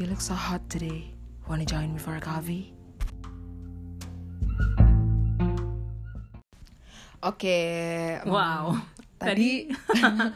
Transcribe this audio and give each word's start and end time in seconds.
You 0.00 0.08
look 0.08 0.24
so 0.24 0.32
hot 0.32 0.64
today. 0.72 1.12
Wanna 1.44 1.68
join 1.68 1.92
me 1.92 2.00
for 2.00 2.16
a 2.16 2.22
coffee? 2.22 2.72
Oke. 7.20 7.60
um, 8.24 8.32
Wow. 8.32 8.64
Tadi 9.20 9.68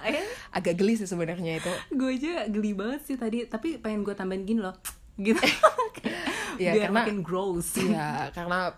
eh, 0.04 0.24
agak 0.56 0.77
geli 0.77 1.00
sih 1.00 1.08
sebenarnya 1.08 1.57
itu. 1.57 1.72
gue 1.89 2.11
aja 2.12 2.45
geli 2.45 2.77
banget 2.77 3.00
sih 3.03 3.16
tadi, 3.16 3.48
tapi 3.48 3.80
pengen 3.80 4.04
gue 4.04 4.12
tambahin 4.12 4.45
gini 4.45 4.61
loh. 4.61 4.77
Gitu. 5.16 5.40
Iya, 6.54 6.71
Biar 6.71 6.86
karena- 6.86 7.03
makin 7.03 7.18
gross. 7.18 7.75
Iya, 7.75 8.31
karena 8.31 8.71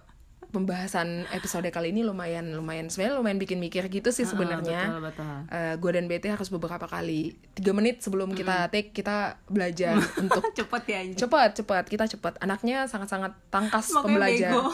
pembahasan 0.57 1.09
episode 1.30 1.68
kali 1.68 1.93
ini 1.93 2.00
lumayan 2.00 2.48
lumayan 2.50 2.89
sebenarnya 2.89 3.20
lumayan 3.20 3.36
bikin 3.36 3.59
mikir 3.59 3.84
gitu 3.86 4.09
sih 4.09 4.25
sebenarnya. 4.25 4.89
betul, 4.89 5.00
betul. 5.04 5.34
gue 5.77 5.90
dan 5.93 6.04
BT 6.07 6.25
harus 6.27 6.48
beberapa 6.48 6.86
kali 6.86 7.36
tiga 7.52 7.71
menit 7.71 8.00
sebelum 8.00 8.32
kita 8.32 8.66
take 8.66 8.90
kita 8.90 9.16
belajar 9.46 9.94
untuk 10.25 10.40
Cepet 10.50 10.82
ya 10.86 10.99
anjing. 10.99 11.18
cepat 11.18 11.50
cepat 11.54 11.85
kita 11.85 12.04
cepat 12.08 12.40
anaknya 12.40 12.86
sangat 12.86 13.07
sangat 13.07 13.32
tangkas 13.46 13.93
Makanya 13.93 14.00
pembelajar 14.00 14.53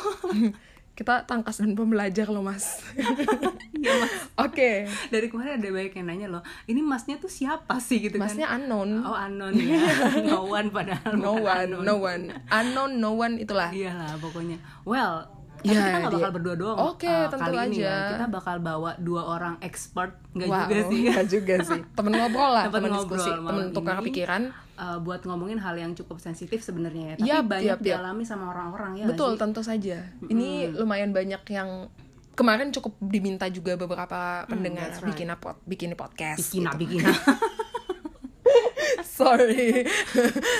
kita 0.92 1.24
tangkas 1.24 1.56
dan 1.56 1.72
pembelajar 1.72 2.28
loh 2.28 2.40
mas 2.40 2.78
Iya, 3.82 3.98
Mas. 3.98 4.12
oke 4.38 4.70
Dari 5.08 5.26
kemarin 5.26 5.58
ada 5.58 5.66
banyak 5.66 5.90
yang 5.92 6.06
nanya 6.06 6.28
loh, 6.28 6.38
ini 6.64 6.78
masnya 6.78 7.16
tuh 7.16 7.26
siapa 7.26 7.80
sih 7.80 7.98
gitu 7.98 8.14
masnya 8.14 8.46
kan? 8.46 8.62
unknown 8.62 9.02
Oh 9.02 9.16
unknown 9.16 9.56
ya, 9.56 9.74
no 10.22 10.46
one 10.46 10.70
padahal 10.70 11.16
no 11.16 11.34
one 11.34 11.50
unknown. 11.66 11.82
no 11.82 11.94
one 11.98 12.24
unknown 12.48 12.92
no 12.94 13.10
one 13.16 13.34
itulah 13.36 13.72
Iyalah 13.72 14.14
pokoknya. 14.20 14.62
Well, 14.84 15.41
tapi 15.62 15.70
Ya, 15.70 15.80
kita 15.80 15.96
nggak 15.96 16.12
bakal 16.12 16.20
dia- 16.24 16.34
berdua 16.34 16.54
doang. 16.54 16.78
Oke, 16.88 17.06
eh, 17.06 17.24
tentu 17.24 17.42
kali 17.44 17.56
ini 17.56 17.62
aja. 17.72 17.86
ya. 17.86 17.98
Kita 18.12 18.26
bakal 18.28 18.56
bawa 18.58 18.90
dua 18.98 19.22
orang 19.28 19.54
expert, 19.60 20.12
nggak 20.32 20.46
wow 20.46 20.58
juga 20.60 20.76
sih. 20.84 21.00
nggak 21.06 21.26
juga 21.28 21.54
sih 21.62 21.80
temen 21.96 22.12
ngobrol 22.12 22.50
lah 22.50 22.64
Temen 22.64 22.80
temen 22.82 22.90
diskusi 22.96 23.30
temen 23.30 23.66
tukar 23.70 23.96
ini. 23.96 24.06
pikiran 24.06 24.42
Eh, 24.74 24.98
buat 24.98 25.22
ngomongin 25.22 25.56
hal 25.56 25.76
yang 25.76 25.92
cukup 25.92 26.18
sensitif 26.18 26.58
sebenarnya 26.58 27.04
ya. 27.04 27.14
Tapi 27.16 27.28
Yap, 27.28 27.44
banyak 27.46 27.78
yap. 27.78 27.86
dialami 27.86 28.24
sama 28.24 28.50
orang-orang 28.50 28.98
ya. 28.98 29.06
Betul, 29.06 29.36
tentu 29.36 29.62
saja. 29.62 30.02
Ini 30.24 30.74
lumayan 30.74 31.10
banyak 31.10 31.38
yang 31.46 31.86
kemarin 32.32 32.68
cukup 32.70 32.96
diminta 32.98 33.46
juga 33.46 33.76
beberapa 33.76 34.42
pendengar 34.44 34.88
Hmm, 34.88 34.90
that's 34.90 34.98
right. 34.98 35.12
bikin 35.12 35.28
pot 35.36 35.56
bikin 35.62 35.92
podcast. 35.92 36.40
Bikin 36.40 36.64
gitu. 36.64 36.78
bikin. 36.98 37.04
Sorry. 39.04 39.86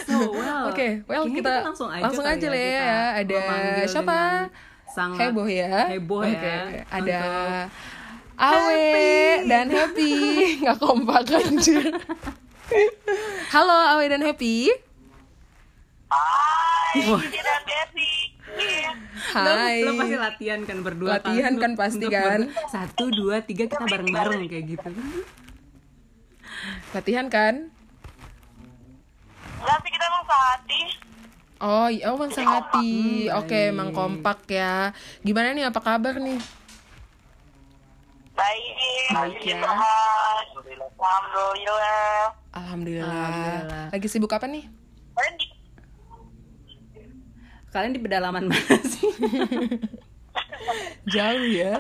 So, 0.07 0.31
well, 0.31 0.65
Oke, 0.71 1.03
well 1.05 1.25
kayaknya 1.25 1.35
kita 1.35 1.53
langsung 1.65 1.91
aja, 1.91 2.03
langsung 2.05 2.23
aja 2.25 2.47
lah 2.47 2.55
kita 2.55 2.79
ya. 2.79 3.01
Ada 3.17 3.39
siapa? 3.87 4.15
dengan 4.15 4.72
Sangat 4.93 5.33
Heboh 5.33 5.49
ya. 5.49 5.89
Heboh 5.89 6.21
Oke, 6.21 6.37
ya. 6.37 6.85
Ada 6.87 7.21
untuk 7.23 7.71
Awe 8.39 8.77
Happy. 8.77 9.49
dan 9.49 9.67
Happy. 9.69 10.13
Nggak 10.61 10.77
kompak 10.79 11.23
anjir. 11.31 11.85
Halo 13.49 13.77
Awe 13.91 14.05
dan 14.07 14.21
Happy. 14.21 14.69
Hai, 16.09 17.01
dan 17.33 17.63
Desi. 17.65 18.13
Hai. 19.33 19.81
Lo, 19.81 19.91
lo 19.91 19.99
pasti 19.99 20.17
latihan 20.19 20.61
kan 20.61 20.79
berdua 20.83 21.09
Latihan 21.17 21.53
kan 21.55 21.73
Untuk- 21.73 21.81
pasti 21.81 22.07
kan. 22.07 22.41
ber- 22.43 22.53
Satu, 22.69 23.09
dua, 23.09 23.41
tiga 23.41 23.65
kita 23.65 23.81
bareng-bareng 23.83 24.45
kayak 24.45 24.65
gitu 24.69 24.91
Latihan 26.93 27.27
kan? 27.27 27.73
Enggak 29.57 29.79
sih 29.79 29.91
kita 29.91 30.05
emang 30.05 30.25
sehati. 30.27 30.81
Oh, 31.63 31.87
iya, 31.87 32.11
oh 32.11 32.19
Bang 32.19 32.35
Sehati. 32.35 33.31
Hmm, 33.31 33.39
Oke, 33.39 33.55
baik. 33.55 33.71
emang 33.71 33.95
kompak 33.95 34.51
ya. 34.51 34.91
Gimana 35.23 35.55
nih 35.55 35.71
apa 35.71 35.79
kabar 35.79 36.19
nih? 36.19 36.43
Baik. 38.35 38.75
Baik 39.15 39.39
ya. 39.47 39.63
Alhamdulillah. 39.63 40.91
Alhamdulillah. 42.51 42.51
Alhamdulillah. 42.51 43.95
Lagi 43.95 44.11
sibuk 44.11 44.35
apa 44.35 44.51
nih? 44.51 44.67
Kalian 45.15 45.35
di 45.39 45.47
Kalian 47.73 47.93
di 47.95 48.01
pedalaman 48.03 48.51
mana 48.51 48.77
sih? 48.83 49.07
Jauh 51.15 51.47
ya. 51.47 51.79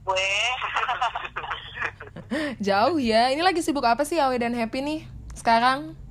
gue. 0.00 0.32
Jauh 2.66 2.96
ya. 2.96 3.28
Ini 3.36 3.42
lagi 3.44 3.60
sibuk 3.60 3.84
apa 3.84 4.08
sih 4.08 4.16
Awe 4.16 4.40
dan 4.40 4.56
Happy 4.56 4.80
nih 4.80 5.04
sekarang? 5.36 6.05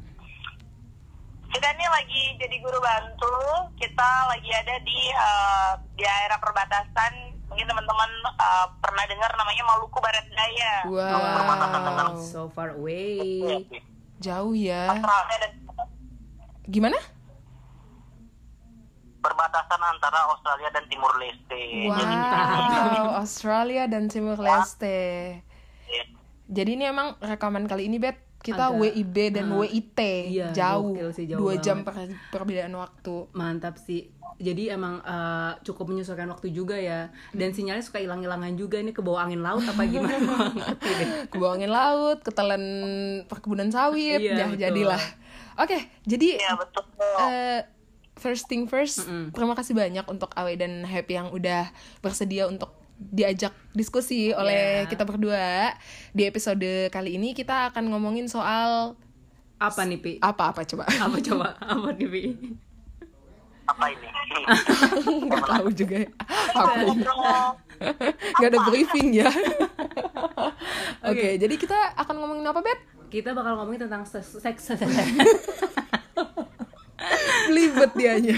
Kita 1.56 1.72
ini 1.72 1.88
lagi 1.88 2.24
jadi 2.36 2.56
guru 2.60 2.80
bantu. 2.84 3.36
Kita 3.80 4.10
lagi 4.28 4.52
ada 4.52 4.76
di 4.84 5.00
eh, 5.08 5.72
di 5.96 6.04
daerah 6.04 6.36
perbatasan. 6.44 7.14
Mungkin 7.48 7.64
teman-teman 7.64 8.12
eh, 8.28 8.68
pernah 8.84 9.04
dengar 9.08 9.32
namanya 9.40 9.64
Maluku 9.64 9.98
Barat 10.04 10.28
Daya. 10.28 10.76
Wow. 10.92 12.20
So 12.20 12.52
far 12.52 12.76
away. 12.76 13.64
Jauh 14.20 14.52
ya. 14.52 14.92
Australia 15.00 15.38
dan 15.40 15.52
Gimana? 16.66 17.00
perbatasan 19.26 19.82
antara 19.82 20.30
Australia 20.30 20.70
dan 20.70 20.86
Timur 20.86 21.10
Leste. 21.18 21.90
Wow. 21.90 23.18
Australia 23.26 23.84
dan 23.90 24.06
Timur 24.06 24.38
Leste. 24.38 25.42
Jadi 26.46 26.78
ini 26.78 26.86
emang 26.86 27.18
rekaman 27.18 27.66
kali 27.66 27.90
ini 27.90 27.98
Bet 27.98 28.25
kita 28.46 28.70
Agak- 28.70 28.78
WIB 28.78 29.16
dan 29.32 29.50
WIT 29.50 30.00
Iya, 30.30 30.54
jauh, 30.54 30.94
sih, 31.10 31.26
jauh 31.26 31.42
dua 31.42 31.52
banget. 31.52 31.66
jam 31.66 31.78
per- 31.82 32.14
perbedaan 32.30 32.74
waktu. 32.76 33.16
Mantap 33.32 33.76
sih. 33.76 34.06
Jadi 34.36 34.68
emang 34.68 35.00
eh, 35.00 35.52
cukup 35.64 35.90
menyesuaikan 35.90 36.28
waktu 36.28 36.52
juga 36.52 36.76
ya. 36.76 37.08
Dan 37.32 37.50
sinyalnya 37.50 37.82
suka 37.82 37.98
hilang-hilangan 37.98 38.54
juga 38.54 38.78
ini 38.78 38.92
ke 38.92 39.00
bawah 39.00 39.24
angin 39.24 39.40
laut 39.40 39.64
apa 39.64 39.82
gimana? 39.84 40.52
Ke 41.32 41.36
bawah 41.36 41.56
angin 41.56 41.72
laut, 41.72 42.22
ketelan 42.22 42.62
perkebunan 43.26 43.68
sawit, 43.68 44.20
Iya, 44.20 44.36
ya 44.36 44.46
betul. 44.46 44.62
jadilah. 44.62 45.04
Oke, 45.56 45.78
jadi 46.04 46.36
Iya 46.38 46.54
betul. 46.54 46.84
eh, 47.22 47.62
first 48.14 48.46
thing 48.46 48.64
first, 48.66 49.08
terima 49.32 49.54
kasih 49.54 49.74
banyak 49.74 50.06
untuk 50.06 50.30
Awe 50.34 50.54
dan 50.54 50.84
Happy 50.84 51.16
yang 51.16 51.32
udah 51.32 51.72
bersedia 52.00 52.46
untuk 52.46 52.76
diajak 52.96 53.52
diskusi 53.72 54.32
oleh 54.32 54.84
Iya. 54.84 54.90
kita 54.90 55.04
berdua. 55.04 55.76
Di 56.12 56.24
episode 56.24 56.64
kali 56.90 57.16
ini 57.16 57.32
kita 57.32 57.70
akan 57.70 57.92
ngomongin 57.92 58.26
soal 58.26 58.96
Apa 59.56 59.84
nih, 59.84 60.00
Pi? 60.00 60.12
apa-apa 60.20 60.64
coba. 60.64 60.84
Apa 61.06 61.18
coba? 61.22 61.56
Apa 61.60 61.90
nih, 61.94 62.08
Pi? 62.08 62.24
Apa 63.66 63.84
ini? 63.90 64.08
Nggak 65.28 65.44
tahu 65.44 65.68
juga. 65.72 65.98
Apa 66.54 66.72
ini? 66.82 67.04
Nggak 68.36 68.50
ada 68.52 68.60
briefing 68.64 69.08
ya. 69.12 69.28
Oke, 71.02 71.36
jadi 71.36 71.56
kita 71.56 71.78
akan 71.98 72.16
ngomongin 72.18 72.46
apa, 72.46 72.60
Bet? 72.62 72.80
Kita 73.08 73.32
bakal 73.32 73.58
ngomongin 73.58 73.88
tentang 73.88 74.04
seks 74.04 74.38
seks. 74.38 74.64
Belibet 77.48 77.92
dianya. 77.96 78.38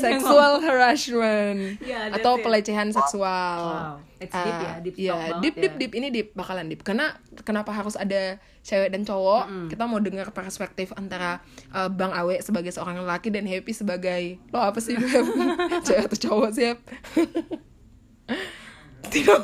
Sexual 0.00 0.60
harassment 0.60 1.78
that's 1.78 2.16
atau 2.16 2.32
it. 2.34 2.42
pelecehan 2.42 2.88
seksual. 2.90 3.56
Wow, 3.96 4.18
it's 4.18 4.30
deep 4.30 4.56
ya, 4.56 4.66
Ah, 4.66 4.78
deep 4.78 4.94
iya, 4.94 5.10
talk 5.10 5.20
banget 5.20 5.40
deep, 5.40 5.54
deep, 5.56 5.66
ya. 5.66 5.78
deep. 5.78 5.92
Ini 5.94 6.08
deep, 6.10 6.28
bakalan 6.32 6.66
deep. 6.66 6.80
Karena 6.80 7.06
kenapa 7.40 7.70
harus 7.70 7.94
ada 7.94 8.36
cewek 8.60 8.88
dan 8.88 9.02
cowok? 9.02 9.44
Kita 9.66 9.84
mau 9.84 9.98
dengar 9.98 10.30
perspektif 10.30 10.92
antara 10.94 11.40
uh, 11.70 11.88
Bang 11.88 12.10
Awe 12.10 12.38
sebagai 12.38 12.70
seorang 12.70 12.98
lelaki 12.98 13.28
dan 13.28 13.44
Happy 13.44 13.70
sebagai 13.70 14.38
lo 14.48 14.60
apa 14.60 14.78
sih 14.78 14.94
Beb? 14.94 15.26
cewek 15.86 16.04
atau 16.06 16.18
cowok 16.20 16.50
sih? 16.50 16.70
Tidak. 19.02 19.38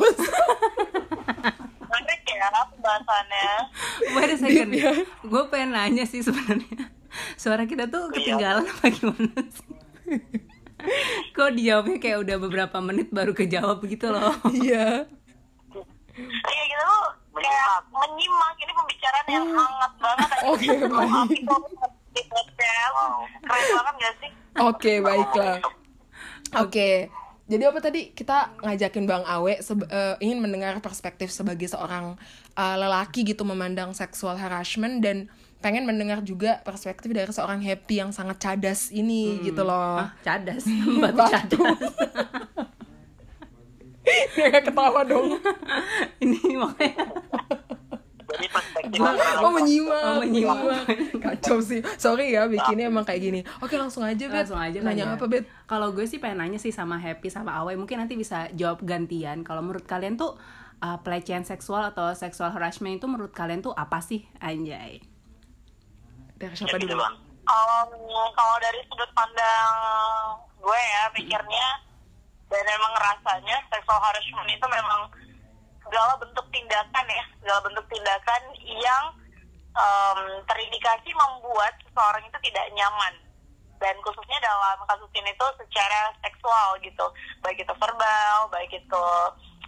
Menarik 1.86 2.22
ya 2.26 2.48
pembahasannya. 2.68 3.48
Wait 4.12 4.30
a 4.30 4.36
second. 4.36 4.68
Deep 4.70 4.78
ya. 4.78 4.92
Gue 5.22 5.42
pengen 5.48 5.72
nanya 5.72 6.04
sih 6.04 6.20
sebenarnya. 6.20 6.92
Suara 7.34 7.64
kita 7.64 7.88
tuh 7.88 8.12
ketinggalan 8.12 8.68
apa 8.68 8.92
gimana 8.92 9.32
sih? 9.48 9.75
Kok 11.37 11.50
dijawabnya 11.56 11.97
kayak 11.99 12.19
udah 12.22 12.37
beberapa 12.41 12.77
menit 12.84 13.09
baru 13.11 13.33
kejawab 13.33 13.83
gitu 13.87 14.12
loh. 14.12 14.33
Iya. 14.56 15.09
Iya 16.17 16.62
gitu 16.65 16.83
tuh 16.83 17.06
kayak 17.37 17.72
menyimak 17.93 18.56
ini 18.56 18.72
pembicaraan 18.72 19.29
yang 19.29 19.47
hangat 19.53 19.93
banget. 20.00 20.29
Oke, 20.53 20.70
baik. 20.88 21.41
Di 22.17 22.23
podcast. 22.25 22.94
Keren 23.44 23.67
banget 23.76 23.94
gak 24.00 24.14
sih? 24.25 24.31
Oke, 24.56 24.93
baiklah. 25.05 25.56
Oke. 26.56 27.12
Jadi 27.47 27.62
apa 27.62 27.79
tadi 27.79 28.11
kita 28.11 28.59
ngajakin 28.59 29.05
Bang 29.06 29.23
Awe 29.23 29.62
sebe- 29.62 29.87
eh, 29.87 30.17
ingin 30.19 30.43
mendengar 30.43 30.75
perspektif 30.82 31.31
sebagai 31.31 31.69
seorang 31.70 32.19
eh, 32.56 32.76
lelaki 32.81 33.23
gitu 33.23 33.44
memandang 33.47 33.93
seksual 33.93 34.41
harassment 34.41 35.05
dan 35.05 35.29
pengen 35.61 35.88
mendengar 35.88 36.20
juga 36.23 36.61
perspektif 36.62 37.11
dari 37.11 37.32
seorang 37.32 37.58
happy 37.64 38.05
yang 38.05 38.11
sangat 38.12 38.38
cadas 38.38 38.93
ini 38.93 39.41
gitu 39.43 39.67
loh. 39.67 40.05
Ah, 40.05 40.14
cadas. 40.23 40.64
Batu 41.03 41.25
cadas. 41.26 41.81
Dia 44.38 44.62
ketawa 44.62 45.03
dong. 45.03 45.35
Ini 46.23 46.55
makanya 46.55 47.11
perspektif 48.53 49.00
Oh 49.43 49.50
menyimak. 49.50 50.03
Oh, 50.03 50.14
menyimak. 50.23 50.87
Kacau 51.19 51.59
sih. 51.59 51.82
Sorry 51.99 52.35
ya 52.37 52.47
bikinnya 52.47 52.87
emang 52.87 53.02
kayak 53.02 53.20
gini. 53.23 53.41
Oke 53.59 53.75
langsung 53.75 54.06
aja 54.06 54.31
Bet. 54.31 54.47
langsung 54.47 54.61
aja 54.61 54.79
Nanya 54.79 55.05
ya. 55.11 55.14
apa 55.19 55.26
Bet? 55.26 55.44
Kalau 55.67 55.91
gue 55.91 56.06
sih 56.06 56.23
pengen 56.23 56.38
nanya 56.44 56.59
sih 56.62 56.70
sama 56.70 57.00
Happy 57.00 57.32
sama 57.32 57.59
Awe, 57.59 57.75
mungkin 57.75 57.99
nanti 57.99 58.14
bisa 58.14 58.47
jawab 58.55 58.82
gantian. 58.87 59.43
Kalau 59.43 59.64
menurut 59.64 59.82
kalian 59.88 60.14
tuh 60.14 60.38
uh, 60.82 60.99
pelecehan 61.02 61.43
seksual 61.43 61.91
atau 61.91 62.12
sexual 62.14 62.55
harassment 62.55 63.02
itu 63.02 63.06
menurut 63.11 63.35
kalian 63.35 63.64
tuh 63.64 63.75
apa 63.75 63.99
sih? 63.99 64.23
Anjay. 64.38 65.15
Dari 66.37 66.53
siapa 66.53 66.77
Happy 66.77 66.85
dulu? 66.85 67.00
Um, 67.47 67.91
kalau 68.37 68.56
dari 68.61 68.81
sudut 68.93 69.09
pandang 69.17 69.73
gue 70.61 70.81
ya 70.83 71.03
pikirnya 71.15 71.69
dan 72.53 72.65
emang 72.67 72.93
rasanya 72.99 73.56
sexual 73.73 73.97
harassment 74.03 74.50
itu 74.50 74.67
memang 74.69 75.09
segala 75.81 76.19
bentuk 76.19 76.44
tindakan 76.53 77.06
ya 77.09 77.25
segala 77.41 77.61
bentuk 77.65 77.87
tindakan 77.88 78.43
yang 78.67 79.05
um, 79.79 80.21
terindikasi 80.44 81.09
membuat 81.15 81.73
seseorang 81.88 82.21
itu 82.29 82.38
tidak 82.53 82.67
nyaman. 82.77 83.15
Dan 83.81 83.97
khususnya 84.05 84.37
dalam 84.44 84.81
kasus 84.85 85.09
ini 85.17 85.33
tuh 85.41 85.49
secara 85.56 86.12
seksual 86.21 86.77
gitu. 86.85 87.06
Baik 87.41 87.65
itu 87.65 87.73
verbal 87.81 88.38
baik 88.53 88.77
itu 88.77 89.05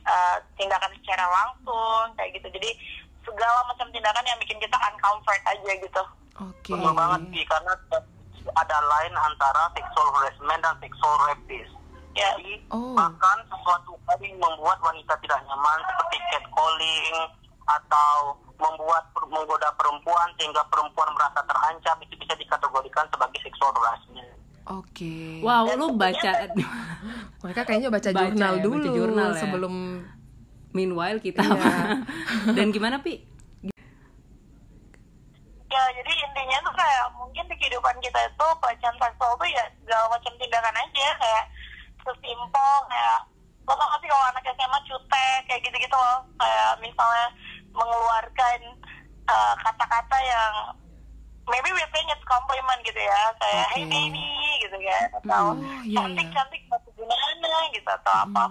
uh, 0.05 0.37
tindakan 0.61 0.93
secara 1.01 1.25
langsung 1.33 2.13
kayak 2.21 2.37
gitu. 2.37 2.53
Jadi 2.61 2.71
segala 3.25 3.65
macam 3.73 3.89
tindakan 3.89 4.29
yang 4.29 4.37
bikin 4.45 4.61
kita 4.61 4.77
uncomfort 4.77 5.45
aja 5.49 5.73
gitu 5.81 6.05
Oke. 6.41 6.73
Betul 6.73 6.93
banget 6.93 7.21
sih 7.29 7.45
karena 7.45 7.73
ada 8.49 8.79
lain 8.81 9.15
antara 9.15 9.63
sexual 9.73 10.09
harassment 10.13 10.61
dan 10.61 10.75
sexual 10.79 11.15
rapist. 11.25 11.73
Ya. 12.13 12.31
Jadi 12.33 12.63
Oh. 12.69 12.95
bahkan 12.95 13.39
sesuatu 13.47 13.95
hal 14.05 14.19
yang 14.19 14.37
membuat 14.37 14.79
wanita 14.81 15.15
tidak 15.19 15.39
nyaman 15.45 15.79
seperti 15.85 16.17
catcalling 16.29 17.17
atau 17.65 18.15
membuat 18.57 19.05
menggoda 19.23 19.71
perempuan 19.77 20.27
sehingga 20.35 20.65
perempuan 20.67 21.07
merasa 21.15 21.41
terancam 21.45 21.97
itu 22.01 22.15
bisa 22.17 22.35
dikategorikan 22.35 23.07
sebagai 23.07 23.39
sexual 23.41 23.71
harassment. 23.73 24.31
Oke. 24.69 25.39
Wow, 25.41 25.71
lu 25.75 25.95
baca 25.95 26.33
Mereka 27.45 27.61
kayaknya 27.63 27.89
baca, 27.89 28.09
Baca 28.11 28.19
jurnal 28.21 28.55
ya, 28.55 28.63
dulu 28.63 28.85
baca 28.85 28.97
jurnal 28.97 29.31
ya. 29.31 29.39
sebelum 29.39 29.75
meanwhile 30.73 31.19
kita 31.19 31.41
apa? 31.41 32.03
Dan 32.57 32.69
gimana 32.69 32.99
Pi? 32.99 33.23
Ya 35.69 35.83
jadi 36.01 36.13
intinya 36.25 36.59
tuh 36.65 36.75
kayak 36.75 37.07
mungkin 37.21 37.45
di 37.45 37.55
kehidupan 37.61 37.97
kita 38.01 38.19
itu 38.25 38.47
pelecehan 38.61 38.97
seksual 38.97 39.37
tuh 39.37 39.49
ya 39.49 39.65
segala 39.85 40.05
macam 40.09 40.33
tindakan 40.41 40.77
aja 40.81 41.07
kayak 41.21 41.45
sesimpel 42.03 42.73
kayak 42.89 43.19
lo 43.69 43.77
tau 43.77 43.85
gak 43.85 44.01
sih 44.01 44.09
kalau 44.09 44.27
anak 44.33 44.45
SMA 44.49 44.79
cutek 44.89 45.41
kayak 45.45 45.61
gitu-gitu 45.61 45.93
loh 45.93 46.25
kayak 46.41 46.73
misalnya 46.81 47.27
mengeluarkan 47.77 48.61
uh, 49.29 49.55
kata-kata 49.61 50.19
yang 50.25 50.53
maybe 51.53 51.69
we 51.77 51.85
think 51.93 52.09
it's 52.09 52.25
compliment 52.25 52.81
gitu 52.81 52.97
ya 52.97 53.21
kayak 53.37 53.67
hey 53.77 53.85
Oke. 53.85 53.93
baby 53.93 54.29
gitu 54.65 54.77
kan 54.81 55.09
atau 55.21 55.45
Oh, 55.53 55.55
cantik 55.85 56.29
iya. 56.29 56.35
cantik 56.37 56.63
batu 56.73 56.89
gimana 56.97 57.59
gitu 57.77 57.89
atau 57.89 58.15
apa 58.25 58.45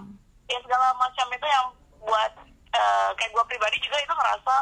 ya 0.46 0.58
segala 0.62 0.94
macam 0.96 1.26
itu 1.34 1.46
yang 1.50 1.66
buat 1.98 2.32
uh, 2.78 3.10
kayak 3.18 3.30
gue 3.34 3.44
pribadi 3.50 3.76
juga 3.82 3.98
itu 3.98 4.14
ngerasa 4.14 4.54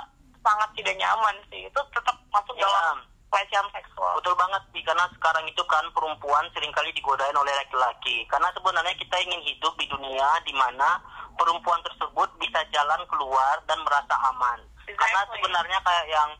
sangat 0.47 0.71
tidak 0.79 0.95
nyaman 0.95 1.35
sih 1.51 1.67
itu 1.67 1.81
tetap 1.91 2.15
masuk 2.31 2.55
Iya. 2.55 2.63
dalam 2.63 2.97
pelecehan 3.27 3.67
seksual 3.75 4.15
Betul 4.23 4.39
banget 4.39 4.63
sih 4.71 4.83
karena 4.87 5.05
sekarang 5.19 5.45
itu 5.51 5.63
kan 5.67 5.83
perempuan 5.91 6.47
sering 6.55 6.71
kali 6.71 6.89
digodain 6.95 7.35
oleh 7.35 7.51
laki-laki. 7.53 8.23
Karena 8.27 8.49
sebenarnya 8.55 8.95
kita 8.97 9.17
ingin 9.19 9.43
hidup 9.45 9.75
di 9.77 9.87
dunia 9.87 10.29
di 10.43 10.55
mana 10.55 10.99
perempuan 11.37 11.83
tersebut 11.85 12.27
bisa 12.39 12.63
jalan 12.71 13.03
keluar 13.11 13.61
dan 13.67 13.77
merasa 13.83 14.15
aman. 14.31 14.63
Karena 14.87 15.23
sebenarnya 15.31 15.79
kayak 15.83 16.07
yang 16.09 16.31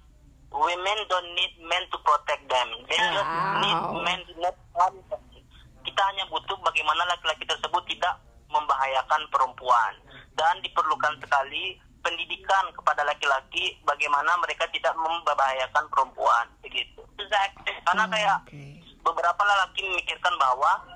women 0.51 0.99
don't 1.11 1.31
need 1.35 1.53
men 1.63 1.85
to 1.91 1.99
protect 2.01 2.43
them. 2.49 2.69
They 2.89 2.97
just 3.13 3.29
Wow. 3.29 3.61
need 3.61 3.79
men 4.03 4.21
to 4.25 4.33
not. 4.41 4.57
Kita 5.85 6.03
hanya 6.03 6.25
butuh 6.27 6.59
bagaimana 6.65 7.07
laki-laki 7.07 7.47
tersebut 7.47 7.83
tidak 7.87 8.19
membahayakan 8.51 9.23
perempuan 9.31 9.93
dan 10.35 10.59
diperlukan 10.61 11.15
sekali 11.23 11.79
pendidikan 12.07 12.71
kepada 12.71 13.03
laki-laki 13.03 13.75
bagaimana 13.83 14.39
mereka 14.39 14.63
tidak 14.71 14.95
membahayakan 14.95 15.91
perempuan 15.91 16.47
begitu. 16.63 17.03
Exactly. 17.19 17.75
Karena 17.83 18.07
kayak 18.07 18.39
Oke. 18.47 18.79
beberapa 19.03 19.43
lelaki 19.43 19.83
memikirkan 19.91 20.35
bahwa 20.39 20.87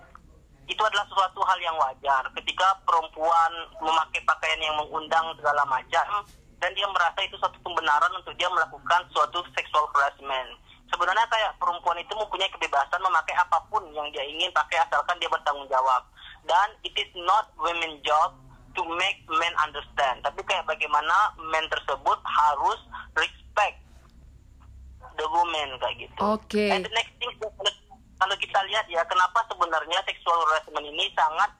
itu 0.70 0.78
adalah 0.78 1.02
sesuatu 1.10 1.42
hal 1.42 1.58
yang 1.58 1.74
wajar 1.82 2.22
ketika 2.38 2.78
perempuan 2.86 3.52
memakai 3.82 4.22
pakaian 4.22 4.62
yang 4.62 4.78
mengundang 4.78 5.34
segala 5.34 5.66
macam 5.66 6.22
dan 6.62 6.70
dia 6.78 6.86
merasa 6.86 7.18
itu 7.26 7.34
suatu 7.42 7.58
pembenaran 7.66 8.14
untuk 8.14 8.30
dia 8.38 8.46
melakukan 8.46 9.02
suatu 9.10 9.42
sexual 9.58 9.90
harassment. 9.90 10.54
Sebenarnya 10.94 11.26
kayak 11.26 11.58
perempuan 11.58 11.98
itu 11.98 12.14
mempunyai 12.14 12.50
kebebasan 12.54 13.02
memakai 13.02 13.34
apa 13.34 13.58
pun 13.66 13.82
yang 13.90 14.06
dia 14.14 14.22
ingin 14.22 14.50
pakai 14.54 14.78
asalkan 14.86 15.18
dia 15.18 15.26
bertanggung 15.26 15.66
jawab. 15.66 16.06
Dan 16.46 16.70
it 16.86 16.94
is 16.94 17.10
not 17.18 17.50
women 17.58 17.98
job 18.06 18.34
to 18.74 18.82
make 18.96 19.22
men 19.28 19.54
understand. 19.60 20.22
Tapi 20.22 20.40
kayak 20.46 20.66
bagaimana 20.66 21.34
men 21.50 21.66
tersebut 21.68 22.18
harus 22.22 22.80
respect 23.18 23.82
the 25.18 25.26
woman 25.28 25.68
kayak 25.82 26.06
gitu. 26.08 26.20
Oke. 26.22 26.64
And 26.70 26.86
the 26.86 26.92
next 26.94 27.12
thing 27.18 27.32
kalau- 27.40 27.78
kalau 28.20 28.36
kita 28.36 28.60
lihat 28.68 28.86
ya 28.88 29.02
kenapa 29.08 29.42
sebenarnya 29.48 29.98
sexual 30.04 30.38
harassment 30.48 30.84
ini 30.84 31.08
sangat 31.16 31.50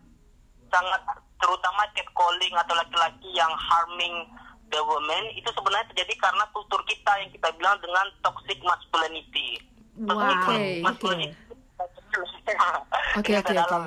sangat 0.71 1.03
terutama 1.41 1.83
catcalling 1.97 2.55
atau 2.55 2.75
laki-laki 2.77 3.29
yang 3.33 3.51
harming 3.57 4.29
the 4.71 4.81
woman 4.87 5.25
itu 5.35 5.51
sebenarnya 5.51 5.89
terjadi 5.91 6.15
karena 6.21 6.45
kultur 6.55 6.79
kita 6.87 7.11
yang 7.19 7.31
kita 7.35 7.49
bilang 7.59 7.81
dengan 7.83 8.07
toxic 8.23 8.61
masculinity. 8.63 9.59
Wow. 9.99 10.47
Masculinity. 10.85 11.35
Oke 13.17 13.33
oke 13.35 13.53
oke. 13.53 13.79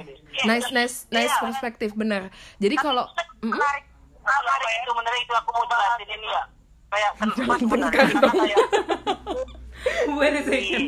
Nice 0.44 0.68
nice 0.70 0.96
nice 1.10 1.32
Iya. 1.32 1.42
perspektif 1.42 1.94
benar. 1.94 2.28
Jadi 2.58 2.76
kalau 2.76 3.06
menarik 3.42 3.84
Menarik 4.24 4.72
itu 4.78 4.92
menarik 4.94 5.22
itu 5.22 5.34
aku 5.34 5.50
mau 5.52 5.66
jelasin 5.66 6.10
ini 6.10 6.28
ya. 6.28 6.44
Kayak 6.88 7.12
dong. 7.20 7.92
kayak 7.92 8.10
Wait 10.10 10.32
a 10.34 10.42
second. 10.42 10.88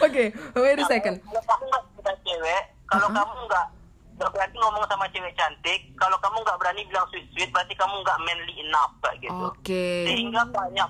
Oke, 0.00 0.24
wait 0.56 0.74
a 0.76 0.84
second. 0.84 1.16
Kalau 1.22 1.42
kamu 1.44 1.64
nggak 2.00 2.16
cewek, 2.20 2.62
kalau 2.84 3.06
Uh-huh. 3.06 3.16
kamu 3.16 3.34
nggak 3.46 3.66
nggak 4.14 4.30
berani 4.30 4.56
ngomong 4.56 4.84
sama 4.86 5.06
cewek 5.08 5.34
cantik, 5.34 5.80
kalau 5.94 6.18
kamu 6.18 6.38
nggak 6.40 6.58
berani 6.58 6.82
bilang 6.84 7.06
sweet 7.08 7.26
sweet, 7.30 7.50
berarti 7.50 7.74
kamu 7.74 7.94
nggak 8.00 8.18
manly 8.20 8.54
enough 8.60 8.90
kayak 9.00 9.16
gitu. 9.20 9.44
Oke. 9.44 9.86
Sehingga 10.04 10.42
banyak 10.48 10.88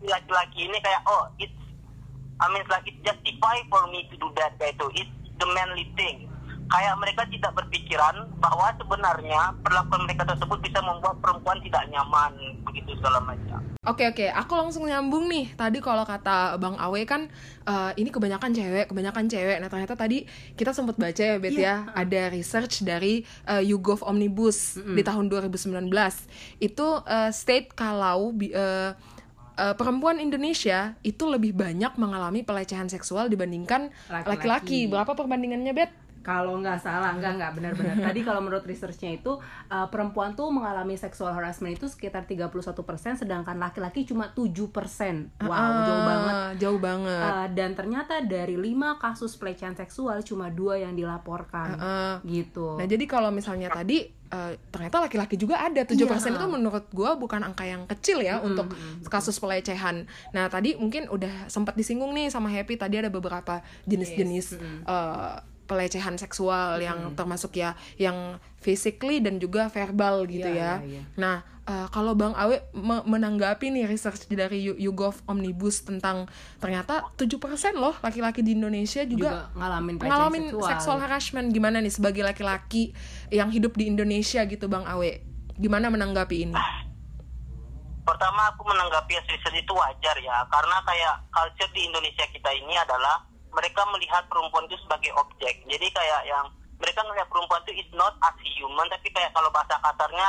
laki-laki 0.00 0.60
ini 0.62 0.78
kayak 0.78 1.00
oh 1.04 1.24
it's 1.38 1.52
I 2.38 2.46
mean 2.48 2.62
like 2.70 2.86
it's 2.86 3.02
justify 3.02 3.58
for 3.66 3.82
me 3.90 4.06
to 4.06 4.14
do 4.14 4.30
that 4.38 4.54
kayak 4.56 4.78
itu. 4.78 4.86
It's 5.02 5.12
the 5.36 5.48
manly 5.50 5.90
thing. 5.94 6.30
Kayak 6.68 7.00
mereka 7.00 7.24
tidak 7.32 7.56
berpikiran 7.56 8.28
bahwa 8.38 8.68
sebenarnya 8.76 9.56
perlakuan 9.64 10.04
mereka 10.04 10.28
tersebut 10.28 10.60
bisa 10.60 10.84
membuat 10.84 11.16
perempuan 11.18 11.56
tidak 11.64 11.88
nyaman 11.88 12.32
begitu 12.60 12.92
segala 13.00 13.24
macam. 13.24 13.56
Oke 13.88 14.04
oke, 14.04 14.28
aku 14.28 14.52
langsung 14.52 14.84
nyambung 14.84 15.32
nih. 15.32 15.56
Tadi 15.56 15.80
kalau 15.80 16.04
kata 16.04 16.60
Bang 16.60 16.76
Awe 16.76 17.00
kan 17.08 17.32
eh, 17.64 17.90
ini 17.96 18.12
kebanyakan 18.12 18.52
cewek, 18.52 18.92
kebanyakan 18.92 19.32
cewek. 19.32 19.64
Nah 19.64 19.72
ternyata 19.72 19.96
tadi 19.96 20.28
kita 20.54 20.76
sempat 20.76 21.00
baca 21.00 21.22
ya 21.24 21.40
Bet 21.40 21.56
ya, 21.56 21.88
ada 21.96 22.28
research 22.28 22.84
dari 22.84 23.24
eh, 23.48 23.62
YouGov 23.64 24.04
Omnibus 24.04 24.76
di 24.76 25.00
tahun 25.00 25.32
2019. 25.32 25.88
Itu 26.60 26.86
eh, 27.00 27.32
state 27.32 27.72
kalau 27.72 28.28
bi- 28.30 28.52
eh, 29.58 29.74
perempuan 29.74 30.22
Indonesia 30.22 30.94
itu 31.02 31.26
lebih 31.26 31.52
banyak 31.52 31.98
mengalami 31.98 32.46
pelecehan 32.46 32.86
seksual 32.86 33.26
dibandingkan 33.26 33.90
laki-laki. 34.06 34.86
Berapa 34.86 35.12
perbandingannya 35.18 35.74
Bet? 35.74 35.90
Kalau 36.28 36.60
nggak 36.60 36.76
salah, 36.84 37.16
nggak 37.16 37.32
nggak 37.40 37.52
benar-benar. 37.56 37.96
Tadi 38.12 38.20
kalau 38.20 38.44
menurut 38.44 38.60
researchnya 38.68 39.16
itu 39.16 39.40
uh, 39.72 39.88
perempuan 39.88 40.36
tuh 40.36 40.52
mengalami 40.52 40.92
sexual 41.00 41.32
harassment 41.32 41.72
itu 41.72 41.88
sekitar 41.88 42.28
31%, 42.28 42.52
sedangkan 43.24 43.56
laki-laki 43.56 44.04
cuma 44.04 44.28
7%. 44.36 45.40
Wow, 45.40 45.72
jauh 45.88 46.02
banget. 46.04 46.34
Jauh 46.60 46.76
banget. 46.76 47.32
Uh, 47.32 47.48
dan 47.56 47.72
ternyata 47.72 48.20
dari 48.20 48.60
lima 48.60 49.00
kasus 49.00 49.40
pelecehan 49.40 49.72
seksual 49.72 50.20
cuma 50.20 50.52
dua 50.52 50.76
yang 50.76 50.92
dilaporkan, 50.92 51.80
Ah, 51.80 52.16
gitu. 52.28 52.76
Nah 52.76 52.84
jadi 52.84 53.08
kalau 53.08 53.32
misalnya 53.32 53.72
tadi 53.72 54.10
eh, 54.28 54.52
ternyata 54.68 55.00
laki-laki 55.00 55.40
juga 55.40 55.64
ada 55.64 55.88
7% 55.88 55.96
itu 56.36 56.46
menurut 56.52 56.84
gua 56.92 57.16
bukan 57.16 57.40
angka 57.40 57.64
yang 57.64 57.88
kecil 57.88 58.20
ya 58.20 58.44
untuk 58.44 58.68
kasus 59.08 59.40
pelecehan. 59.40 60.04
Nah 60.36 60.52
tadi 60.52 60.76
mungkin 60.76 61.08
udah 61.08 61.48
sempat 61.48 61.72
disinggung 61.72 62.12
nih 62.12 62.28
sama 62.28 62.52
Happy 62.52 62.76
tadi 62.76 63.00
ada 63.00 63.08
beberapa 63.08 63.64
jenis-jenis 63.88 64.60
eh, 64.84 65.34
pelecehan 65.68 66.16
seksual 66.16 66.80
yang 66.80 67.12
termasuk 67.12 67.52
ya 67.52 67.76
yang 67.94 68.16
physically 68.56 69.20
dan 69.20 69.36
juga 69.36 69.68
verbal 69.68 70.24
gitu 70.24 70.48
Iya, 70.48 70.56
ya. 70.56 70.72
iya, 70.80 70.88
iya. 70.98 71.02
Nah 71.14 71.36
eh, 71.62 71.86
kalau 71.88 72.12
Bang 72.12 72.32
Awe 72.32 72.64
me- 72.72 73.04
menanggapi 73.04 73.68
nih 73.68 73.84
research 73.84 74.24
dari 74.26 74.64
You- 74.64 74.80
YouGov 74.82 75.20
Omnibus 75.26 75.84
tentang 75.84 76.24
ternyata 76.56 77.04
7% 77.14 77.36
loh 77.74 77.92
laki-laki 77.98 78.40
di 78.40 78.56
Indonesia 78.56 79.04
juga 79.04 79.18
juga 79.44 79.52
ngalamin 79.54 79.94
pelecehan 79.94 80.16
ngalamin 80.16 80.42
seksual. 80.48 80.64
sexual 80.66 80.98
harassment 80.98 81.46
gimana 81.50 81.76
nih 81.78 81.92
sebagai 81.92 82.22
laki-laki 82.22 82.96
yang 83.28 83.48
hidup 83.48 83.76
di 83.76 83.84
Indonesia 83.86 84.40
gitu 84.42 84.64
Bang 84.66 84.82
Awe 84.82 85.20
gimana 85.54 85.86
menanggapi 85.86 86.36
ini 86.42 86.56
Pertama 88.00 88.48
aku 88.48 88.64
menanggapi 88.64 89.12
hasil 89.12 89.36
itu 89.52 89.68
wajar 89.68 90.16
ya, 90.16 90.40
karena 90.48 90.80
kayak 90.80 91.28
culture 91.28 91.68
di 91.70 91.84
Indonesia 91.84 92.24
kita 92.26 92.48
ini 92.56 92.72
adalah 92.74 93.27
mereka 93.52 93.82
melihat 93.92 94.24
perempuan 94.28 94.64
itu 94.68 94.76
sebagai 94.84 95.12
objek. 95.16 95.64
Jadi 95.66 95.86
kayak 95.92 96.22
yang 96.28 96.46
mereka 96.78 97.02
melihat 97.08 97.26
perempuan 97.26 97.60
itu 97.66 97.82
is 97.82 97.90
not 97.96 98.14
as 98.22 98.36
human, 98.44 98.86
tapi 98.92 99.08
kayak 99.10 99.34
kalau 99.34 99.50
bahasa 99.50 99.74
kasarnya 99.82 100.28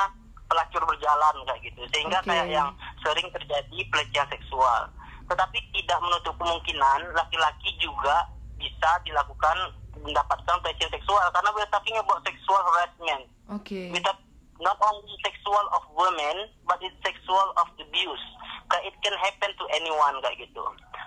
pelacur 0.49 0.81
berjalan 0.87 1.35
kayak 1.45 1.61
gitu. 1.69 1.81
Sehingga 1.93 2.19
Oke. 2.25 2.29
kayak 2.33 2.47
yang 2.49 2.69
sering 3.05 3.27
terjadi 3.29 3.79
pelecehan 3.91 4.29
seksual. 4.33 4.89
tetapi 5.29 5.61
tidak 5.77 5.99
menutup 6.01 6.33
kemungkinan 6.41 7.13
laki-laki 7.13 7.69
juga 7.77 8.25
bisa 8.57 8.89
dilakukan 9.05 9.77
mendapatkan 10.01 10.57
pelecehan 10.65 10.89
seksual 10.89 11.21
karena 11.31 11.49
we're 11.53 11.69
talking 11.69 11.95
about 12.01 12.19
sexual 12.25 12.59
harassment. 12.65 13.23
Oke. 13.53 13.93
Kita 13.93 14.11
not 14.59 14.75
only 14.81 15.15
sexual 15.23 15.63
of 15.71 15.85
women, 15.93 16.49
but 16.67 16.81
it's 16.81 16.97
sexual 17.05 17.53
of 17.61 17.67
abuse. 17.77 18.25
Kayak 18.73 18.89
it 18.89 18.95
can 19.05 19.15
happen 19.21 19.49
to 19.55 19.65
anyone 19.71 20.17
kayak 20.25 20.49
gitu. 20.49 20.65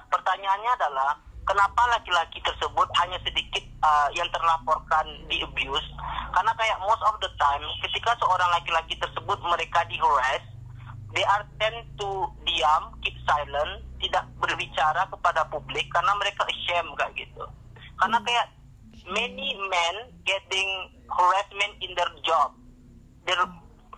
Pertanyaannya 0.08 0.70
adalah 0.78 1.18
kenapa 1.52 1.82
laki-laki 1.92 2.40
tersebut 2.40 2.88
hanya 2.96 3.20
sedikit 3.20 3.60
uh, 3.84 4.08
yang 4.16 4.24
terlaporkan 4.32 5.04
di 5.28 5.44
abuse? 5.44 5.84
Karena 6.32 6.48
kayak 6.56 6.80
most 6.80 7.04
of 7.04 7.20
the 7.20 7.28
time 7.36 7.60
ketika 7.84 8.16
seorang 8.24 8.48
laki-laki 8.56 8.96
tersebut 8.96 9.36
mereka 9.44 9.84
di 9.84 10.00
harass, 10.00 10.40
they 11.12 11.20
are 11.28 11.44
tend 11.60 11.84
to 12.00 12.24
diam, 12.48 12.96
keep 13.04 13.12
silent, 13.28 13.84
tidak 14.00 14.24
berbicara 14.40 15.04
kepada 15.12 15.44
publik 15.52 15.84
karena 15.92 16.16
mereka 16.16 16.48
ashamed 16.48 16.96
kayak 16.96 17.12
gitu. 17.20 17.44
Karena 18.00 18.16
kayak 18.24 18.48
many 19.12 19.52
men 19.68 19.96
getting 20.24 20.88
harassment 21.12 21.76
in 21.84 21.92
their 21.92 22.08
job, 22.24 22.56
their 23.28 23.44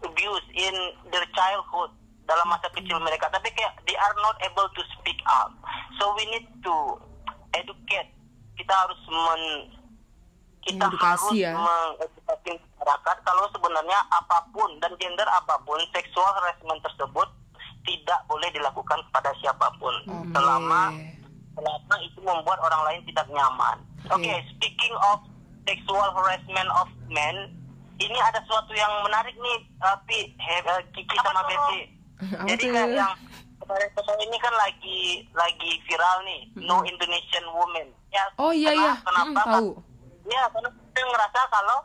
abuse 0.03 0.47
in 0.59 0.75
their 1.15 1.25
childhood 1.39 1.95
dalam 2.27 2.51
masa 2.51 2.67
kecil 2.75 2.99
mereka, 2.99 3.31
tapi 3.31 3.47
kayak 3.55 3.79
they 3.87 3.95
are 3.95 4.17
not 4.27 4.35
able 4.43 4.67
to 4.75 4.83
speak 4.99 5.23
up. 5.31 5.55
So 6.03 6.11
we 6.19 6.27
need 6.35 6.51
to 6.67 6.99
educate. 7.59 8.11
Kita 8.55 8.75
harus 8.75 9.01
men 9.11 9.43
kita 10.65 10.89
harus 10.89 11.29
ya. 11.37 11.53
mengedukasi 11.53 12.57
masyarakat 12.57 13.17
kalau 13.21 13.45
sebenarnya 13.53 14.01
apa 14.09 14.49
pun 14.49 14.81
dan 14.81 14.97
gender 14.97 15.29
apa 15.29 15.61
pun 15.69 15.77
seksual 15.93 16.29
harassment 16.41 16.81
tersebut 16.81 17.29
tidak 17.85 18.21
boleh 18.25 18.49
dilakukan 18.49 18.97
kepada 19.13 19.29
siapa 19.45 19.69
pun 19.77 19.93
Oke. 20.09 20.33
selama 20.33 20.89
selama 21.53 21.97
itu 22.01 22.19
membuat 22.25 22.59
orang 22.65 22.83
lain 22.89 23.01
tidak 23.13 23.29
nyaman. 23.31 23.77
Oke, 24.09 24.25
Oke. 24.25 24.35
speaking 24.57 24.95
of 25.13 25.21
sexual 25.69 26.09
harassment 26.17 26.69
of 26.77 26.89
men, 27.09 27.53
ini 28.03 28.19
ada 28.21 28.43
sesuatu 28.43 28.73
yang 28.75 28.91
menarik 29.07 29.37
nih, 29.39 29.59
tapi 29.79 30.19
eh, 30.35 30.83
Kiki 30.93 31.17
sama 31.23 31.45
Betty. 31.47 31.81
Jadi 32.49 32.65
kayak 32.73 32.91
yang 32.97 33.13
kemarin-kemarin 33.65 34.21
ini 34.23 34.39
kan 34.39 34.55
lagi 34.55 35.01
lagi 35.33 35.71
viral 35.83 36.17
nih, 36.23 36.41
no 36.61 36.85
Indonesian 36.85 37.47
woman. 37.51 37.89
Ya, 38.09 38.23
Oh 38.37 38.53
iya 38.53 38.71
karena- 38.71 38.85
iya, 38.85 38.93
Kenapa? 39.03 39.25
Mm, 39.27 39.37
tahu. 39.49 39.69
Ya, 40.25 40.43
karena 40.47 40.69
saya 40.71 41.05
ngerasa 41.07 41.41
kalau 41.49 41.79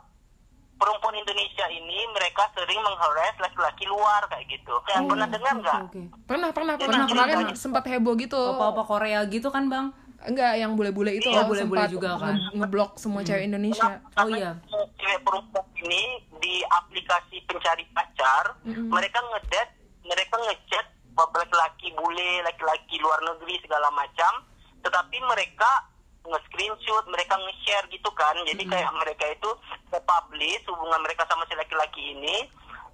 perempuan 0.76 1.12
Indonesia 1.14 1.66
ini 1.68 1.98
mereka 2.10 2.48
sering 2.54 2.80
mengharas 2.80 3.34
laki-laki 3.38 3.84
luar 3.86 4.22
kayak 4.26 4.46
gitu. 4.50 4.74
Ya, 4.86 5.00
pernah 5.02 5.26
dengar 5.26 5.54
nggak? 5.58 5.80
Oke. 5.82 6.02
Pernah 6.24 6.48
pernah 6.50 6.74
Jadi 6.74 6.86
pernah 6.86 7.06
kemarin 7.06 7.38
sempat 7.54 7.84
heboh 7.86 8.14
gitu. 8.14 8.40
Apa-apa 8.54 8.82
Korea 8.84 9.20
gitu 9.26 9.48
kan, 9.48 9.66
Bang? 9.66 9.92
Enggak, 10.20 10.52
yang 10.54 10.76
bule-bule 10.76 11.16
itu 11.16 11.24
Iya, 11.26 11.42
loh 11.42 11.44
bule-bule 11.48 11.80
sempat 11.80 11.90
juga 11.90 12.10
kan. 12.14 12.36
nge- 12.36 12.52
ngeblok 12.54 12.90
semua 12.96 13.24
cewek 13.24 13.40
Indonesia. 13.42 14.04
Oh 14.14 14.28
iya. 14.28 14.52
Cewek 14.94 15.20
perempuan 15.20 15.64
ini 15.74 16.00
di 16.38 16.60
aplikasi 16.62 17.40
pencari 17.42 17.88
pacar, 17.90 18.52
mereka 18.66 19.16
ngedet, 19.18 19.68
mereka 20.02 20.36
ngechat 20.38 20.86
laki-laki 21.28 21.92
bule, 21.92 22.40
laki-laki 22.46 22.96
luar 23.02 23.20
negeri 23.20 23.60
segala 23.60 23.92
macam, 23.92 24.44
tetapi 24.80 25.16
mereka 25.28 25.90
nge-screenshot, 26.24 27.04
mereka 27.08 27.36
nge-share 27.36 27.86
gitu 27.92 28.10
kan. 28.16 28.36
Jadi 28.44 28.64
kayak 28.64 28.92
mereka 28.96 29.24
itu 29.28 29.50
nge-publish 29.92 30.64
hubungan 30.68 31.00
mereka 31.04 31.24
sama 31.28 31.44
si 31.48 31.54
laki-laki 31.56 32.16
ini. 32.16 32.48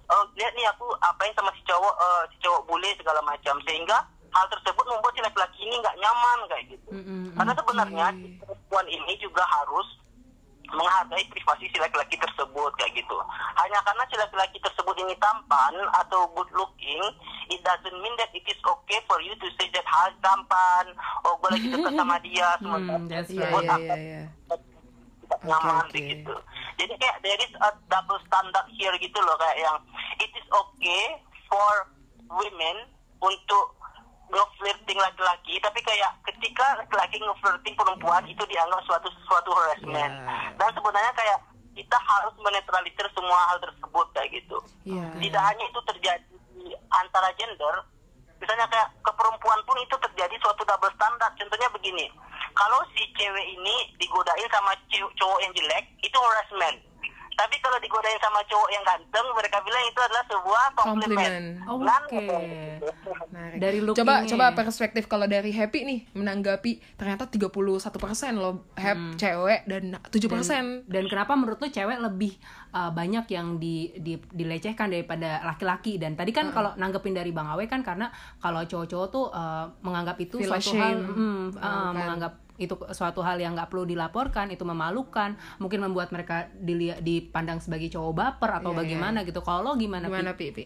Oh, 0.07 0.23
lihat 0.39 0.55
nih 0.55 0.63
aku 0.71 0.87
apain 1.03 1.35
sama 1.35 1.51
si 1.51 1.59
cowok 1.67 1.95
eh, 1.99 2.23
si 2.31 2.35
cowok 2.39 2.63
bule 2.63 2.89
segala 2.95 3.19
macam 3.27 3.59
sehingga 3.67 4.07
hal 4.31 4.45
tersebut 4.47 4.85
membuat 4.87 5.13
si 5.15 5.21
laki-laki 5.23 5.59
ini 5.67 5.75
nggak 5.83 5.99
nyaman 5.99 6.39
kayak 6.47 6.65
gitu. 6.71 6.89
Mm-mm. 6.95 7.23
Karena 7.35 7.53
sebenarnya 7.55 8.05
si 8.15 8.27
perempuan 8.39 8.87
ini 8.87 9.13
juga 9.19 9.43
harus 9.43 9.87
menghargai 10.67 11.23
privasi 11.27 11.67
si 11.67 11.77
laki-laki 11.77 12.15
tersebut 12.15 12.71
kayak 12.75 12.93
gitu. 12.93 13.17
Hanya 13.55 13.79
karena 13.81 14.03
si 14.07 14.15
laki-laki 14.15 14.57
tersebut 14.59 14.95
ini 14.99 15.15
tampan 15.17 15.73
atau 15.95 16.27
good 16.33 16.49
looking, 16.51 17.01
it 17.47 17.59
doesn't 17.63 17.97
mean 17.99 18.13
that 18.15 18.31
it 18.31 18.43
is 18.43 18.59
okay 18.61 18.99
for 19.05 19.17
you 19.21 19.31
to 19.39 19.47
say 19.55 19.67
that 19.71 19.87
hal 19.87 20.11
tampan, 20.19 20.85
oh 21.23 21.39
gue 21.39 21.49
lagi 21.49 21.67
dekat 21.67 21.93
sama 21.93 22.17
dia, 22.25 22.47
sementara 22.59 22.99
Hmm, 22.99 23.07
that's 23.07 23.27
dia 23.27 23.47
tersebut 23.47 23.63
iya 23.63 23.71
akan 23.71 23.79
iya 23.79 23.95
iya. 23.95 24.23
tidak 25.23 25.39
Oke, 25.39 25.47
nyaman 25.47 25.75
oke. 25.83 25.91
begitu. 25.91 26.33
Jadi 26.77 26.93
kayak 26.95 27.17
there 27.19 27.41
is 27.41 27.53
a 27.57 27.69
double 27.87 28.19
standard 28.23 28.67
here 28.71 28.95
gitu 28.97 29.19
loh 29.19 29.35
kayak 29.35 29.57
yang 29.59 29.77
it 30.19 30.31
is 30.31 30.47
okay 30.47 31.03
for 31.47 31.73
women 32.27 32.77
untuk 33.17 33.65
nge-flirting 34.27 34.99
laki-laki 34.99 35.55
tapi 35.63 35.79
kayak 35.83 36.11
ketika 36.27 36.65
laki-laki 36.83 37.17
nge-flirting 37.19 37.75
perempuan 37.79 38.23
itu 38.27 38.43
dianggap 38.47 38.81
suatu 38.83 39.07
suatu 39.27 39.51
harassment. 39.55 40.13
Ya. 40.13 40.51
Dan 40.59 40.69
sebenarnya 40.75 41.13
kayak 41.15 41.39
kita 41.77 41.97
harus 42.01 42.33
menetralisir 42.41 43.05
semua 43.13 43.39
hal 43.53 43.57
tersebut 43.61 44.07
kayak 44.17 44.29
gitu. 44.33 44.57
Iya. 44.83 45.07
Tidak 45.21 45.43
hanya 45.43 45.63
itu 45.69 45.79
terjadi 45.85 46.33
di 46.57 46.73
antara 46.89 47.29
gender, 47.37 47.75
misalnya 48.41 48.65
kayak 48.67 48.89
ke 49.05 49.11
perempuan 49.13 49.59
pun 49.63 49.77
itu 49.79 49.95
terjadi 50.01 50.35
suatu 50.41 50.65
double 50.65 50.91
standard. 50.97 51.33
Contohnya 51.37 51.69
begini, 51.69 52.09
kalau 52.57 52.81
si 52.97 53.05
cewek 53.13 53.47
ini 53.53 53.75
digodain 54.01 54.49
sama 54.49 54.73
cowok 54.91 55.39
yang 55.45 55.53
jelek, 55.53 55.85
itu 56.01 56.17
harassment. 56.17 56.81
Tapi 57.37 57.55
kalau 57.59 57.77
digodain 57.77 58.17
sama 58.17 58.41
cowok 58.43 58.69
yang 58.69 58.81
ganteng, 58.81 59.25
mereka 59.31 59.61
bilang 59.61 59.83
itu 59.85 59.99
adalah 59.99 60.23
sebuah 60.25 60.63
compliment. 60.75 61.33
Oh, 61.63 61.77
Nah, 61.77 62.01
Oke. 62.01 62.25
Menarik. 63.29 63.57
Dari 63.57 63.77
coba 63.77 63.85
lookingnya 64.17 64.25
coba 64.27 64.45
ya. 64.45 64.55
perspektif 64.57 65.03
kalau 65.05 65.25
dari 65.25 65.51
Happy 65.51 65.79
nih 65.83 65.99
menanggapi 66.11 66.71
ternyata 66.95 67.29
31% 67.29 67.53
loh 68.33 68.65
hap 68.73 68.97
Hmm. 68.97 69.13
cewek 69.13 69.61
dan 69.65 69.83
7%. 70.03 70.81
Dan 70.85 71.05
kenapa 71.05 71.33
menurut 71.33 71.57
lu 71.57 71.69
cewek 71.69 71.97
lebih 71.99 72.33
uh, 72.71 72.89
banyak 72.89 73.29
yang 73.29 73.57
di, 73.57 73.93
di 73.95 74.17
dilecehkan 74.27 74.89
daripada 74.89 75.39
laki-laki? 75.43 75.95
Dan 75.95 76.15
tadi 76.15 76.31
kan 76.31 76.49
kalau 76.49 76.73
nanggepin 76.73 77.13
dari 77.13 77.29
Bang 77.29 77.47
Awe 77.47 77.65
kan 77.65 77.79
karena 77.79 78.09
kalau 78.37 78.63
cowok-cowok 78.63 79.07
tuh 79.07 79.25
uh, 79.29 79.69
menganggap 79.79 80.17
itu 80.17 80.39
Feel 80.39 80.49
suatu 80.49 80.73
hal 80.73 80.97
ashamed. 80.97 81.05
mm, 81.05 81.13
uh, 81.13 81.37
Memalukan. 81.53 81.93
menganggap 81.93 82.33
itu 82.57 82.73
suatu 82.93 83.21
hal 83.21 83.37
yang 83.37 83.53
nggak 83.53 83.69
perlu 83.69 83.85
dilaporkan, 83.85 84.49
itu 84.49 84.65
memalukan, 84.65 85.37
mungkin 85.61 85.85
membuat 85.85 86.09
mereka 86.09 86.49
dilihat 86.57 87.05
dipandang 87.05 87.61
sebagai 87.61 87.93
cowok 87.93 88.13
baper 88.17 88.61
atau 88.61 88.73
Iya, 88.73 88.77
bagaimana 88.81 89.21
gitu. 89.23 89.45
Kalau 89.45 89.61
lo 89.61 89.71
gimana? 89.77 90.09
Pi? 90.09 90.13
Gimana 90.13 90.31
Pi? 90.33 90.45
Pi? 90.49 90.65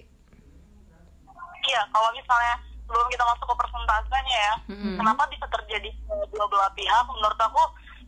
Iya, 1.67 1.81
kalau 1.91 2.09
misalnya 2.15 2.55
sebelum 2.87 3.07
kita 3.11 3.23
masuk 3.27 3.45
ke 3.45 3.55
persentasenya 3.59 4.39
ya, 4.39 4.55
kenapa 4.99 5.23
bisa 5.27 5.45
terjadi 5.51 5.89
dua 6.31 6.45
belah 6.47 6.71
pihak? 6.75 7.05
Menurut 7.11 7.39
aku, 7.39 7.63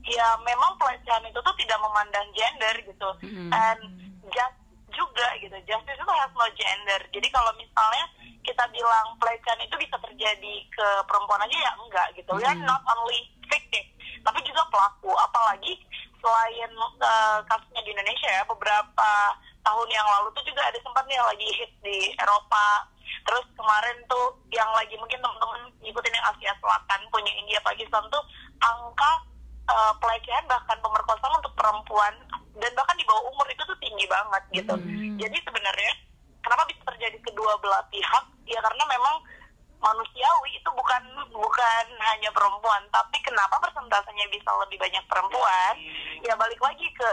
ya 0.07 0.35
memang 0.43 0.75
pelecehan 0.79 1.23
itu 1.27 1.39
tuh 1.39 1.55
tidak 1.59 1.79
memandang 1.79 2.27
gender 2.35 2.75
gitu, 2.87 3.09
and 3.51 3.79
just 4.31 4.62
juga 4.93 5.27
gitu, 5.41 5.57
justice 5.65 5.99
itu 5.99 6.13
has 6.13 6.31
no 6.37 6.47
gender. 6.55 7.01
Jadi 7.09 7.27
kalau 7.33 7.51
misalnya 7.57 8.05
kita 8.43 8.63
bilang 8.69 9.07
pelecehan 9.17 9.59
itu 9.63 9.75
bisa 9.79 9.95
terjadi 9.99 10.55
ke 10.69 10.87
perempuan 11.09 11.41
aja 11.41 11.57
ya 11.57 11.71
enggak 11.79 12.07
gitu. 12.15 12.31
We 12.37 12.45
are 12.45 12.59
not 12.61 12.83
only 12.85 13.27
victim, 13.47 13.85
tapi 14.21 14.39
juga 14.45 14.63
pelaku. 14.69 15.11
Apalagi 15.15 15.79
selain 16.19 16.71
eh, 17.01 17.39
kasusnya 17.47 17.81
di 17.83 17.91
Indonesia 17.91 18.29
ya, 18.29 18.43
beberapa 18.47 19.11
tahun 19.63 19.89
yang 19.89 20.07
lalu 20.19 20.27
tuh 20.35 20.43
juga 20.43 20.61
ada 20.67 20.79
sempat 20.83 21.03
nih 21.07 21.15
yang 21.15 21.27
lagi 21.27 21.47
hit 21.55 21.71
di 21.81 21.97
Eropa. 22.19 22.67
Terus 23.23 23.45
kemarin 23.55 23.97
tuh 24.11 24.35
yang 24.51 24.67
lagi 24.75 24.95
mungkin 24.99 25.19
teman-teman 25.23 25.71
ngikutin 25.79 26.15
yang 26.15 26.27
Asia 26.27 26.53
Selatan 26.59 26.99
punya 27.07 27.31
India 27.39 27.59
Pakistan 27.63 28.03
tuh 28.11 28.23
angka 28.59 29.11
eh, 29.69 29.93
pelecehan 29.99 30.45
bahkan 30.47 30.77
pemerkosaan 30.81 31.39
untuk 31.39 31.53
perempuan 31.55 32.13
dan 32.59 32.71
bahkan 32.75 32.97
di 32.99 33.05
bawah 33.07 33.23
umur 33.33 33.47
itu 33.49 33.63
tuh 33.63 33.77
tinggi 33.79 34.05
banget 34.07 34.43
gitu. 34.53 34.75
Jadi 35.19 35.37
sebenarnya 35.41 35.93
kenapa 36.43 36.63
bisa 36.69 36.81
terjadi 36.93 37.17
kedua 37.23 37.55
belah 37.63 37.83
pihak? 37.89 38.23
Ya 38.47 38.59
karena 38.59 38.83
memang 38.87 39.15
manusiawi 39.83 40.51
itu 40.55 40.69
bukan 40.71 41.03
bukan 41.35 41.85
hanya 42.13 42.31
perempuan, 42.31 42.83
tapi 42.91 43.19
kenapa 43.19 43.59
persentasenya 43.59 44.25
bisa 44.31 44.51
lebih 44.63 44.79
banyak 44.79 45.03
perempuan? 45.11 45.73
Ya 46.23 46.33
balik 46.39 46.59
lagi 46.63 46.87
ke 46.95 47.09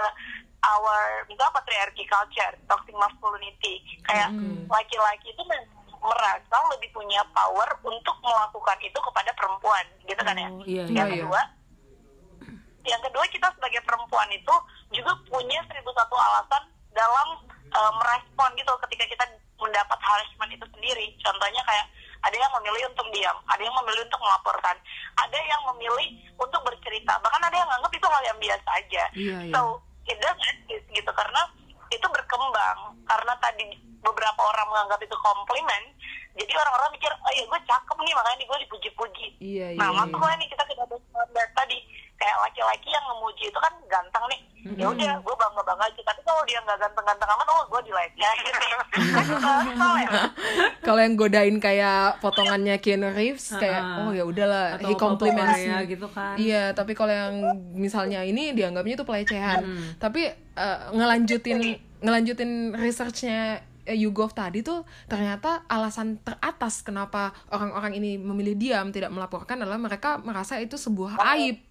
our 0.61 1.25
misalnya 1.27 1.57
patriarchy 1.57 2.05
culture, 2.07 2.55
toxic 2.69 2.95
masculinity. 2.95 3.83
Kayak 4.07 4.31
laki-laki 4.71 5.35
itu 5.35 5.43
memang 5.47 5.81
merasa 6.01 6.57
lebih 6.73 6.89
punya 6.97 7.21
power 7.37 7.69
untuk 7.85 8.17
melakukan 8.25 8.79
itu 8.81 8.99
kepada 8.99 9.31
perempuan, 9.37 9.85
gitu 10.09 10.23
kan 10.25 10.37
ya? 10.37 10.49
Oh, 10.49 10.65
iya, 10.65 10.83
Yang 10.89 11.09
iya. 11.13 11.15
kedua, 11.21 11.41
yang 12.91 13.01
kedua 13.07 13.23
kita 13.31 13.47
sebagai 13.55 13.81
perempuan 13.87 14.27
itu 14.35 14.55
juga 14.91 15.15
punya 15.31 15.63
seribu 15.71 15.95
satu 15.95 16.19
alasan 16.19 16.67
dalam 16.91 17.29
eh, 17.71 17.93
merespon 18.03 18.51
gitu 18.59 18.73
ketika 18.91 19.05
kita 19.07 19.25
mendapat 19.63 19.99
harassment 20.03 20.51
itu 20.51 20.67
sendiri. 20.75 21.15
Contohnya 21.23 21.63
kayak 21.63 21.87
ada 22.21 22.37
yang 22.37 22.53
memilih 22.59 22.91
untuk 22.91 23.07
diam, 23.15 23.37
ada 23.47 23.63
yang 23.63 23.77
memilih 23.81 24.03
untuk 24.05 24.21
melaporkan, 24.21 24.77
ada 25.17 25.39
yang 25.39 25.63
memilih 25.73 26.09
untuk 26.37 26.61
bercerita, 26.67 27.17
bahkan 27.23 27.41
ada 27.47 27.57
yang 27.57 27.69
nganggap 27.71 27.93
itu 27.95 28.07
hal 28.11 28.23
yang 28.27 28.39
biasa 28.41 28.69
aja. 28.77 29.05
Iya, 29.15 29.37
iya. 29.47 29.53
So 29.55 29.81
it 30.11 30.19
doesn't 30.19 30.45
exist 30.67 30.87
gitu 30.91 31.11
karena 31.15 31.43
itu 31.91 32.07
berkembang 32.11 32.99
karena 33.07 33.35
tadi 33.39 33.79
beberapa 34.01 34.41
orang 34.41 34.67
menganggap 34.71 35.01
itu 35.03 35.17
komplimen 35.21 35.83
jadi 36.39 36.53
orang-orang 36.57 36.91
mikir 36.95 37.11
oh 37.11 37.33
ya 37.35 37.45
gue 37.45 37.61
cakep 37.67 37.97
nih 38.01 38.15
makanya 38.15 38.37
nih 38.39 38.47
gue 38.47 38.59
dipuji-puji 38.65 39.27
Iya, 39.43 39.67
iya, 39.75 39.79
nah 39.79 39.91
iya. 39.91 39.99
masuk 39.99 40.21
lah 40.23 40.35
nih 40.39 40.49
kita 40.49 40.63
ke 40.65 40.75
standard 41.11 41.51
tadi 41.53 41.79
kayak 42.21 42.37
laki-laki 42.45 42.89
yang 42.93 43.07
memuji 43.09 43.49
itu 43.49 43.59
kan 43.59 43.73
ganteng 43.89 44.25
nih. 44.29 44.41
Ya 44.77 44.87
udah 44.93 45.13
gue 45.25 45.35
bangga 45.41 45.63
bangga 45.65 45.85
aja. 45.89 46.01
Tapi 46.05 46.21
kalau 46.21 46.43
dia 46.45 46.61
nggak 46.61 46.79
ganteng-ganteng 46.85 47.29
amat 47.33 47.47
oh 47.49 47.63
gue 47.73 47.81
di 47.89 47.93
like 47.97 48.13
ya 48.13 48.31
gitu 48.37 48.51
kan 48.53 48.63
ya. 50.05 50.11
Kalau 50.85 51.01
yang 51.01 51.15
godain 51.17 51.57
kayak 51.57 52.21
potongannya 52.21 52.77
Keanu 52.77 53.09
Reeves 53.17 53.57
kayak 53.57 54.05
oh 54.05 54.13
ya 54.13 54.29
udahlah 54.29 54.77
Atau 54.77 54.93
he 54.93 54.95
compliments 55.01 55.65
me. 55.65 55.89
gitu 55.89 56.07
kan. 56.13 56.37
Iya, 56.37 56.77
tapi 56.77 56.93
kalau 56.93 57.13
yang 57.13 57.35
misalnya 57.73 58.21
ini 58.21 58.53
dianggapnya 58.53 59.01
itu 59.01 59.07
pelecehan. 59.09 59.65
Tapi 59.97 60.29
eh, 60.37 60.79
ngelanjutin 60.93 61.81
ngelanjutin 62.05 62.77
researchnya 62.77 63.65
eh, 63.89 63.97
YouGov 63.97 64.37
tadi 64.37 64.61
tuh 64.61 64.85
ternyata 65.09 65.65
alasan 65.69 66.21
teratas 66.21 66.85
kenapa 66.85 67.33
orang-orang 67.49 67.97
ini 67.97 68.21
memilih 68.21 68.57
diam 68.57 68.93
tidak 68.93 69.13
melaporkan 69.13 69.61
adalah 69.61 69.81
mereka 69.81 70.21
merasa 70.21 70.61
itu 70.61 70.77
sebuah 70.77 71.17
aib 71.37 71.70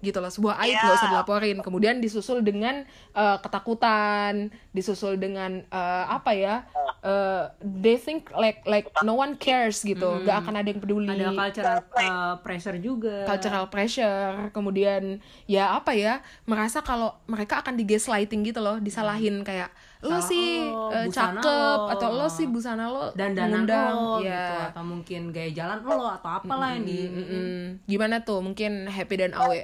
gitu 0.00 0.18
loh. 0.18 0.28
Sebuah 0.28 0.56
aib 0.62 0.72
Iya. 0.72 0.82
nggak 0.82 0.96
usah 0.96 1.10
dilaporin. 1.10 1.58
Kemudian 1.60 1.98
disusul 1.98 2.40
dengan 2.40 2.86
eh, 3.12 3.36
ketakutan 3.40 4.48
disusul 4.70 5.16
dengan 5.16 5.62
eh, 5.64 6.04
apa 6.06 6.30
ya 6.32 6.54
eh, 7.00 7.44
they 7.60 7.94
think 7.94 8.30
like 8.34 8.62
like 8.64 8.86
no 9.02 9.14
one 9.14 9.34
cares 9.34 9.82
gitu. 9.82 10.22
Nggak 10.22 10.36
akan 10.42 10.54
ada 10.56 10.68
yang 10.68 10.80
peduli. 10.80 11.08
Ada 11.08 11.30
cultural 11.30 11.78
uh, 11.94 12.34
pressure 12.40 12.78
juga. 12.78 13.26
cultural 13.26 13.66
pressure. 13.68 14.50
Kemudian 14.50 15.18
ya 15.44 15.74
apa 15.74 15.94
ya 15.94 16.20
merasa 16.44 16.80
kalau 16.80 17.14
mereka 17.26 17.60
akan 17.60 17.74
digaslighting 17.74 18.42
gitu 18.44 18.58
loh. 18.58 18.78
Disalahin 18.78 19.42
kayak 19.42 19.70
lo 19.98 20.14
Salah 20.14 20.30
sih 20.30 20.46
lo, 20.70 20.94
busana 21.10 21.42
cakep 21.42 21.78
lo." 21.82 21.90
atau 21.90 22.08
lo 22.14 22.26
sih 22.28 22.46
busana 22.46 22.86
lo 22.86 23.10
dan 23.14 23.34
danan 23.34 23.66
mengundang." 23.66 23.94
lo 23.94 24.14
ya. 24.22 24.30
Gitu 24.46 24.54
atau 24.70 24.84
mungkin 24.86 25.20
gaya 25.30 25.50
jalan 25.50 25.78
lo 25.82 26.06
atau 26.08 26.30
apalah 26.30 26.78
yang 26.78 26.86
di 26.86 26.98
Mm-mm. 27.08 27.54
gimana 27.84 28.22
tuh? 28.22 28.38
Mungkin 28.38 28.86
happy 28.86 29.14
dan 29.18 29.34
awe 29.34 29.58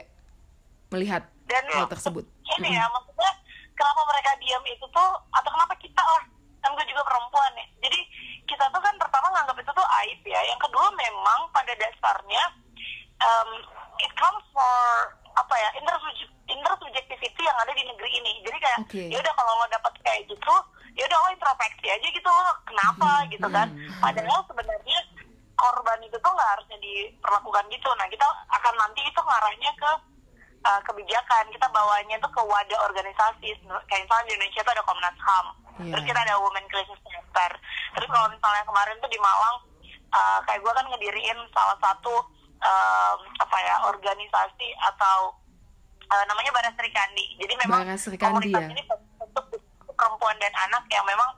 melihat 0.95 1.23
dan 1.51 1.65
hal 1.75 1.91
tersebut. 1.91 2.25
ini 2.57 2.71
ya 2.79 2.87
maksudnya 2.89 3.33
kenapa 3.75 4.01
mereka 4.07 4.31
diam 4.39 4.63
itu 4.65 4.87
tuh 4.95 5.11
atau 5.35 5.51
kenapa 5.51 5.75
kita 5.83 6.01
lah? 6.01 6.25
Kan 6.63 6.71
gue 6.73 6.87
juga 6.89 7.03
perempuan 7.05 7.53
ya. 7.59 7.67
Jadi 7.85 8.01
kita 8.47 8.65
tuh 8.71 8.81
kan 8.81 8.95
pertama 8.97 9.29
nganggap 9.35 9.59
itu 9.59 9.71
tuh 9.75 9.87
aib 10.03 10.21
ya. 10.25 10.41
Yang 10.47 10.61
kedua 10.71 10.87
memang 10.95 11.41
pada 11.51 11.73
dasarnya 11.77 12.45
um, 13.21 13.51
it 14.01 14.13
comes 14.17 14.45
for 14.55 14.79
apa 15.35 15.55
ya 15.59 15.69
intersubjek 15.83 16.31
intersubjectivity 16.47 17.43
yang 17.43 17.59
ada 17.59 17.73
di 17.75 17.85
negeri 17.85 18.11
ini. 18.23 18.33
Jadi 18.47 18.59
kayak 18.63 18.79
Oke. 18.87 19.03
ya 19.11 19.19
udah 19.19 19.35
kalau 19.35 19.53
lo 19.59 19.67
dapat 19.69 19.93
kayak 20.07 20.23
gitu 20.31 20.55
ya 20.95 21.03
udah 21.11 21.19
lo 21.19 21.29
introspeksi 21.35 21.87
aja 21.91 22.09
gitu 22.09 22.31
lo 22.31 22.53
kenapa 22.65 23.11
gitu 23.29 23.49
kan. 23.51 23.69
Padahal 23.99 24.41
sebenarnya 24.47 24.99
korban 25.55 25.99
itu 26.03 26.17
tuh 26.19 26.33
nggak 26.33 26.51
harusnya 26.57 26.79
diperlakukan 26.79 27.65
gitu. 27.75 27.89
Nah 27.99 28.07
kita 28.09 28.27
akan 28.55 28.75
nanti 28.79 29.01
itu 29.03 29.21
ngarahnya 29.21 29.71
ke 29.75 29.91
uh, 30.65 30.81
kebijakan 30.89 31.45
kita 31.53 31.67
bawanya 31.71 32.17
tuh 32.21 32.33
ke 32.33 32.43
wadah 32.43 32.81
organisasi 32.89 33.49
kayak 33.89 34.03
misalnya 34.05 34.27
di 34.29 34.33
Indonesia 34.37 34.61
tuh 34.65 34.75
ada 34.75 34.85
Komnas 34.85 35.19
HAM 35.21 35.47
Iya. 35.83 35.91
terus 35.91 36.05
kita 36.07 36.21
ada 36.23 36.39
Women 36.39 36.67
Crisis 36.71 37.01
Center 37.03 37.51
terus 37.99 38.09
kalau 38.11 38.29
misalnya 38.31 38.63
kemarin 38.63 38.95
tuh 39.03 39.11
di 39.11 39.19
Malang 39.19 39.57
uh, 40.15 40.39
kayak 40.47 40.63
gue 40.63 40.73
kan 40.73 40.87
ngediriin 40.87 41.39
salah 41.51 41.77
satu 41.83 42.15
um, 42.63 43.19
apa 43.43 43.57
ya 43.59 43.75
organisasi 43.91 44.69
atau 44.95 45.35
uh, 46.15 46.25
namanya 46.31 46.55
Baras 46.55 46.75
Sri 46.79 46.91
Kandi 46.95 47.27
jadi 47.43 47.53
memang 47.67 47.91
komunitas 47.99 48.63
ya. 48.63 48.71
ini 48.71 48.83
untuk 49.19 49.45
perempuan 49.99 50.39
dan 50.39 50.55
anak 50.71 50.87
yang 50.95 51.03
memang 51.07 51.31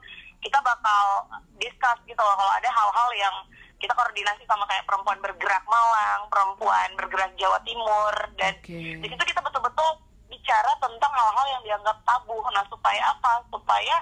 kita 0.45 0.61
bakal 0.61 1.25
discuss 1.57 1.97
gitu 2.05 2.21
loh 2.21 2.37
kalau 2.37 2.53
ada 2.53 2.69
hal-hal 2.69 3.09
yang 3.17 3.35
kita 3.77 3.93
koordinasi 3.93 4.43
sama 4.49 4.65
kayak 4.65 4.85
perempuan 4.89 5.19
bergerak 5.21 5.63
Malang, 5.69 6.25
perempuan 6.33 6.89
bergerak 6.97 7.31
Jawa 7.37 7.61
Timur 7.61 8.13
dan 8.41 8.53
Oke. 8.57 8.97
di 8.97 9.07
situ 9.07 9.23
kita 9.23 9.41
betul-betul 9.41 9.89
bicara 10.27 10.71
tentang 10.81 11.11
hal-hal 11.13 11.45
yang 11.53 11.63
dianggap 11.63 11.97
tabu. 12.03 12.41
Nah 12.49 12.65
supaya 12.67 13.01
apa? 13.13 13.45
Supaya 13.53 13.95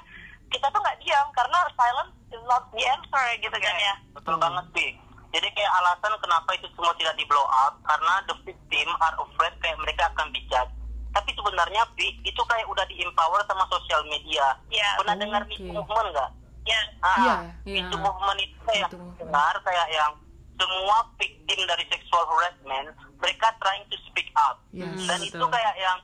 kita 0.47 0.71
tuh 0.71 0.80
nggak 0.80 0.99
diam 1.04 1.28
karena 1.36 1.58
silence 1.76 2.13
is 2.32 2.43
not 2.47 2.63
the 2.71 2.84
answer 2.88 3.26
gitu 3.43 3.58
kan 3.60 3.76
ya. 3.76 3.93
Betul 4.15 4.36
banget 4.39 4.65
sih. 4.71 4.89
Jadi 5.36 5.47
kayak 5.52 5.71
alasan 5.84 6.15
kenapa 6.23 6.49
itu 6.56 6.67
semua 6.80 6.95
tidak 6.95 7.19
di 7.19 7.28
blow 7.28 7.43
up 7.67 7.76
karena 7.84 8.23
the 8.32 8.36
victim 8.47 8.88
are 9.04 9.15
afraid 9.19 9.52
kayak 9.60 9.76
mereka 9.84 10.08
akan 10.15 10.32
dijudge. 10.32 10.71
Tapi 11.12 11.32
sebenarnya 11.32 11.84
Pi, 11.95 12.12
itu 12.28 12.41
kayak 12.43 12.67
udah 12.67 12.84
di 12.88 12.99
empower 13.04 13.43
sama 13.47 13.63
sosial 13.71 14.04
media. 14.08 14.56
Iya. 14.71 14.99
Pernah 14.99 15.15
dengar 15.19 15.41
Oke. 15.47 15.60
Me 15.60 15.71
Too 15.71 15.76
movement 15.76 16.08
nggak? 16.15 16.32
Ya. 16.65 16.82
Ah, 16.99 17.15
Iya. 17.15 17.36
Me 17.63 17.80
Too 17.84 17.93
Iya. 17.93 18.01
movement 18.01 18.39
itu 18.39 18.58
kayak 18.63 18.88
Too 18.88 18.97
movement. 18.97 19.19
dengar 19.21 19.56
kayak 19.62 19.88
yang 19.91 20.12
semua 20.56 20.97
victim 21.15 21.60
dari 21.63 21.86
sexual 21.86 22.23
harassment 22.25 22.88
mereka 23.17 23.47
trying 23.58 23.86
to 23.86 23.97
speak 24.04 24.32
up. 24.36 24.58
Yes. 24.71 25.04
Dan 25.04 25.19
Hmm, 25.19 25.28
itu 25.28 25.38
betul. 25.38 25.51
kayak 25.51 25.75
yang 25.78 25.97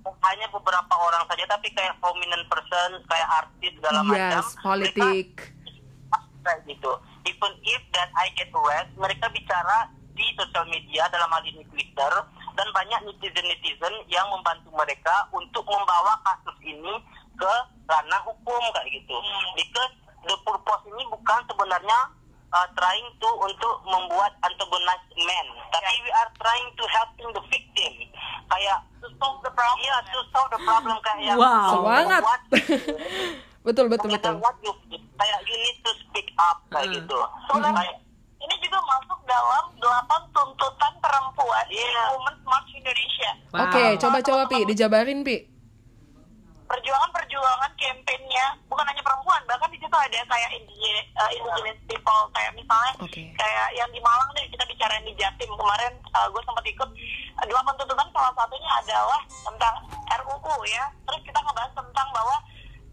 hanya 0.00 0.46
beberapa 0.48 0.94
orang 0.96 1.22
saja 1.26 1.44
tapi 1.46 1.68
kayak 1.70 1.92
prominent 1.98 2.48
person 2.48 3.04
kayak 3.04 3.28
artis 3.36 3.72
segala 3.74 4.00
macam 4.00 4.16
yes 4.16 4.46
mereka 4.48 4.62
politik 4.62 5.28
kayak 6.40 6.60
gitu. 6.66 6.90
Even 7.22 7.52
if 7.62 7.82
that 7.92 8.08
I 8.14 8.32
get 8.32 8.48
arrest, 8.50 8.90
mereka 8.96 9.28
bicara 9.28 9.86
di 10.10 10.24
sosial 10.34 10.64
media 10.66 11.04
dalam 11.06 11.28
hal 11.28 11.44
ini 11.44 11.60
Twitter 11.66 12.12
dan 12.50 12.66
banyak 12.70 13.00
netizen-netizen 13.04 13.92
yang 14.06 14.24
membantu 14.26 14.72
mereka 14.72 15.12
untuk 15.30 15.62
membawa 15.62 16.16
kasus 16.22 16.56
ini 16.62 16.96
ke 17.40 17.54
ranah 17.86 18.20
hukum 18.22 18.62
kayak 18.70 18.88
gitu. 18.92 19.16
Because 19.54 19.92
the 20.22 20.36
purpose 20.38 20.84
ini 20.86 21.02
bukan 21.08 21.40
sebenarnya 21.44 21.98
uh, 22.50 22.68
trying 22.72 23.08
to 23.16 23.28
untuk 23.40 23.74
membuat 23.82 24.36
antagonize 24.40 25.00
men, 25.16 25.46
tapi 25.70 25.92
we 26.00 26.10
are 26.12 26.30
trying 26.36 26.68
to 26.70 26.84
helping 26.86 27.28
the 27.32 27.42
victim. 27.48 27.92
Kayak 28.46 28.78
to 28.98 29.08
solve 29.16 29.40
the 29.40 29.50
problem. 29.50 29.80
Iya, 29.80 29.96
to 30.06 30.20
solve 30.28 30.50
the 30.50 30.60
problem 30.60 30.96
kayak 31.00 31.20
yang 31.24 31.38
Wow. 31.38 31.80
Semangat. 31.80 32.20
membuat 32.20 32.42
betul 33.66 33.86
betul 33.86 34.08
no 34.08 34.16
betul 34.16 34.34
what 34.40 34.56
you 34.58 34.72
kayak 35.14 35.38
you 35.44 35.56
need 35.58 35.78
to 35.80 35.92
speak 35.98 36.28
up 36.38 36.60
kayak 36.68 36.86
Hmm. 36.86 36.96
gitu. 36.96 37.18
Sebenarnya 37.46 37.92
ini 38.40 38.54
juga 38.58 38.78
masuk 38.82 39.18
dalam 39.22 39.64
delapan 39.76 40.20
tuntutan 40.30 40.92
perempuan 40.98 41.64
di 41.66 41.76
Iya. 41.76 42.02
Women's 42.10 42.42
March 42.42 42.70
Indonesia. 42.72 43.30
Wow. 43.50 43.60
oke 43.62 43.84
coba 43.98 44.18
coba 44.20 44.42
pi 44.46 44.58
dijabarin 44.64 45.20
pi 45.20 45.36
perjuangan-perjuangan 46.70 47.72
kampanyenya 47.74 48.46
bukan 48.70 48.86
hanya 48.86 49.02
perempuan 49.02 49.42
bahkan 49.50 49.66
di 49.74 49.78
situ 49.82 49.90
ada 49.90 50.20
kayak 50.22 50.50
indi- 50.54 51.06
uh, 51.18 51.30
indigenous 51.34 51.80
people 51.90 52.22
kayak 52.30 52.54
misalnya 52.54 52.94
Oke. 53.02 53.26
kayak 53.34 53.66
yang 53.74 53.90
di 53.90 53.98
Malang 53.98 54.30
deh 54.38 54.46
kita 54.54 54.62
bicarain 54.70 55.02
di 55.02 55.14
Jatim 55.18 55.50
kemarin 55.50 55.92
gue 56.30 56.42
sempat 56.46 56.62
ikut 56.62 56.90
uh, 57.42 57.46
delapan 57.50 57.74
tuntutan 57.74 58.08
salah 58.14 58.32
satunya 58.38 58.70
adalah 58.86 59.20
tentang 59.26 59.76
RUU 60.22 60.56
ya 60.70 60.86
terus 61.10 61.20
kita 61.26 61.38
ngebahas 61.42 61.72
tentang 61.74 62.08
bahwa 62.14 62.36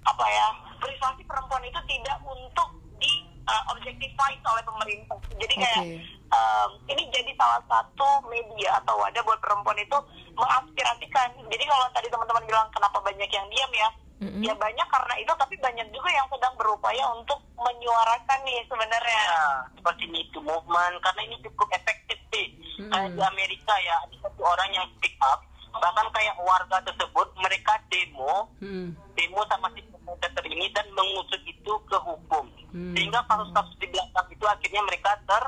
apa 0.09 0.25
ya 0.25 0.47
privasi 0.81 1.21
perempuan 1.29 1.61
itu 1.61 1.81
tidak 1.85 2.17
untuk 2.25 2.69
di 2.97 3.13
uh, 3.45 3.63
oleh 3.77 4.63
pemerintah 4.65 5.17
jadi 5.37 5.53
kayak 5.53 5.81
Oke. 5.85 6.16
Um, 6.29 6.69
ini 6.87 7.03
jadi 7.09 7.31
salah 7.35 7.61
satu 7.67 8.23
media 8.27 8.77
atau 8.79 8.97
wadah 8.97 9.21
buat 9.23 9.39
perempuan 9.39 9.77
itu 9.77 9.97
mengaspirasikan. 10.33 11.29
Jadi 11.47 11.63
kalau 11.65 11.85
tadi 11.93 12.07
teman-teman 12.07 12.43
bilang 12.45 12.67
kenapa 12.73 12.97
banyak 13.01 13.29
yang 13.29 13.47
diam 13.49 13.71
ya, 13.73 13.89
Mm-mm. 14.23 14.41
ya 14.41 14.53
banyak 14.55 14.87
karena 14.87 15.15
itu, 15.19 15.31
tapi 15.37 15.55
banyak 15.59 15.87
juga 15.93 16.09
yang 16.09 16.27
sedang 16.29 16.53
berupaya 16.57 17.03
untuk 17.13 17.39
menyuarakan 17.57 18.39
nih 18.45 18.59
sebenarnya. 18.65 19.21
Ya, 19.27 19.43
seperti 19.77 20.03
Me 20.09 20.21
Too 20.31 20.41
movement 20.41 20.95
karena 21.01 21.21
ini 21.25 21.35
cukup 21.43 21.67
efektif 21.73 22.17
sih. 22.33 22.47
Kayak 22.77 23.13
di 23.13 23.21
Amerika 23.21 23.73
ya 23.81 23.95
ada 24.05 24.15
satu 24.21 24.41
orang 24.45 24.69
yang 24.73 24.85
speak 24.97 25.17
up 25.21 25.41
bahkan 25.77 26.09
kayak 26.09 26.33
warga 26.41 26.81
tersebut 26.89 27.27
mereka 27.37 27.77
demo 27.93 28.49
Hmm. 28.57 28.97
demo 29.13 29.45
sama 29.45 29.69
si 29.77 29.85
promoter 29.85 30.41
ini 30.49 30.65
dan 30.73 30.89
mengusut 30.97 31.37
itu 31.45 31.73
ke 31.85 31.97
hukum 32.01 32.49
Hmm. 32.73 32.97
sehingga 32.97 33.21
kasus-kasus 33.29 33.77
di 33.77 33.85
belakang 33.93 34.25
itu 34.33 34.41
akhirnya 34.41 34.81
mereka 34.81 35.13
ter 35.29 35.43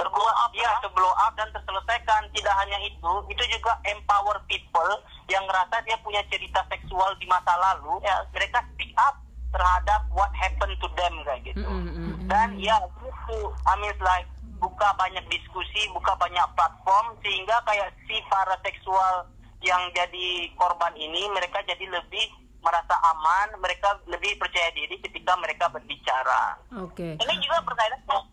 terblow 0.00 0.30
up 0.32 0.52
ya. 0.56 0.72
terblow 0.80 1.12
up 1.20 1.32
dan 1.36 1.48
terselesaikan. 1.52 2.22
Tidak 2.32 2.54
hanya 2.64 2.78
itu 2.88 3.12
itu 3.28 3.44
juga 3.52 3.76
empower 3.84 4.40
people 4.48 4.92
yang 5.28 5.44
ngerasa 5.44 5.84
dia 5.84 6.00
punya 6.00 6.24
cerita 6.32 6.64
seksual 6.72 7.12
di 7.20 7.28
masa 7.28 7.52
lalu. 7.60 8.00
Ya 8.00 8.24
mereka 8.32 8.64
speak 8.72 8.96
up 8.96 9.20
terhadap 9.52 10.08
what 10.16 10.32
happened 10.32 10.74
to 10.80 10.88
them 10.96 11.14
kayak 11.26 11.42
gitu. 11.44 11.66
Mm, 11.66 11.84
mm, 11.84 11.92
mm. 11.92 12.16
dan 12.30 12.48
ya 12.56 12.80
itu 13.04 13.38
I 13.68 13.74
mean 13.82 13.98
like 14.00 14.28
buka 14.62 14.88
banyak 14.96 15.24
diskusi 15.28 15.90
buka 15.92 16.14
banyak 16.16 16.46
platform 16.54 17.16
sehingga 17.20 17.58
kayak 17.66 17.90
si 18.06 18.20
para 18.30 18.54
seksual 18.62 19.26
yang 19.60 19.80
jadi 19.92 20.48
korban 20.56 20.94
ini 20.96 21.28
mereka 21.34 21.60
jadi 21.66 21.84
lebih 21.84 22.32
merasa 22.60 22.92
aman 23.16 23.56
mereka 23.56 23.96
lebih 24.04 24.36
percaya 24.36 24.68
diri 24.76 25.00
ketika 25.00 25.32
mereka 25.40 25.66
berbicara. 25.72 26.60
Oke. 26.76 27.16
Ini 27.16 27.34
juga 27.40 27.60
research 27.64 28.28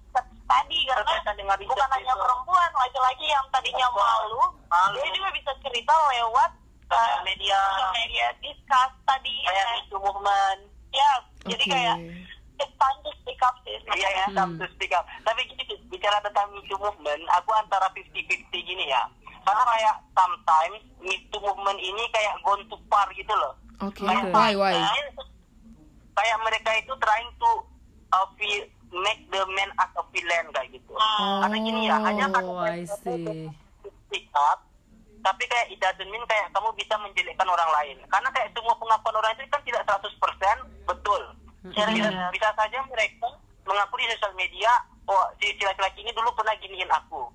tadi 0.47 0.77
karena 0.87 1.13
bukan 1.59 1.89
hanya 1.91 2.13
perempuan, 2.15 2.69
laki-laki 2.73 3.25
yang 3.27 3.45
tadinya 3.51 3.87
malu, 3.91 4.41
Malu. 4.67 4.95
dia 4.95 5.07
juga 5.11 5.29
bisa 5.35 5.51
cerita 5.59 5.91
lewat 5.91 6.51
uh, 6.89 7.15
media 7.21 7.59
media, 7.93 8.27
discuss 8.39 8.91
tadi. 9.03 9.35
kayak 9.43 9.67
ya. 9.67 9.83
itu 9.83 9.95
movement 9.99 10.61
Ya, 10.87 11.11
jadi 11.45 11.61
Oke. 11.61 11.71
kayak 11.71 11.97
it's 12.57 12.73
time 12.79 12.99
to 13.05 13.11
speak 13.21 13.37
up 13.43 13.53
sih 13.61 13.75
Iya, 13.93 14.07
ya, 14.09 14.25
sebenarnya. 14.25 14.57
to 14.57 14.65
speak 14.73 14.93
up. 14.95 15.05
Tapi 15.21 15.45
gini, 15.45 15.63
bicara 15.91 16.17
tentang 16.23 16.47
Me 16.49 16.63
Too 16.65 16.79
movement, 16.79 17.21
aku 17.29 17.51
antara 17.53 17.85
50-50 17.93 18.25
gini 18.57 18.87
ya. 18.87 19.03
Karena 19.45 19.63
kayak 19.67 19.95
sometimes 20.15 20.81
Me 20.97 21.15
Too 21.29 21.43
movement 21.43 21.77
ini 21.77 22.03
kayak 22.09 22.33
gone 22.41 22.63
too 22.65 22.79
far 22.87 23.05
gitu 23.13 23.29
loh. 23.29 23.53
Oke, 23.77 24.01
Oke. 24.01 24.33
why 24.33 24.57
why? 24.57 24.73
Kayak 26.17 26.37
mereka 26.41 26.71
itu 26.81 26.93
trying 26.97 27.29
to 27.37 27.49
uh, 28.09 28.25
vi- 28.35 28.65
make 28.91 29.21
the 29.27 29.41
man 29.53 29.69
as 29.79 29.91
a 29.99 30.03
villain 30.15 30.47
kayak 30.55 30.69
gitu. 30.71 30.93
Karena 31.43 31.57
gini 31.59 31.81
ya, 31.87 31.97
hanya 32.01 32.25
kan 32.31 32.43
Oh, 32.47 32.63
speak 34.07 34.31
up, 34.31 34.63
tapi 35.19 35.43
kayak 35.51 35.67
it 35.67 35.79
doesn't 35.83 36.07
mean 36.07 36.23
kayak 36.31 36.47
kamu 36.55 36.71
bisa 36.79 36.95
menjelekkan 36.95 37.47
orang 37.47 37.69
lain. 37.75 37.97
Karena 38.07 38.29
kayak 38.31 38.55
semua 38.55 38.75
pengakuan 38.79 39.19
orang 39.19 39.35
itu 39.35 39.51
kan 39.51 39.61
tidak 39.67 39.83
100% 39.83 40.87
betul. 40.87 41.21
Bisa, 41.67 41.83
bisa 42.31 42.47
saja 42.55 42.79
mereka 42.87 43.27
mengaku 43.67 43.99
di 43.99 44.07
sosial 44.15 44.31
media, 44.39 44.71
oh 45.11 45.27
si 45.43 45.51
laki-laki 45.59 45.99
ini 45.99 46.15
dulu 46.15 46.31
pernah 46.31 46.55
giniin 46.63 46.87
aku. 46.87 47.27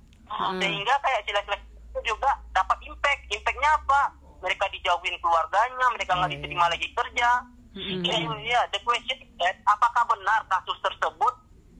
Sehingga 0.56 0.96
kayak 1.04 1.20
si 1.28 1.30
laki-laki 1.36 1.64
itu 1.92 2.00
juga 2.16 2.32
dapat 2.56 2.80
impact. 2.88 3.28
Impactnya 3.28 3.70
apa? 3.76 4.00
Mereka 4.40 4.64
dijauhin 4.72 5.20
keluarganya, 5.20 5.86
mereka 5.92 6.16
nggak 6.16 6.32
diterima 6.32 6.72
lagi 6.72 6.88
kerja. 6.96 7.44
Jadi 7.72 8.24
ya, 8.52 8.61
the 8.68 8.80
question 8.85 9.16
is 9.24 9.32
that, 9.40 9.56
apakah 9.64 10.04
benar 10.12 10.44
kasus 10.48 10.76
tersebut 10.85 11.35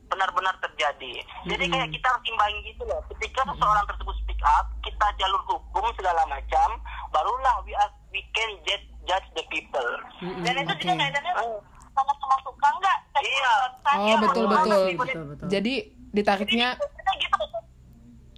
benar-benar 0.09 0.53
terjadi. 0.61 1.21
Jadi 1.49 1.63
kayak 1.73 1.89
kita 1.89 2.05
harus 2.05 2.23
imbangi 2.29 2.59
gitu 2.69 2.83
loh. 2.85 3.01
Ketika 3.13 3.41
seseorang 3.49 3.85
tersebut 3.89 4.13
speak 4.21 4.41
up, 4.45 4.69
kita 4.85 5.05
jalur 5.17 5.41
hukum 5.49 5.85
segala 5.97 6.21
macam, 6.29 6.77
barulah 7.09 7.55
we 7.65 7.73
are, 7.73 7.89
we 8.13 8.21
can 8.33 8.49
judge, 8.65 8.85
judge 9.09 9.25
the 9.33 9.43
people. 9.49 9.89
dan 10.45 10.53
itu 10.61 10.73
juga 10.85 10.93
Oke. 10.93 11.01
kaitannya 11.01 11.33
sama-sama 11.93 12.35
suka 12.41 12.69
nggak 12.81 12.97
Iya. 13.23 13.53
Oh, 13.93 14.15
betul 14.19 14.45
betul. 14.51 14.83
Betul, 14.99 15.23
betul. 15.31 15.47
Jadi 15.47 15.73
ditariknya 16.13 16.75
Sebenarnya 16.77 17.13
gitu 17.17 17.37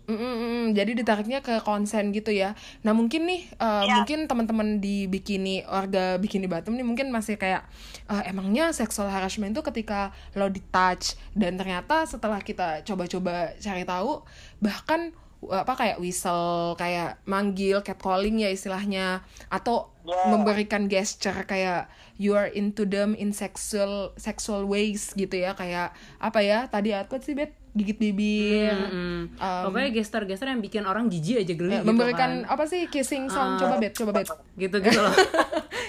Mm, 0.06 0.18
mm, 0.22 0.66
jadi 0.78 0.92
ditariknya 0.94 1.42
ke 1.42 1.66
konsen 1.66 2.14
gitu 2.14 2.30
ya. 2.30 2.54
Nah 2.86 2.94
mungkin 2.94 3.26
nih, 3.26 3.50
uh, 3.58 3.82
Iya. 3.82 3.94
mungkin 4.00 4.20
teman-teman 4.30 4.78
di 4.78 5.10
bikini 5.10 5.66
warga 5.66 6.22
bikini 6.22 6.46
Batum 6.46 6.78
nih 6.78 6.86
mungkin 6.86 7.10
masih 7.10 7.36
kayak 7.36 7.66
"Eh, 8.06 8.30
emangnya 8.30 8.70
sexual 8.70 9.10
harassment 9.10 9.52
itu 9.52 9.66
ketika 9.66 10.14
lo 10.34 10.46
di 10.48 10.62
touch 10.70 11.18
dan 11.34 11.58
ternyata 11.58 12.06
setelah 12.06 12.38
kita 12.40 12.86
coba-coba 12.86 13.58
cari 13.58 13.82
tahu 13.82 14.22
bahkan 14.62 15.10
uh, 15.42 15.62
apa 15.62 15.74
kayak 15.74 15.98
whistle 15.98 16.78
kayak 16.78 17.18
manggil 17.26 17.82
catcalling 17.82 18.38
ya 18.38 18.50
istilahnya 18.50 19.26
atau 19.50 19.90
Yeah. 20.06 20.30
memberikan 20.30 20.86
gesture 20.86 21.34
kayak 21.50 21.90
you 22.22 22.38
are 22.38 22.46
into 22.46 22.86
them 22.86 23.18
in 23.18 23.34
sexual 23.34 24.14
sexual 24.22 24.62
ways 24.64 25.10
gitu 25.18 25.34
ya 25.34 25.58
kayak 25.58 25.98
apa 26.22 26.46
ya 26.46 26.70
tadi 26.70 26.94
aku 26.94 27.18
sih 27.18 27.34
bet 27.34 27.58
gigit 27.76 28.00
bibir 28.00 28.72
Mm-mm. 28.72 29.36
um, 29.36 29.64
Pokoknya 29.68 29.92
gestur-gestur 29.94 30.48
yang 30.48 30.60
bikin 30.60 30.82
orang 30.82 31.06
jijik 31.06 31.44
aja 31.44 31.54
geli 31.54 31.70
Eh, 31.70 31.78
gitu 31.78 31.86
memberikan 31.86 32.32
kan. 32.42 32.50
apa 32.50 32.64
sih 32.64 32.88
kissing 32.88 33.28
sound 33.28 33.56
Ah. 33.56 33.60
coba 33.62 33.76
bet 33.78 33.94
coba 33.94 34.12
bet 34.14 34.28
Gitu-gitu 34.62 34.96
loh. 34.98 35.12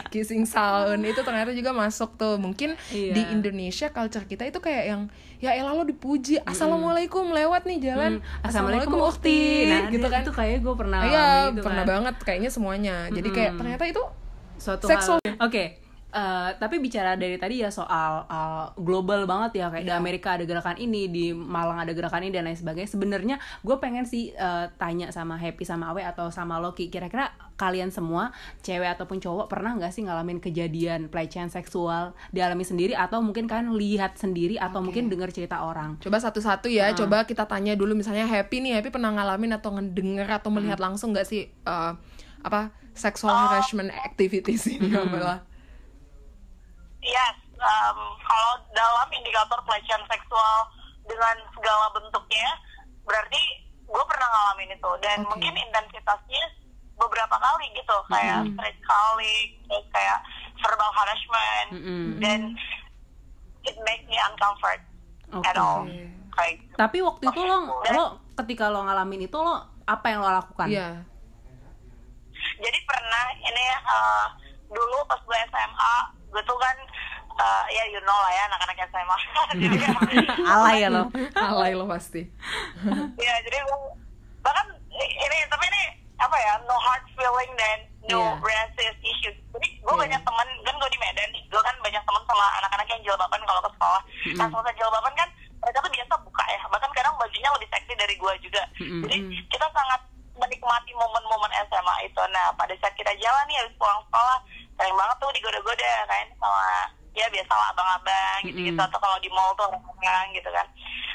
kissing 0.08 0.42
sound 0.42 1.00
itu 1.00 1.20
ternyata 1.20 1.50
juga 1.50 1.70
masuk 1.70 2.14
tuh 2.14 2.36
mungkin 2.36 2.74
Iya. 2.88 3.12
di 3.12 3.22
Indonesia 3.30 3.86
culture 3.88 4.24
kita 4.24 4.42
itu 4.44 4.58
kayak 4.58 4.84
yang 4.88 5.02
ya 5.36 5.52
elah 5.52 5.72
lo 5.72 5.84
dipuji 5.84 6.40
assalamualaikum 6.40 7.30
lewat 7.30 7.62
nih 7.64 7.78
jalan 7.84 8.18
Hmm, 8.18 8.42
Assalamualaikum 8.42 8.98
Ukti. 8.98 9.68
Nah, 9.68 9.86
gitu 9.86 10.06
kan 10.06 10.20
Itu 10.20 10.32
kayak 10.32 10.58
gue 10.60 10.74
pernah 10.74 11.00
iya 11.02 11.28
gitu 11.50 11.62
pernah 11.62 11.80
kan. 11.80 11.90
banget 11.92 12.14
kayaknya 12.20 12.50
semuanya 12.50 12.96
jadi 13.08 13.28
kayak 13.28 13.52
ternyata 13.54 13.84
itu 13.86 14.02
suatu 14.56 14.84
Seksual. 14.84 15.20
Oke. 15.38 15.85
Eh, 16.06 16.50
tapi 16.56 16.78
bicara 16.78 17.18
dari 17.18 17.36
tadi 17.36 17.60
ya 17.60 17.68
soal 17.68 18.24
uh, 18.24 18.70
global 18.78 19.26
banget 19.26 19.60
ya 19.60 19.66
kayak 19.68 19.84
di 19.84 19.92
Iya. 19.92 19.98
Amerika 19.98 20.38
ada 20.38 20.44
gerakan 20.46 20.78
ini 20.78 21.10
di 21.10 21.34
Malang 21.34 21.82
ada 21.82 21.92
gerakan 21.92 22.24
ini 22.24 22.32
dan 22.32 22.46
lain 22.46 22.56
sebagainya. 22.56 22.88
Sebenarnya 22.88 23.36
gue 23.62 23.76
pengen 23.82 24.06
sih 24.06 24.30
eh, 24.32 24.66
tanya 24.78 25.10
sama 25.10 25.36
Happy 25.36 25.66
sama 25.66 25.90
Awe 25.92 26.06
atau 26.06 26.30
sama 26.30 26.56
Loki 26.62 26.88
kira-kira 26.88 27.34
kalian 27.56 27.88
semua 27.88 28.36
cewek 28.60 28.86
ataupun 28.96 29.16
cowok 29.16 29.48
pernah 29.48 29.72
nggak 29.76 29.88
sih 29.88 30.04
ngalamin 30.04 30.38
kejadian 30.38 31.08
pelecehan 31.08 31.48
seksual 31.48 32.12
dialami 32.30 32.62
sendiri? 32.64 32.92
Atau 32.92 33.20
mungkin 33.20 33.48
kan 33.48 33.72
lihat 33.74 34.16
sendiri 34.16 34.56
atau 34.56 34.80
mungkin 34.80 35.08
dengar 35.08 35.32
cerita 35.32 35.64
orang? 35.64 35.96
Coba 36.00 36.20
satu-satu 36.20 36.68
ya 36.68 36.92
coba 36.92 37.24
kita 37.24 37.44
tanya 37.48 37.72
dulu. 37.74 37.96
Misalnya 37.96 38.24
Happy 38.28 38.60
nih 38.60 38.78
Happy 38.80 38.88
pernah 38.92 39.12
ngalamin 39.12 39.56
atau 39.56 39.74
ngedenger 39.76 40.28
atau 40.28 40.48
melihat 40.52 40.78
langsung 40.80 41.12
nggak 41.12 41.26
sih 41.26 41.48
eh, 41.50 41.92
apa 42.44 42.70
sexual 42.96 43.32
harassment 43.32 43.90
activities 43.92 44.64
ini? 44.70 44.88
Kamala? 44.92 45.55
Yes, 47.06 47.38
um, 47.54 47.98
kalau 48.18 48.52
dalam 48.74 49.08
indikator 49.14 49.62
pelecehan 49.62 50.02
seksual 50.10 50.56
dengan 51.06 51.38
segala 51.54 51.86
bentuknya, 51.94 52.48
berarti 53.06 53.42
gue 53.86 54.04
pernah 54.10 54.26
ngalamin 54.26 54.74
itu 54.74 54.90
dan 55.06 55.22
Oke. 55.22 55.30
mungkin 55.38 55.54
intensitasnya 55.54 56.44
beberapa 56.98 57.36
kali 57.38 57.70
gitu, 57.78 57.96
kayak 58.10 58.42
straight 58.58 58.80
calling, 58.82 59.48
terus 59.70 59.86
kayak 59.94 60.18
verbal 60.58 60.90
harassment, 60.98 61.68
Mm-mm. 61.78 62.04
dan 62.18 62.40
it 63.62 63.76
make 63.86 64.02
me 64.10 64.18
uncomfort 64.26 64.82
Oke. 65.30 65.46
at 65.46 65.54
all. 65.54 65.86
Kayak 66.36 66.52
gitu. 66.60 66.74
tapi 66.76 66.98
waktu 67.00 67.24
itu 67.32 67.40
lo 67.48 67.56
lo 67.80 68.04
ketika 68.36 68.68
lo 68.68 68.84
ngalamin 68.84 69.24
itu 69.24 69.38
lo 69.40 69.56
apa 69.88 70.12
yang 70.12 70.20
lo 70.20 70.28
lakukan 70.28 70.68
Iya 70.68 71.00
jadi 72.60 72.78
pernah 72.84 73.24
ini 73.40 73.64
uh, 73.88 74.26
dulu 74.68 74.98
pas 75.08 75.20
gue 75.24 75.38
SMA 75.48 75.96
gue 76.36 76.44
tuh 76.44 76.58
kan 76.60 76.76
uh, 77.34 77.64
ya 77.66 77.82
you 77.88 77.96
know 77.98 78.12
lah 78.14 78.28
ya 78.30 78.42
anak-anak 78.46 78.76
SMA 78.86 79.16
jadi 79.64 79.76
alay 80.44 80.76
ya 80.78 80.88
lo. 80.92 81.08
Alay 81.32 81.72
lo 81.72 81.88
pasti. 81.88 82.28
Ya 83.16 83.34
jadi 83.40 83.56
gue 83.58 83.78
bahkan 84.40 84.66
ini 84.92 85.36
tapi 85.48 85.64
ini 85.66 85.82
apa 86.16 86.36
ya 86.36 86.60
no 86.62 86.76
hard 86.76 87.04
feeling 87.10 87.52
dan 87.56 87.78
no 88.06 88.20
Iya. 88.36 88.36
racist 88.38 89.00
issues. 89.00 89.36
Jadi 89.50 89.68
gue 89.74 89.88
Iya. 89.90 90.02
banyak 90.04 90.20
teman 90.22 90.48
kan 90.62 90.74
gue 90.76 90.90
di 90.92 90.98
Medan 91.00 91.30
gue 91.32 91.62
kan 91.62 91.76
banyak 91.80 92.02
teman 92.04 92.22
sama 92.22 92.44
anak-anak 92.60 92.86
yang 92.86 93.00
jilbaban 93.02 93.40
kalau 93.42 93.60
ke 93.60 93.70
sekolah. 93.72 94.02
Nah 94.36 94.46
selesai 94.46 94.74
jilbaban 94.76 95.14
kan 95.14 95.28
mereka 95.56 95.78
tuh 95.80 95.90
biasa 95.90 96.14
buka 96.20 96.44
ya 96.46 96.60
bahkan 96.68 96.90
kadang 96.92 97.14
bajunya 97.16 97.48
lebih 97.50 97.68
seksi 97.72 97.94
dari 97.96 98.14
gue 98.14 98.32
juga. 98.40 98.62
Jadi 98.76 99.16
kita 99.48 99.66
sangat 99.72 100.00
menikmati 100.36 100.92
momen-momen 100.92 101.48
SMA 101.66 101.96
itu. 102.04 102.20
Nah 102.28 102.52
pada 102.54 102.76
saat 102.76 102.92
kita 102.92 103.08
jalan 103.16 103.44
nih 103.48 103.56
habis 103.56 103.74
pulang 103.74 104.04
sekolah 104.04 104.38
sering 104.76 104.96
banget 104.96 105.16
tuh 105.18 105.30
digoda-goda 105.32 105.92
kan? 106.06 106.26
Sama 106.36 106.64
ya 107.16 107.26
biasa 107.32 107.52
lah 107.52 107.68
abang-abang 107.72 108.38
gitu-gitu. 108.44 108.76
Mm-mm. 108.76 108.88
atau 108.92 108.98
kalau 109.00 109.16
di 109.24 109.28
mall 109.32 109.56
tuh 109.56 109.64
orang-orang 109.72 110.26
gitu 110.36 110.48
kan. 110.52 110.66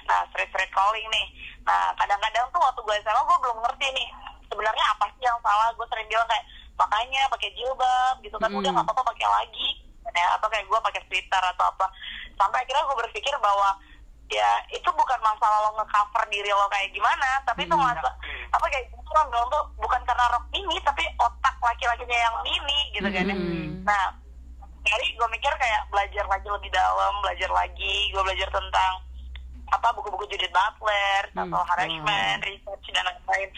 Nah 0.10 0.20
straight-straight 0.34 0.74
calling 0.74 1.06
nih. 1.14 1.26
Nah 1.62 1.94
kadang-kadang 1.96 2.50
tuh 2.50 2.62
waktu 2.62 2.82
gue 2.82 2.96
SMA 3.06 3.22
gue 3.22 3.38
belum 3.46 3.58
ngerti 3.62 3.88
nih 3.94 4.08
sebenarnya 4.50 4.86
apa 4.98 5.06
sih 5.14 5.24
yang 5.24 5.38
salah? 5.46 5.70
Gue 5.78 5.86
sering 5.94 6.10
bilang 6.10 6.26
kayak 6.26 6.46
makanya 6.76 7.22
pakai 7.30 7.50
jilbab 7.54 8.16
gitu 8.26 8.36
kan. 8.42 8.50
Udah 8.50 8.70
Mm. 8.70 8.76
nggak 8.82 8.86
apa-apa 8.90 9.04
pakai 9.14 9.28
lagi. 9.30 9.70
Ya, 10.12 10.28
atau 10.36 10.50
kayak 10.52 10.66
gue 10.68 10.80
pakai 10.82 11.02
sweater 11.08 11.44
atau 11.56 11.66
apa. 11.72 11.86
Sampai 12.36 12.66
akhirnya 12.66 12.84
gue 12.84 12.98
berpikir 13.06 13.32
bahwa 13.40 13.78
ya 14.32 14.52
itu 14.72 14.90
bukan 14.96 15.20
masalah 15.20 15.68
lo 15.68 15.76
ngecover 15.76 16.24
diri 16.32 16.50
lo 16.56 16.66
kayak 16.72 16.90
gimana 16.96 17.30
tapi 17.44 17.68
itu 17.68 17.76
masalah 17.76 18.16
apa 18.56 18.66
kayak 18.72 18.88
gitu 18.88 19.10
orang 19.12 19.28
bilang 19.28 19.48
tuh 19.52 19.64
bukan 19.76 20.02
karena 20.08 20.26
rok 20.32 20.46
mini 20.56 20.78
tapi 20.88 21.04
otak 21.20 21.56
laki-lakinya 21.60 22.16
yang 22.16 22.36
mini 22.48 22.80
gitu 22.96 23.08
kan 23.12 23.28
ya. 23.28 23.36
Mm. 23.36 23.84
nah 23.84 24.16
jadi 24.82 25.06
gue 25.14 25.28
mikir 25.36 25.52
kayak 25.60 25.84
belajar 25.92 26.26
lagi 26.32 26.48
lebih 26.48 26.72
dalam 26.72 27.14
belajar 27.20 27.52
lagi 27.52 27.96
gue 28.10 28.22
belajar 28.24 28.50
tentang 28.50 28.94
apa 29.72 29.88
buku-buku 29.96 30.28
Judith 30.32 30.52
Butler 30.52 31.12
Hmm, 31.32 31.48
atau 31.48 31.64
harassment 31.64 32.44
research 32.44 32.86
dan 32.92 33.08
lain-lain. 33.08 33.50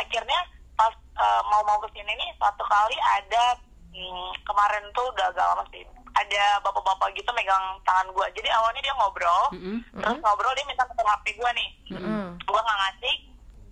Akhirnya 0.00 0.40
pas 0.72 0.94
uh, 1.20 1.42
mau 1.52 1.60
mau 1.68 1.76
ke 1.84 1.92
sini 1.92 2.08
nih 2.08 2.30
satu 2.40 2.64
kali 2.64 2.96
ada 3.20 3.58
hmm, 3.92 4.30
kemarin 4.48 4.84
tuh 4.96 5.04
udah 5.12 5.26
agak 5.28 5.44
lama 5.44 5.64
sih 5.74 5.84
ada 6.18 6.44
bapak-bapak 6.66 7.14
gitu 7.14 7.30
megang 7.32 7.78
tangan 7.86 8.10
gue 8.10 8.26
jadi 8.34 8.48
awalnya 8.58 8.82
dia 8.82 8.94
ngobrol 8.98 9.42
Mm-mm. 9.54 9.78
terus 10.02 10.18
ngobrol 10.18 10.52
dia 10.58 10.66
minta 10.66 10.84
nomor 11.08 11.14
HP 11.14 11.26
gue 11.38 11.50
nih. 11.54 11.70
Heeh. 11.94 12.26
gue 12.36 12.60
nggak 12.60 12.78
ngasih 12.84 13.14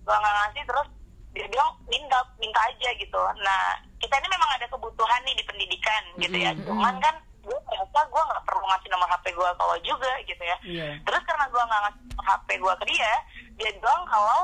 gue 0.07 0.15
nggak 0.15 0.35
ngasih 0.39 0.63
terus 0.63 0.87
dia 1.35 1.45
bilang 1.53 1.71
minta 1.85 2.17
minta 2.41 2.59
aja 2.65 2.89
gitu. 2.97 3.21
Nah 3.43 3.63
kita 4.01 4.15
ini 4.17 4.27
memang 4.31 4.49
ada 4.57 4.65
kebutuhan 4.71 5.21
nih 5.21 5.35
di 5.37 5.43
pendidikan 5.45 6.03
gitu 6.17 6.37
ya. 6.37 6.51
Cuman 6.65 6.95
kan 6.97 7.15
gue 7.45 7.57
merasa 7.69 7.99
gue 8.07 8.21
nggak 8.27 8.43
perlu 8.47 8.63
ngasih 8.65 8.89
nomor 8.89 9.07
HP 9.11 9.25
gue 9.35 9.49
kalau 9.59 9.75
juga 9.85 10.11
gitu 10.25 10.43
ya. 10.43 10.57
Iya. 10.65 10.89
terus 11.05 11.23
karena 11.27 11.45
gue 11.51 11.61
nggak 11.61 11.81
ngasih 11.83 12.01
nomor 12.09 12.25
HP 12.25 12.47
gue 12.57 12.73
ke 12.73 12.85
dia 12.89 13.13
dia 13.61 13.69
bilang 13.77 14.03
kalau 14.09 14.41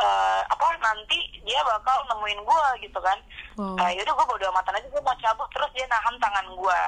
eh, 0.00 0.40
apa 0.48 0.64
nanti 0.80 1.18
dia 1.44 1.60
bakal 1.66 1.96
nemuin 2.08 2.40
gue 2.40 2.66
gitu 2.88 2.98
kan. 3.02 3.18
Wow. 3.60 3.76
Eh, 3.84 4.00
yaudah 4.00 4.14
gue 4.16 4.26
bodo 4.32 4.46
amatan 4.48 4.78
aja 4.80 4.88
gue 4.88 5.02
mau 5.02 5.16
cabut. 5.20 5.48
Terus 5.52 5.70
dia 5.76 5.86
nahan 5.90 6.16
tangan 6.16 6.46
gue 6.56 6.80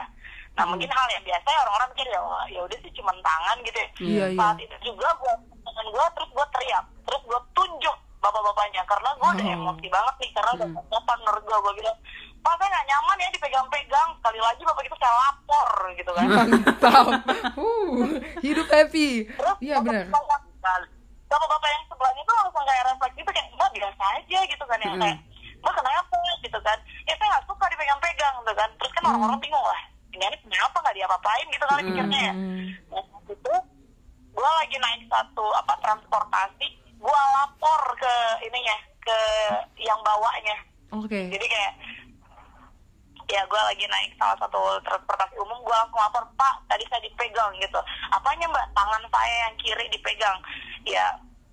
nah 0.52 0.64
mungkin 0.68 0.90
hal 0.92 1.08
yang 1.16 1.24
biasa 1.24 1.46
ya 1.48 1.58
orang-orang 1.64 1.88
mikir 1.96 2.08
ya 2.12 2.20
wah, 2.20 2.44
ya 2.44 2.60
udah 2.60 2.78
sih 2.84 2.92
cuma 2.92 3.12
tangan 3.24 3.56
gitu 3.64 3.78
ya. 3.80 3.88
Iya, 4.04 4.24
iya. 4.32 4.38
saat 4.38 4.58
itu 4.60 4.76
juga 4.84 5.08
gue 5.16 5.34
tangan 5.64 5.86
gue 5.88 6.06
terus 6.12 6.30
gue 6.36 6.46
teriak 6.52 6.84
terus 7.08 7.22
gue 7.24 7.40
tunjuk 7.56 7.96
bapak-bapaknya 8.22 8.82
karena 8.86 9.10
gue 9.16 9.28
udah 9.32 9.46
Oh. 9.48 9.56
emosi 9.56 9.86
banget 9.88 10.14
nih 10.20 10.30
karena 10.36 10.50
udah 10.54 10.68
sopan 10.92 11.18
menurut 11.24 11.42
gue 11.42 11.58
gue 11.58 11.74
bilang 11.82 11.98
Pak 12.42 12.58
saya 12.58 12.68
nggak 12.74 12.86
nyaman 12.90 13.22
ya 13.22 13.28
dipegang-pegang 13.30 14.08
sekali 14.18 14.40
lagi 14.42 14.62
bapak 14.66 14.82
itu 14.82 14.96
saya 14.98 15.14
lapor 15.14 15.68
gitu 15.94 16.10
kan. 16.10 16.26
Mantap 16.26 17.06
uh, 17.54 18.02
hidup 18.42 18.66
happy. 18.66 19.30
Terus 19.30 19.56
iya 19.62 19.78
benar. 19.78 20.10
bapak-bapak 20.10 21.70
yang 21.70 21.84
sebelahnya 21.86 22.22
tuh 22.26 22.34
langsung 22.34 22.64
kayak 22.66 22.82
refleks 22.90 23.14
gitu 23.14 23.30
kayak 23.30 23.46
mbak 23.54 23.70
biasa 23.70 24.02
aja 24.18 24.38
gitu 24.42 24.64
kan 24.66 24.78
ya. 24.82 24.90
Kayak 24.90 25.18
mbak 25.62 25.72
kenapa? 25.78 26.18
gitu 26.42 26.58
kan. 26.66 26.78
Ya 27.06 27.14
saya 27.14 27.28
nggak 27.30 27.44
suka 27.46 27.64
dipegang-pegang 27.70 28.34
gitu 28.42 28.52
kan. 28.58 28.68
Terus 28.74 28.90
kan 28.90 29.02
orang-orang 29.06 29.38
bingung 29.38 29.62
lah 29.62 29.82
ini 30.12 30.22
anak 30.28 30.40
kenapa 30.44 30.76
nggak 30.84 30.96
diapa-apain 30.96 31.46
gitu 31.48 31.64
kali 31.64 31.82
pikirnya 31.88 32.20
ya. 32.20 32.34
Nah 32.92 33.04
itu 33.28 33.54
gue 34.32 34.50
lagi 34.60 34.76
naik 34.80 35.02
satu 35.08 35.44
apa 35.56 35.74
transportasi 35.80 36.68
gue 37.02 37.20
lapor 37.36 37.80
ke 37.98 38.14
ininya 38.46 38.76
ke 39.02 39.18
yang 39.80 39.98
bawanya. 40.04 40.56
Oke. 40.92 41.32
Jadi 41.32 41.46
kayak 41.48 41.72
ya 43.32 43.40
gue 43.48 43.60
lagi 43.64 43.84
naik 43.88 44.12
salah 44.20 44.36
satu 44.36 44.60
transportasi 44.84 45.34
umum 45.40 45.58
gue 45.64 45.76
langsung 45.76 46.00
lapor 46.00 46.24
pak 46.36 46.54
tadi 46.68 46.84
saya 46.92 47.00
dipegang 47.04 47.52
gitu. 47.58 47.80
Apanya 48.12 48.46
mbak? 48.52 48.66
Tangan 48.76 49.02
saya 49.08 49.34
yang 49.48 49.54
kiri 49.60 49.86
dipegang. 49.88 50.36
Ya 50.84 51.06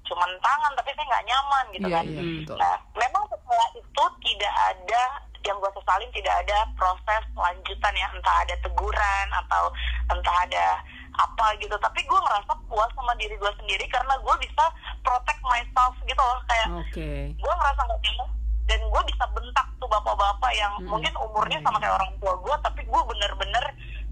cuman 0.10 0.30
tangan 0.42 0.74
tapi 0.74 0.90
saya 0.98 1.06
nggak 1.06 1.28
nyaman 1.30 1.66
gitu 1.70 1.88
iya 1.88 1.96
kan. 2.02 2.06
iya 2.10 2.22
betul. 2.42 2.58
Nah 2.58 2.76
memang 2.98 3.24
setelah 3.30 3.68
itu 3.78 4.04
tidak 4.26 4.56
ada 4.74 5.04
yang 5.42 5.58
gue 5.58 5.72
sesalin 5.72 6.10
tidak 6.12 6.36
ada 6.46 6.58
proses 6.76 7.24
lanjutan 7.34 7.94
ya. 7.96 8.08
Entah 8.12 8.36
ada 8.44 8.56
teguran 8.60 9.28
atau 9.46 9.64
entah 10.08 10.38
ada 10.44 10.68
apa 11.16 11.46
gitu. 11.60 11.76
Tapi 11.76 12.00
gue 12.04 12.20
ngerasa 12.20 12.54
puas 12.68 12.92
sama 12.94 13.14
diri 13.16 13.36
gue 13.36 13.52
sendiri 13.60 13.86
karena 13.88 14.14
gue 14.20 14.36
bisa 14.40 14.66
protect 15.02 15.42
myself 15.44 15.94
gitu 16.04 16.20
loh. 16.20 16.40
Kayak 16.46 16.68
oke. 16.76 17.10
gue 17.36 17.54
ngerasa 17.56 17.82
nggak 17.86 18.00
nyaman 18.04 18.30
dan 18.70 18.80
gue 18.86 19.02
bisa 19.10 19.26
bentak 19.34 19.68
tuh 19.82 19.90
bapak-bapak 19.90 20.52
yang 20.54 20.74
Mm-mm. 20.78 20.90
mungkin 20.94 21.14
umurnya 21.18 21.58
sama 21.66 21.82
kayak 21.82 21.98
orang 21.98 22.12
tua 22.22 22.34
gue 22.38 22.56
tapi 22.62 22.82
gue 22.86 23.02
bener-bener 23.10 23.66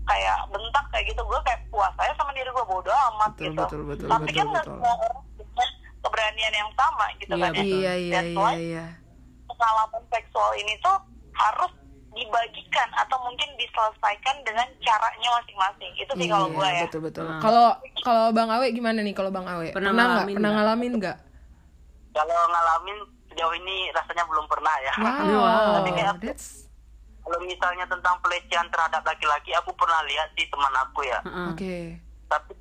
kayak 0.04 0.38
bentak 0.50 0.86
kayak 0.90 1.06
gitu. 1.12 1.22
Gue 1.22 1.40
kayak 1.44 1.62
puas 1.70 1.94
aja 2.00 2.14
sama 2.16 2.32
diri 2.34 2.50
gue 2.50 2.66
bodoh 2.66 2.96
amat 3.14 3.32
Betul, 3.36 3.46
gitu. 3.52 3.62
betul, 3.62 3.82
betul, 3.86 4.08
tapi 4.10 4.30
betul, 4.32 4.38
kan 4.40 4.46
nggak 4.50 4.66
betul. 4.66 4.78
semua 4.80 4.94
orang 4.98 5.22
punya 5.38 5.66
keberanian 5.98 6.54
yang 6.56 6.72
sama 6.74 7.06
gitu 7.20 7.32
Iya, 7.36 7.44
kan 7.44 7.52
ya. 7.54 7.62
iya 7.62 7.94
iya 7.98 8.14
That's 8.16 8.32
iya 8.32 8.50
iya. 8.56 8.86
pengalaman 9.48 10.04
seksual 10.08 10.52
ini 10.56 10.74
tuh 10.80 10.98
harus 11.38 11.72
dibagikan 12.10 12.90
atau 12.98 13.18
mungkin 13.22 13.46
diselesaikan 13.56 14.42
dengan 14.42 14.66
caranya 14.80 15.30
masing-masing 15.36 15.92
itu 15.96 16.12
sih 16.12 16.26
kalau 16.26 16.50
gue 16.50 16.66
Iya, 16.66 16.74
ya 16.74 16.84
betul 16.84 17.02
betul 17.04 17.24
Hmm. 17.24 17.38
kalau 17.40 17.68
kalau 18.00 18.26
bang 18.32 18.50
Awe 18.50 18.68
gimana 18.72 19.00
nih 19.00 19.14
kalau 19.14 19.30
bang 19.30 19.46
Awe 19.46 19.70
Pernah 19.70 19.92
nggak 19.94 20.26
pernah 20.28 20.52
ngalamin 20.52 20.94
nggak 20.98 21.18
Kalau 22.12 22.38
ngalamin 22.48 22.98
sejauh 23.28 23.54
ini 23.56 23.94
rasanya 23.94 24.26
belum 24.26 24.46
pernah 24.48 24.74
ya. 24.80 24.94
wow 24.98 25.78
Tapi 25.78 25.90
kayak- 25.94 26.18
that's 26.20 26.66
Kalau 27.22 27.38
misalnya 27.40 27.86
tentang 27.86 28.16
pelecehan 28.18 28.66
terhadap 28.68 29.04
laki-laki, 29.04 29.52
aku 29.52 29.70
pernah 29.76 30.00
lihat 30.02 30.32
di 30.34 30.48
teman 30.48 30.72
aku 30.74 31.04
ya. 31.04 31.20
Heeh. 31.22 31.48
oke 31.52 31.76
Tapi 32.26 32.52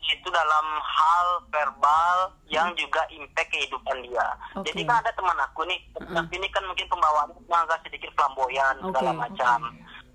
itu 0.00 0.28
dalam 0.30 0.66
hal 0.80 1.26
verbal 1.50 2.32
yang 2.48 2.70
juga 2.78 3.04
impact 3.12 3.50
kehidupan 3.52 4.04
dia. 4.06 4.26
Oke. 4.56 4.70
Jadi 4.70 4.82
kan 4.86 5.00
ada 5.04 5.12
teman 5.12 5.38
aku 5.40 5.66
nih, 5.68 5.80
tapi 5.96 6.32
ini 6.38 6.48
kan 6.52 6.64
mungkin 6.68 6.86
pembawaannya 6.88 7.56
agak 7.66 7.80
sedikit 7.84 8.10
flamboyan 8.16 8.78
segala 8.80 9.10
Oke, 9.12 9.20
macam. 9.28 9.58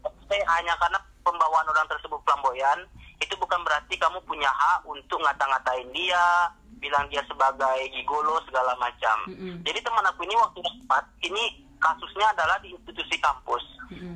Tapi 0.03 0.37
hanya 0.43 0.73
karena 0.79 0.99
pembawaan 1.25 1.67
orang 1.69 1.87
tersebut 1.91 2.19
flamboyan, 2.23 2.79
itu 3.19 3.33
bukan 3.37 3.59
berarti 3.65 3.95
kamu 3.97 4.21
punya 4.29 4.49
hak 4.49 4.85
untuk 4.87 5.19
ngata-ngatain 5.21 5.89
dia, 5.91 6.51
bilang 6.77 7.09
dia 7.09 7.25
sebagai 7.25 7.89
gigolo 7.89 8.37
segala 8.45 8.77
macam. 8.77 9.17
Mm-mm. 9.27 9.65
Jadi 9.65 9.79
teman 9.81 10.05
aku 10.05 10.21
ini 10.23 10.35
waktu 10.37 10.59
dapat, 10.61 11.03
ini 11.25 11.43
kasusnya 11.81 12.29
adalah 12.33 12.57
di 12.61 12.73
institusi 12.73 13.17
kampus. 13.17 13.65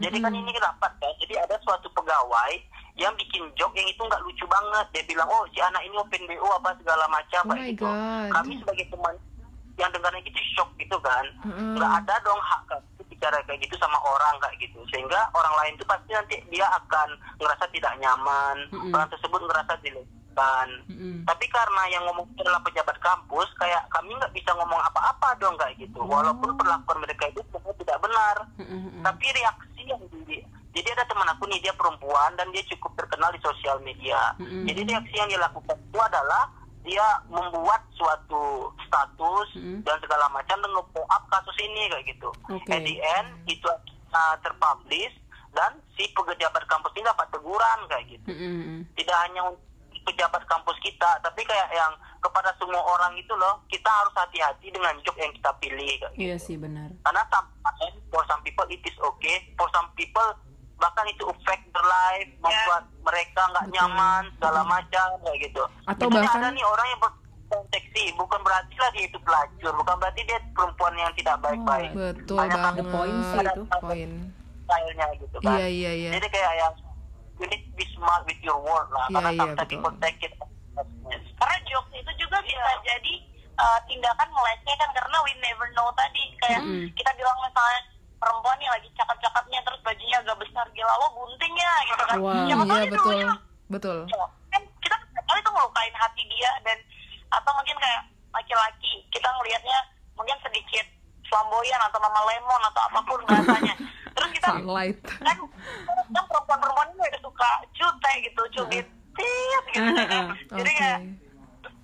Jadi 0.02 0.18
kan 0.20 0.34
ini 0.36 0.52
dapat 0.58 0.92
kan, 1.00 1.14
jadi 1.24 1.48
ada 1.48 1.56
suatu 1.64 1.88
pegawai 1.96 2.52
yang 3.00 3.14
bikin 3.16 3.44
joke 3.56 3.76
yang 3.76 3.88
itu 3.88 4.02
nggak 4.02 4.24
lucu 4.24 4.46
banget. 4.48 4.86
Dia 4.92 5.04
bilang, 5.08 5.30
oh 5.32 5.44
si 5.52 5.60
anak 5.64 5.82
ini 5.84 5.96
open 5.96 6.24
BO 6.28 6.48
apa 6.58 6.76
segala 6.80 7.06
macam 7.08 7.44
Oh 7.52 7.56
gitu. 7.56 7.86
God. 7.88 8.30
Kami 8.36 8.54
sebagai 8.60 8.86
teman 8.92 9.16
yang 9.80 9.90
dengarnya 9.96 10.22
gitu 10.28 10.40
shock 10.54 10.70
gitu 10.78 10.98
kan. 11.00 11.26
Nggak 11.48 11.92
ada 12.04 12.16
dong 12.22 12.42
hak 12.42 12.84
bicara 13.22 13.38
kayak 13.46 13.62
gitu 13.62 13.78
sama 13.78 14.02
orang 14.02 14.36
kayak 14.42 14.58
gitu. 14.66 14.82
Sehingga 14.90 15.30
orang 15.38 15.54
lain 15.62 15.74
itu 15.78 15.86
pasti 15.86 16.10
nanti 16.10 16.36
dia 16.50 16.66
akan 16.66 17.10
ngerasa 17.38 17.66
tidak 17.70 17.94
nyaman. 18.02 18.58
Mm-mm. 18.74 18.90
Orang 18.90 19.10
tersebut 19.14 19.42
ngerasa 19.46 19.78
dilecehkan. 19.86 20.68
Mm-mm. 20.90 21.22
Tapi 21.30 21.46
karena 21.54 21.84
yang 21.94 22.04
ngomong 22.10 22.26
itu 22.34 22.42
adalah 22.42 22.66
pejabat 22.66 22.98
kampus, 22.98 23.46
kayak 23.62 23.86
kami 23.94 24.18
nggak 24.18 24.34
bisa 24.34 24.50
ngomong 24.58 24.82
apa-apa 24.90 25.38
dong 25.38 25.54
kayak 25.62 25.78
gitu. 25.78 26.02
Walaupun 26.02 26.58
perlakuan 26.58 26.98
mereka 26.98 27.30
itu 27.30 27.46
tidak 27.86 27.98
benar. 28.02 28.36
Mm-mm. 28.58 29.06
Tapi 29.06 29.26
reaksi 29.38 29.82
yang 29.86 30.02
di 30.10 30.42
jadi 30.72 30.88
ada 30.96 31.04
teman 31.08 31.28
aku 31.28 31.44
nih 31.52 31.60
dia 31.60 31.74
perempuan 31.76 32.32
dan 32.40 32.48
dia 32.56 32.64
cukup 32.72 32.96
terkenal 32.96 33.28
di 33.36 33.40
sosial 33.44 33.78
media. 33.84 34.32
Mm-mm. 34.40 34.64
Jadi 34.64 34.88
reaksi 34.88 35.16
yang 35.20 35.28
dia 35.28 35.42
lakukan 35.44 35.76
itu 35.76 36.00
adalah 36.00 36.48
dia 36.82 37.06
membuat 37.28 37.84
suatu 37.94 38.72
status 38.88 39.48
Mm-mm. 39.60 39.84
dan 39.84 40.00
segala 40.00 40.32
macam 40.32 40.58
dan 40.58 40.72
nge 40.72 40.84
up 40.96 41.24
kasus 41.28 41.58
ini 41.60 41.92
kayak 41.92 42.06
gitu. 42.16 42.30
Oke. 42.48 42.72
At 42.72 42.82
the 42.88 42.98
end 43.20 43.30
itu 43.52 43.68
uh, 44.16 44.36
terpublish 44.40 45.14
dan 45.52 45.76
si 46.00 46.08
pejabat 46.16 46.64
kampus 46.72 46.96
ini 46.96 47.04
dapat 47.04 47.28
teguran 47.36 47.80
kayak 47.92 48.06
gitu 48.08 48.32
Mm-mm. 48.32 48.88
tidak 48.96 49.18
hanya 49.28 49.52
untuk 49.52 49.72
pejabat 50.02 50.42
kampus 50.50 50.78
kita, 50.82 51.22
tapi 51.22 51.46
kayak 51.46 51.70
yang 51.70 51.94
kepada 52.22 52.50
semua 52.58 52.82
orang 52.82 53.14
itu 53.18 53.34
loh, 53.38 53.62
kita 53.70 53.86
harus 53.86 54.14
hati-hati 54.18 54.74
dengan 54.74 54.94
job 55.06 55.14
yang 55.18 55.30
kita 55.34 55.52
pilih. 55.62 55.94
kayak 56.02 56.14
gitu. 56.14 56.26
Iya 56.26 56.36
sih 56.42 56.58
benar. 56.58 56.90
Karena 57.06 57.22
sometimes 57.30 57.98
for 58.10 58.24
some 58.26 58.42
people 58.42 58.66
it 58.70 58.82
is 58.82 58.98
okay, 58.98 59.46
for 59.58 59.70
some 59.74 59.90
people 59.94 60.26
bahkan 60.82 61.06
itu 61.06 61.24
affect 61.24 61.64
their 61.68 61.86
life, 61.86 62.30
membuat 62.40 62.84
mereka 63.00 63.42
nggak 63.48 63.68
nyaman 63.70 64.24
segala 64.34 64.62
macam 64.64 65.08
kayak 65.22 65.40
gitu. 65.44 65.64
Atau 65.86 66.06
Misalnya 66.08 66.26
bahkan- 66.28 66.42
ada 66.42 66.50
nih 66.52 66.66
orang 66.66 66.88
yang 66.88 67.02
berseksi, 67.48 68.04
bukan 68.16 68.40
berarti 68.42 68.76
lah 68.76 68.90
dia 68.90 69.06
itu 69.06 69.18
pelacur, 69.20 69.74
bukan 69.76 69.96
berarti 69.96 70.22
dia 70.24 70.40
perempuan 70.52 70.94
yang 70.96 71.12
tidak 71.14 71.36
baik-baik. 71.40 71.90
betul 71.92 72.38
Hanya 72.38 72.58
banget 72.58 72.74
ada 72.80 72.84
poin 72.90 73.16
sih 73.22 73.40
itu. 73.40 73.62
poin 73.70 74.10
stylenya 74.64 75.08
gitu 75.16 75.38
kan. 75.38 75.52
iya 75.54 75.68
iya 75.68 75.92
iya 75.94 76.10
Jadi 76.16 76.28
kayak 76.30 76.54
yang 76.58 76.74
you 77.36 77.46
need 77.46 77.62
to 77.62 77.74
be 77.74 77.86
smart 77.92 78.24
with 78.24 78.40
your 78.40 78.58
word 78.58 78.88
lah. 78.90 79.06
Iya, 79.08 79.16
Karena 79.16 79.30
iya, 79.30 79.40
sometimes 79.40 79.60
betul. 79.60 79.72
people 79.74 79.94
take 80.00 80.20
it 80.22 80.34
as 80.34 80.50
business. 80.74 81.24
karena 81.36 81.58
jokes 81.66 81.92
itu 81.92 82.12
juga 82.18 82.38
bisa 82.40 82.58
jadi 82.82 83.14
uh, 83.58 83.80
tindakan 83.84 84.30
melecehkan 84.32 84.90
karena 84.92 85.18
we 85.20 85.34
never 85.38 85.68
know 85.74 85.90
tadi 85.92 86.24
kayak 86.40 86.62
Mm-mm. 86.62 86.88
kita 86.94 87.12
bilang 87.14 87.36
misalnya 87.42 87.80
perempuan 88.22 88.58
nih 88.62 88.70
lagi 88.70 88.88
cakep-cakepnya 88.94 89.60
terus 89.66 89.82
bajunya 89.82 90.18
agak 90.22 90.38
besar 90.38 90.66
gila 90.78 90.94
lo 90.94 91.08
gunting 91.18 91.54
ya 91.58 91.74
gitu 91.90 92.04
kan. 92.06 92.18
Wow. 92.22 92.46
Siapa 92.46 92.64
iya 92.70 92.86
betul. 92.86 93.18
dulunya 93.18 93.30
betul. 93.74 93.98
Kan 94.54 94.62
kita 94.86 94.96
kali 95.26 95.40
itu 95.42 95.50
ngelukain 95.50 95.96
hati 95.98 96.24
dia 96.30 96.52
dan 96.62 96.78
atau 97.34 97.52
mungkin 97.58 97.78
kayak 97.82 98.02
laki-laki. 98.30 98.94
Kita 99.10 99.26
ngelihatnya 99.26 99.80
mungkin 100.14 100.38
sedikit 100.46 100.86
flamboyan 101.26 101.82
atau 101.90 101.98
mama 101.98 102.22
lemon 102.30 102.62
atau 102.70 102.82
apa 102.92 103.00
pun 103.08 103.20
bahasanya 103.26 103.76
terus 104.16 104.30
kita 104.38 104.48
sunlight. 104.54 105.00
kan 105.24 105.38
kan 106.14 106.24
perempuan-perempuan 106.30 106.88
udah 106.94 107.22
suka 107.26 107.52
cute 107.74 108.12
gitu 108.22 108.42
cubit 108.62 108.88
tit 109.18 109.64
gitu 109.74 110.02
kan. 110.06 110.26
Jadi 110.62 110.72
kayak 110.78 111.00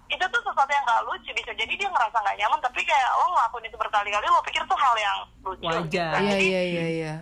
itu 0.08 0.24
tuh 0.24 0.41
sesuatu 0.41 0.67
yang 0.67 0.84
gak 0.84 1.04
lucu 1.04 1.30
bisa 1.32 1.52
jadi 1.52 1.70
dia 1.70 1.88
ngerasa 1.88 2.15
nggak 2.15 2.38
nyaman 2.38 2.60
tapi 2.60 2.80
kayak 2.82 3.10
lo 3.13 3.26
ngelakuin 3.30 3.65
itu 3.65 3.78
berkali-kali 3.78 4.26
lo 4.26 4.39
pikir 4.41 4.63
tuh 4.63 4.78
hal 4.78 4.96
yang 4.96 5.17
lucu 5.41 5.63
Wajar. 5.63 5.84
gitu 5.84 5.98
kan. 6.10 6.22
iya 6.22 6.32
Jadi, 6.32 6.46
iya 6.46 6.62
iya 6.63 6.86
iya 6.88 7.13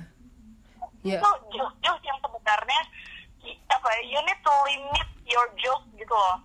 ya 1.04 1.18
itu 1.18 1.30
joke-joke 1.52 2.02
yang 2.02 2.18
sebenarnya 2.18 2.82
apa 3.68 3.88
ya, 3.92 4.02
you 4.04 4.20
need 4.22 4.40
to 4.40 4.54
limit 4.66 5.08
your 5.26 5.48
joke 5.56 5.86
gitu 5.94 6.14
loh 6.14 6.38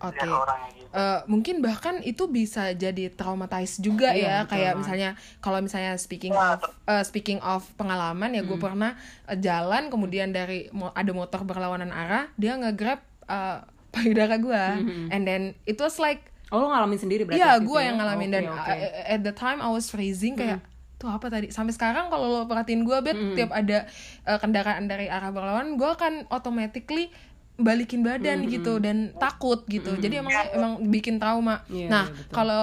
oke 0.00 0.16
orangnya 0.18 0.70
gitu. 0.72 0.88
Eh, 0.90 1.20
mungkin 1.26 1.60
bahkan 1.60 2.00
itu 2.00 2.24
bisa 2.24 2.72
jadi 2.72 3.10
traumatize 3.10 3.78
juga 3.78 4.10
Iya, 4.10 4.22
ya 4.22 4.36
betul 4.40 4.50
kayak 4.50 4.66
banget. 4.66 4.78
misalnya 4.80 5.10
kalau 5.38 5.58
misalnya 5.60 5.92
speaking 5.94 6.32
Wah, 6.32 6.56
of 6.56 6.66
eh, 6.84 7.04
speaking 7.04 7.38
of 7.40 7.62
pengalaman 7.74 8.32
ya 8.32 8.42
gue 8.42 8.56
pernah 8.56 8.96
eh, 9.26 9.36
jalan 9.36 9.86
kemudian 9.86 10.30
dari 10.30 10.66
mo- 10.70 10.90
ada 10.90 11.10
motor 11.10 11.42
berlawanan 11.42 11.90
arah 11.90 12.26
dia 12.34 12.56
nge-grab 12.56 12.98
eh, 13.24 13.58
payudara 13.94 14.38
gue 14.38 14.64
and 15.10 15.22
then 15.26 15.54
it 15.66 15.78
was 15.78 15.98
like 15.98 16.30
Oh 16.50 16.58
lo 16.58 16.66
ngalamin 16.74 16.98
sendiri 16.98 17.22
berarti? 17.22 17.38
Iya, 17.38 17.62
gue 17.62 17.78
yang 17.78 17.94
ya? 17.94 18.00
ngalamin. 18.02 18.28
Oke, 18.28 18.34
dan 18.34 18.44
oke. 18.50 18.74
uh, 18.74 19.14
at 19.14 19.20
the 19.22 19.30
time 19.30 19.62
I 19.62 19.70
was 19.70 19.86
freezing 19.86 20.34
kayak 20.34 20.66
tuh 20.98 21.06
apa 21.06 21.30
tadi? 21.30 21.54
Sampai 21.54 21.72
sekarang 21.72 22.10
kalau 22.10 22.26
lo 22.26 22.40
perhatiin 22.50 22.82
gue 22.82 22.98
bet 23.06 23.18
tiap 23.38 23.54
ada 23.54 23.86
uh, 24.26 24.38
kendaraan 24.42 24.90
dari 24.90 25.06
arah 25.06 25.30
berlawanan 25.30 25.78
gue 25.78 25.86
akan 25.86 26.26
automatically 26.28 27.14
balikin 27.54 28.02
badan 28.02 28.50
gitu 28.50 28.82
dan 28.82 29.14
takut 29.16 29.62
gitu. 29.70 29.94
Jadi 29.94 30.18
emang 30.18 30.34
emang 30.50 30.72
bikin 30.90 31.22
trauma. 31.22 31.62
Iya, 31.70 31.86
nah 31.86 32.04
iya, 32.10 32.18
betul. 32.18 32.34
kalau 32.34 32.62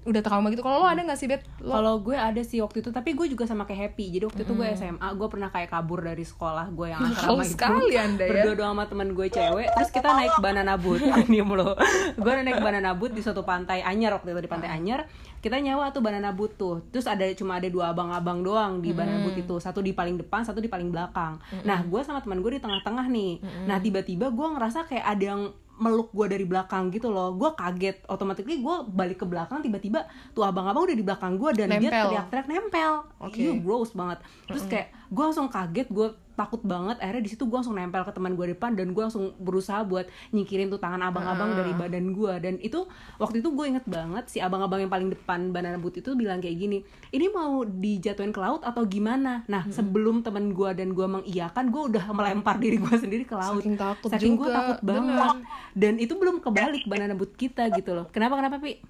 udah 0.00 0.22
trauma 0.24 0.48
gitu 0.48 0.60
kalau 0.60 0.80
lo 0.80 0.88
ada 0.88 1.04
nggak 1.04 1.14
sih 1.14 1.28
bet 1.28 1.44
lo 1.60 1.76
Kalau 1.76 1.94
gue 2.00 2.16
ada 2.16 2.40
sih 2.40 2.56
waktu 2.58 2.80
itu, 2.80 2.88
tapi 2.88 3.12
gue 3.12 3.28
juga 3.28 3.44
sama 3.44 3.64
kayak 3.64 3.92
happy. 3.92 4.16
Jadi 4.16 4.24
waktu 4.24 4.42
itu 4.42 4.52
gue 4.52 4.66
SMA, 4.72 5.08
gue 5.12 5.28
pernah 5.28 5.48
kayak 5.48 5.68
kabur 5.68 6.00
dari 6.00 6.24
sekolah 6.24 6.72
gue 6.72 6.86
yang 6.88 7.00
asrama 7.10 7.44
itu. 7.44 7.52
sekali 7.52 7.94
Anda 7.94 8.24
ya. 8.24 8.48
Berdua 8.48 8.72
sama 8.72 8.84
teman 8.84 9.08
gue 9.12 9.26
cewek, 9.28 9.68
terus 9.70 9.90
kita 9.90 10.08
naik 10.10 10.34
banana 10.40 10.74
boat. 10.74 11.04
Diam 11.28 11.52
lo. 11.52 11.76
Gue 12.16 12.32
naik 12.32 12.58
banana 12.58 12.96
boat 12.96 13.12
di 13.12 13.20
suatu 13.20 13.44
pantai 13.44 13.80
Anyar 13.80 14.16
waktu 14.16 14.32
itu 14.32 14.40
di 14.40 14.48
pantai 14.48 14.72
Anyar. 14.72 15.04
Kita 15.40 15.56
nyawa 15.56 15.88
tuh 15.88 16.00
banana 16.00 16.32
boat 16.32 16.56
tuh. 16.56 16.80
Terus 16.88 17.04
ada 17.04 17.24
cuma 17.32 17.56
ada 17.56 17.68
dua 17.68 17.92
abang-abang 17.92 18.40
doang 18.40 18.72
di 18.80 18.92
banana 18.92 19.20
boat 19.20 19.36
itu. 19.36 19.56
Satu 19.56 19.80
di 19.80 19.92
paling 19.92 20.16
depan, 20.16 20.44
satu 20.44 20.60
di 20.60 20.68
paling 20.68 20.88
belakang. 20.88 21.36
Nah, 21.62 21.80
gue 21.80 22.00
sama 22.00 22.20
teman 22.20 22.40
gue 22.40 22.56
di 22.56 22.60
tengah-tengah 22.60 23.04
nih. 23.04 23.40
Nah, 23.64 23.76
tiba-tiba 23.76 24.28
gue 24.28 24.46
ngerasa 24.48 24.84
kayak 24.84 25.04
ada 25.06 25.24
yang 25.26 25.42
meluk 25.80 26.12
gue 26.12 26.26
dari 26.28 26.44
belakang 26.44 26.92
gitu 26.92 27.08
loh. 27.08 27.32
Gue 27.34 27.56
kaget. 27.56 28.04
Otomatis 28.06 28.44
gue 28.44 28.76
balik 28.92 29.24
ke 29.24 29.26
belakang 29.26 29.64
tiba-tiba 29.64 30.04
tuh 30.36 30.44
abang-abang 30.44 30.84
udah 30.84 30.96
di 30.96 31.04
belakang 31.04 31.40
gue 31.40 31.50
dan 31.56 31.72
dia 31.80 31.88
Nempel. 31.88 32.06
teriak-teriak 32.12 32.46
nempel. 32.46 32.92
Oke. 33.18 33.40
Iya, 33.40 33.52
gross 33.64 33.96
banget. 33.96 34.18
Terus 34.46 34.62
kayak 34.68 34.86
gue 35.08 35.22
langsung 35.24 35.48
kaget 35.48 35.88
gue 35.88 36.08
takut 36.40 36.64
banget 36.64 36.96
akhirnya 37.04 37.20
di 37.20 37.30
situ 37.36 37.44
gue 37.44 37.56
langsung 37.60 37.76
nempel 37.76 38.00
ke 38.00 38.12
teman 38.16 38.32
gue 38.32 38.56
depan 38.56 38.72
dan 38.72 38.96
gue 38.96 39.02
langsung 39.04 39.36
berusaha 39.36 39.84
buat 39.84 40.08
nyingkirin 40.32 40.72
tuh 40.72 40.80
tangan 40.80 41.04
abang-abang 41.04 41.52
dari 41.52 41.76
badan 41.76 42.16
gue 42.16 42.32
dan 42.40 42.54
itu 42.64 42.88
waktu 43.20 43.44
itu 43.44 43.52
gue 43.52 43.66
inget 43.68 43.84
banget 43.84 44.24
si 44.32 44.40
abang-abang 44.40 44.80
yang 44.80 44.88
paling 44.88 45.12
depan 45.12 45.52
banana 45.52 45.76
boat 45.76 46.00
itu 46.00 46.16
bilang 46.16 46.40
kayak 46.40 46.56
gini 46.56 46.78
ini 47.12 47.26
mau 47.28 47.68
dijatuhin 47.68 48.32
ke 48.32 48.40
laut 48.40 48.64
atau 48.64 48.86
gimana? 48.88 49.44
Nah 49.50 49.68
sebelum 49.68 50.24
teman 50.24 50.56
gue 50.56 50.70
dan 50.72 50.96
gue 50.96 51.06
mengiyakan 51.06 51.68
gue 51.68 51.82
udah 51.92 52.04
melempar 52.16 52.56
diri 52.56 52.80
gue 52.80 52.96
sendiri 52.96 53.28
ke 53.28 53.36
laut. 53.36 53.60
Saking 53.60 53.76
takut 53.76 54.08
saking 54.08 54.34
gue 54.40 54.48
takut 54.48 54.78
banget. 54.80 55.28
Bener. 55.36 55.44
dan 55.76 55.94
itu 56.00 56.14
belum 56.16 56.40
kebalik 56.40 56.88
banana 56.88 57.12
boat 57.12 57.36
kita 57.36 57.68
gitu 57.76 57.92
loh. 57.92 58.06
Kenapa 58.08 58.40
kenapa 58.40 58.56
pi 58.62 58.80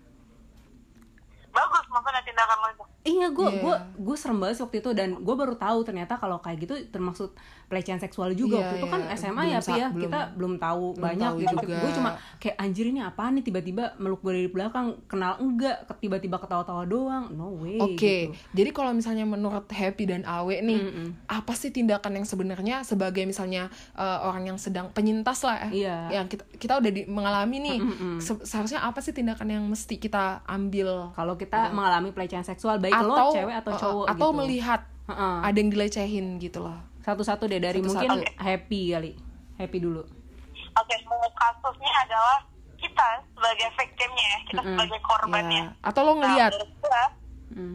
bagus 1.51 1.85
maksudnya 1.91 2.23
tindakan 2.23 2.57
lo 2.63 2.69
itu 2.71 2.85
Iya, 3.01 3.31
gue 3.31 3.49
Iya. 3.49 3.61
gue 3.61 3.75
gue 3.99 4.13
serem 4.15 4.37
banget 4.37 4.55
sih 4.55 4.63
waktu 4.63 4.79
itu 4.79 4.91
dan 4.93 5.17
gue 5.17 5.35
baru 5.35 5.57
tahu 5.57 5.81
ternyata 5.83 6.15
kalau 6.15 6.37
kayak 6.37 6.61
gitu 6.61 6.75
termasuk 6.87 7.33
pelecehan 7.67 7.97
seksual 7.97 8.35
juga 8.35 8.55
Iya, 8.55 8.61
waktu 8.61 8.75
itu 8.77 8.89
kan 8.89 9.01
iya. 9.03 9.15
SMA 9.15 9.33
Belum 9.41 9.49
ya 9.49 9.59
sa- 9.59 9.67
Pi 9.67 9.73
ya. 9.73 9.89
belum- 9.89 10.03
kita 10.03 10.21
belum. 10.35 10.55
tahu 10.59 10.85
belum 10.91 11.01
banyak 11.01 11.31
tahu 11.31 11.39
gitu. 11.41 11.67
gue 11.73 11.91
cuma 11.95 12.11
kayak 12.37 12.57
anjir 12.59 12.85
ini 12.85 13.01
apa 13.01 13.25
nih 13.27 13.41
tiba-tiba 13.43 13.85
meluk 13.97 14.21
gue 14.21 14.33
dari 14.35 14.51
belakang? 14.51 14.87
Kenal 15.07 15.33
enggak? 15.39 15.81
Tiba-tiba 15.97 16.37
ketawa-tawa 16.37 16.85
doang? 16.85 17.25
No 17.31 17.57
way 17.57 17.79
Oke, 17.79 17.97
gitu. 17.97 18.37
jadi 18.53 18.71
kalau 18.71 18.93
misalnya 18.93 19.25
menurut 19.25 19.65
Happy 19.71 20.05
dan 20.05 20.21
Awe 20.23 20.61
nih, 20.61 20.81
apa 21.27 21.53
sih 21.53 21.71
tindakan 21.71 22.13
yang 22.15 22.27
sebenarnya 22.27 22.83
sebagai 22.83 23.25
misalnya 23.25 23.73
eh, 23.95 24.19
orang 24.21 24.45
yang 24.47 24.59
sedang 24.59 24.91
penyintas 24.91 25.41
lah, 25.41 25.71
eh, 25.71 25.81
Iya. 25.81 26.13
yang 26.13 26.27
kita 26.27 26.45
kita 26.53 26.77
udah 26.77 26.91
di- 26.91 27.07
mengalami 27.07 27.57
nih, 27.61 27.79
se- 28.19 28.43
seharusnya 28.43 28.83
apa 28.83 28.99
sih 28.99 29.11
tindakan 29.11 29.49
yang 29.49 29.65
mesti 29.65 29.97
kita 29.97 30.45
ambil? 30.45 31.09
Kalau 31.13 31.35
kita 31.35 31.71
mengalami 31.71 32.11
pelecehan 32.11 32.43
seksual 32.43 32.77
baik 32.93 33.03
lo 33.03 33.15
atau 33.15 33.29
cewek 33.33 33.55
atau 33.57 33.71
eh, 33.71 33.79
cowok 33.79 34.07
atau 34.07 34.29
gitu. 34.29 34.39
melihat 34.39 34.81
Heeh. 35.07 35.37
ada 35.43 35.57
yang 35.57 35.71
dilecehin 35.71 36.27
gitu 36.37 36.59
loh. 36.61 36.79
satu-satu 37.01 37.45
deh 37.47 37.59
dari 37.59 37.79
Satu-satu. 37.79 37.97
mungkin 37.97 38.13
happy 38.37 38.81
kali 38.91 39.13
happy 39.57 39.79
dulu 39.79 40.03
oke 40.73 40.95
mau 41.05 41.25
kasusnya 41.33 41.93
adalah 42.01 42.39
kita 42.77 43.07
sebagai 43.31 43.69
victimnya 43.75 44.27
ya 44.27 44.39
kita 44.47 44.61
Mm-mm. 44.61 44.73
sebagai 44.75 45.01
korbannya 45.03 45.63
Ya. 45.67 45.81
Atau 45.83 46.01
lo 46.03 46.13
ngelihat? 46.15 46.51
nah, 46.51 46.59
menurut 46.59 46.73
gua, 46.79 47.05
Hmm. 47.51 47.75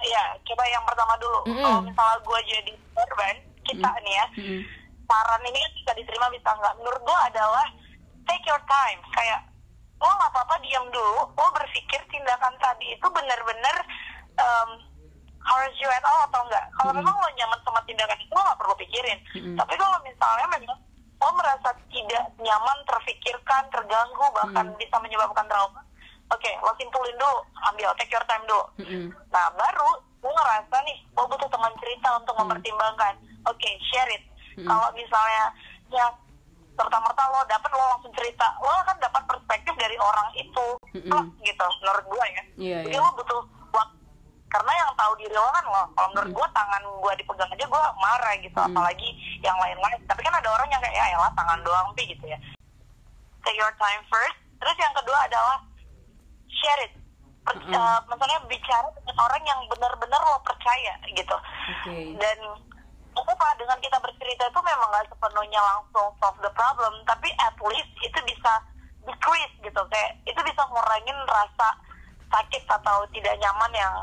ya 0.00 0.22
coba 0.42 0.62
yang 0.64 0.84
pertama 0.84 1.14
dulu 1.16 1.38
Mm-mm. 1.44 1.58
kalau 1.58 1.80
misalnya 1.80 2.18
gue 2.20 2.38
jadi 2.46 2.72
korban 2.92 3.34
kita 3.64 3.90
nih 3.98 4.14
ya 4.14 4.26
Mm-mm. 4.36 4.60
saran 5.04 5.42
ini 5.42 5.60
bisa 5.72 5.90
diterima 5.92 6.28
bisa 6.28 6.48
enggak 6.50 6.74
menurut 6.76 7.00
gue 7.00 7.18
adalah 7.24 7.66
take 8.24 8.44
your 8.44 8.60
time 8.62 9.00
kayak 9.10 9.40
lo 9.96 10.06
nggak 10.06 10.30
apa-apa 10.30 10.54
diam 10.60 10.86
dulu 10.88 11.10
lo 11.26 11.46
berpikir 11.50 11.98
tindakan 12.06 12.54
tadi 12.58 12.92
itu 12.92 13.06
benar-benar 13.08 13.76
um, 14.36 14.70
harus 15.58 15.76
you 15.82 15.90
at 15.90 16.04
all 16.06 16.22
atau 16.30 16.40
enggak 16.46 16.64
kalau 16.78 16.92
memang 16.94 17.14
lo 17.14 17.28
nyaman 17.34 17.60
sama 17.66 17.80
tindakan 17.84 18.18
itu 18.18 18.32
lo 18.32 18.42
nggak 18.42 18.60
perlu 18.60 18.74
pikirin 18.78 19.18
tapi 19.58 19.74
kalau 19.74 19.98
misalnya 20.06 20.46
memang 20.54 20.78
lo 21.18 21.30
merasa 21.34 21.68
tidak 21.90 22.24
nyaman 22.38 22.78
terfikirkan 22.86 23.62
terganggu 23.74 24.26
bahkan 24.34 24.66
bisa 24.78 24.96
menyebabkan 25.02 25.46
trauma 25.50 25.82
oke 26.30 26.50
lo 26.62 26.70
simpulin 26.78 27.16
dulu 27.18 27.38
ambil 27.74 27.90
take 27.98 28.14
your 28.14 28.24
time 28.30 28.44
dulu 28.46 28.64
Mm-mm. 28.78 29.10
Nah 29.34 29.46
baru 29.58 29.90
gue 30.18 30.32
ngerasa 30.34 30.76
nih 30.82 30.98
gue 31.14 31.24
butuh 31.30 31.48
teman 31.50 31.72
cerita 31.78 32.08
untuk 32.18 32.34
mempertimbangkan. 32.38 33.14
Oke 33.46 33.70
share 33.90 34.10
it. 34.12 34.22
Kalau 34.58 34.90
misalnya 34.90 35.44
yang 35.94 36.10
serta-merta 36.74 37.22
lo 37.30 37.42
dapet 37.46 37.70
lo 37.74 37.84
langsung 37.94 38.14
cerita, 38.14 38.46
lo 38.58 38.70
akan 38.82 38.98
dapat 38.98 39.22
perspektif 39.30 39.74
dari 39.78 39.94
orang 39.98 40.28
itu, 40.34 40.66
Mm-mm. 40.98 41.14
oh, 41.14 41.22
gitu. 41.42 41.66
Menurut 41.82 42.04
gue 42.06 42.24
ya. 42.26 42.42
Iya, 42.58 42.78
Jadi 42.86 42.96
iya. 42.98 43.02
lo 43.02 43.10
butuh. 43.14 43.42
Karena 44.48 44.72
yang 44.72 44.90
tahu 44.96 45.12
diri 45.20 45.32
lo 45.32 45.48
kan 45.52 45.64
lo. 45.68 45.82
Kalau 45.92 46.08
menurut 46.12 46.30
gue 46.32 46.48
tangan 46.56 46.82
gue 46.84 47.12
dipegang 47.20 47.50
aja 47.52 47.66
gue 47.68 47.82
marah 48.00 48.34
gitu. 48.40 48.58
Apalagi 48.58 49.08
yang 49.44 49.56
lain-lain. 49.60 50.00
Tapi 50.08 50.20
kan 50.24 50.34
ada 50.34 50.48
orang 50.48 50.68
yang 50.72 50.80
kayak 50.80 50.96
ya 50.96 51.04
elah 51.16 51.32
tangan 51.36 51.60
doang 51.64 51.88
pi 51.92 52.08
gitu 52.08 52.24
ya. 52.24 52.38
Take 53.44 53.60
your 53.60 53.72
time 53.76 54.02
first. 54.08 54.38
Terus 54.58 54.76
yang 54.80 54.94
kedua 54.96 55.18
adalah 55.28 55.56
share 56.48 56.82
it. 56.88 56.92
Per- 57.46 57.60
eh, 57.64 57.98
maksudnya 58.10 58.40
bicara 58.44 58.88
dengan 58.92 59.16
orang 59.24 59.42
yang 59.46 59.60
benar-benar 59.68 60.20
lo 60.20 60.36
percaya 60.44 60.94
gitu. 61.12 61.36
Oke. 61.72 62.16
Dan 62.16 62.38
apa 63.18 63.48
dengan 63.58 63.78
kita 63.82 63.98
bercerita 63.98 64.46
itu 64.46 64.60
memang 64.62 64.88
gak 64.94 65.10
sepenuhnya 65.10 65.58
langsung 65.58 66.06
solve 66.22 66.38
the 66.38 66.52
problem, 66.54 66.92
tapi 67.02 67.26
at 67.42 67.56
least 67.66 67.90
itu 67.98 68.18
bisa 68.22 68.52
decrease 69.02 69.54
gitu 69.64 69.82
kayak 69.88 70.10
itu 70.28 70.40
bisa 70.44 70.62
ngurangin 70.68 71.18
rasa 71.26 71.68
sakit 72.28 72.62
atau 72.68 73.02
tidak 73.16 73.34
nyaman 73.40 73.72
yang 73.72 73.94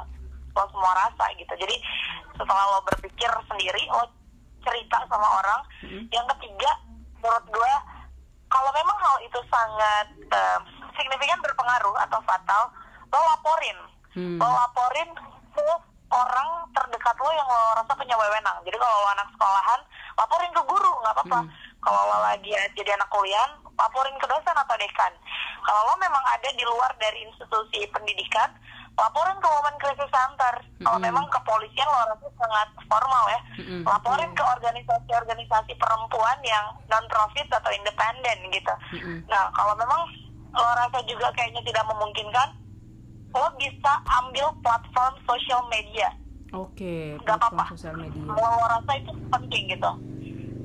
lo 0.55 0.65
semua 0.71 0.91
rasa 0.95 1.25
gitu. 1.35 1.53
Jadi 1.59 1.75
setelah 2.39 2.63
lo 2.71 2.79
berpikir 2.87 3.29
sendiri, 3.51 3.83
lo 3.91 4.07
cerita 4.63 5.03
sama 5.05 5.27
orang. 5.43 5.61
Yang 6.09 6.25
ketiga, 6.37 6.71
menurut 7.19 7.45
gue 7.51 7.73
kalau 8.47 8.71
memang 8.71 8.97
hal 8.97 9.17
itu 9.21 9.39
sangat 9.51 10.07
eh, 10.31 10.59
signifikan 10.95 11.37
berpengaruh 11.43 11.95
atau 12.07 12.19
fatal, 12.23 12.71
lo 13.11 13.19
laporin, 13.19 13.77
Hmm. 14.15 14.39
lo 14.39 14.47
laporin 14.47 15.11
ke 15.51 15.67
orang 16.07 16.49
terdekat 16.71 17.15
lo 17.19 17.29
yang 17.35 17.43
lo 17.43 17.75
rasa 17.75 17.91
punya 17.99 18.15
wewenang. 18.15 18.57
Jadi 18.63 18.77
kalau 18.79 18.95
lo 19.03 19.09
anak 19.11 19.27
sekolahan, 19.35 19.79
laporin 20.15 20.51
ke 20.55 20.61
guru, 20.63 20.91
nggak 21.03 21.15
apa-apa. 21.19 21.39
Kalau 21.83 22.01
lo 22.07 22.17
lagi 22.23 22.51
jadi 22.79 22.95
anak 22.95 23.11
kuliah, 23.11 23.59
laporin 23.75 24.15
ke 24.15 24.25
dosen 24.31 24.55
atau 24.55 24.75
dekan. 24.79 25.11
Kalau 25.67 25.81
lo 25.91 25.95
memang 25.99 26.23
ada 26.31 26.47
di 26.47 26.63
luar 26.63 26.95
dari 26.95 27.27
institusi 27.27 27.83
pendidikan, 27.91 28.55
laporin 28.95 29.37
ke 29.43 29.47
Women 29.47 29.75
Crisis 29.79 30.11
Center. 30.11 30.53
Kalau 30.83 30.99
memang 30.99 31.25
kepolisian 31.27 31.87
lo 31.87 31.99
rasa 32.07 32.27
sangat 32.39 32.67
formal 32.87 33.25
ya, 33.27 33.41
Mm-mm. 33.59 33.81
laporin 33.83 34.31
ke 34.31 34.43
organisasi-organisasi 34.43 35.73
perempuan 35.75 36.37
yang 36.47 36.65
non-profit 36.87 37.47
atau 37.51 37.71
independen 37.75 38.37
gitu. 38.55 38.73
Mm-mm. 38.95 39.17
Nah, 39.27 39.51
kalau 39.51 39.75
memang 39.75 39.99
lo 40.55 40.71
rasa 40.79 40.99
juga 41.07 41.27
kayaknya 41.35 41.59
tidak 41.67 41.83
memungkinkan, 41.91 42.49
lo 43.35 43.47
bisa 43.59 43.93
ambil 44.23 44.47
platform 44.63 45.13
social 45.27 45.61
media. 45.67 46.07
Oke, 46.55 47.19
Gak 47.27 47.35
platform 47.35 47.59
apa-apa. 47.59 48.35
Kalau 48.39 48.51
lo 48.55 48.65
rasa 48.71 48.91
itu 48.95 49.11
penting 49.27 49.63
gitu. 49.75 49.91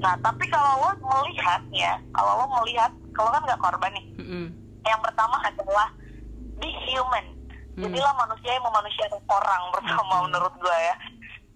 Nah, 0.01 0.14
tapi 0.23 0.45
kalau 0.49 0.87
lo 0.87 0.90
melihat 1.03 1.61
ya, 1.75 1.99
kalau 2.14 2.33
lo 2.40 2.47
melihat, 2.62 2.95
kalau 3.11 3.35
kan 3.35 3.43
nggak 3.43 3.59
korban 3.59 3.90
nih. 3.90 4.07
Mm-mm. 4.23 4.47
Yang 4.87 5.01
pertama 5.03 5.37
adalah 5.43 5.90
be 6.62 6.71
human. 6.87 7.39
Jadilah 7.81 8.14
manusia 8.16 8.51
yang 8.53 8.64
memanusiakan 8.64 9.23
orang 9.29 9.62
bersama 9.75 10.14
menurut 10.29 10.55
gue 10.61 10.79
ya. 10.81 10.97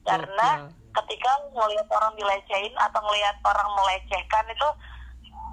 Karena 0.04 0.48
ketika 0.94 1.30
ngelihat 1.52 1.88
orang 1.90 2.12
dilecehin 2.14 2.74
atau 2.76 3.00
ngelihat 3.02 3.36
orang 3.44 3.68
melecehkan 3.76 4.44
itu 4.48 4.68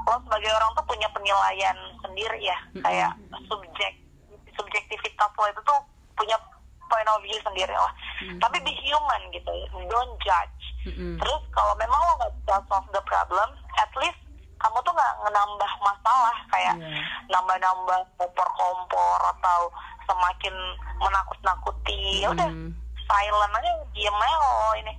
lo 0.01 0.17
sebagai 0.25 0.49
orang 0.49 0.71
tuh 0.73 0.85
punya 0.89 1.07
penilaian 1.13 1.77
sendiri 2.01 2.39
ya. 2.41 2.57
Mm-mm. 2.73 2.83
kayak 2.83 3.11
subjek 3.45 3.93
subjektivitas 4.57 5.31
lo 5.37 5.45
itu 5.47 5.61
tuh 5.63 5.79
punya 6.17 6.35
point 6.89 7.07
of 7.07 7.23
view 7.23 7.37
sendiri 7.45 7.73
lah. 7.73 7.93
Tapi 8.41 8.57
be 8.65 8.73
human 8.81 9.21
gitu 9.31 9.53
don't 9.87 10.15
judge. 10.19 10.61
Mm-mm. 10.81 11.21
terus 11.21 11.41
kalau 11.53 11.77
memang 11.77 11.99
lo 12.01 12.13
nggak 12.17 12.33
bisa 12.41 12.55
solve 12.65 12.89
the 12.89 13.03
problem 13.05 13.53
at 13.77 13.91
least 14.01 14.17
kamu 14.61 14.77
tuh 14.79 14.93
nggak 14.93 15.13
ngenambah 15.19 15.71
masalah 15.81 16.35
kayak 16.47 16.75
Iya. 16.77 17.01
nambah-nambah 17.27 17.99
kompor-kompor 18.15 19.19
atau 19.31 19.59
semakin 20.05 20.55
menakut-nakuti 20.97 22.21
ya 22.21 22.29
udah 22.29 22.45
Mm. 22.47 22.69
silent 23.03 23.53
aja 23.53 23.71
diem 23.91 24.13
aja 24.15 24.35
lo 24.37 24.53
ini 24.77 24.93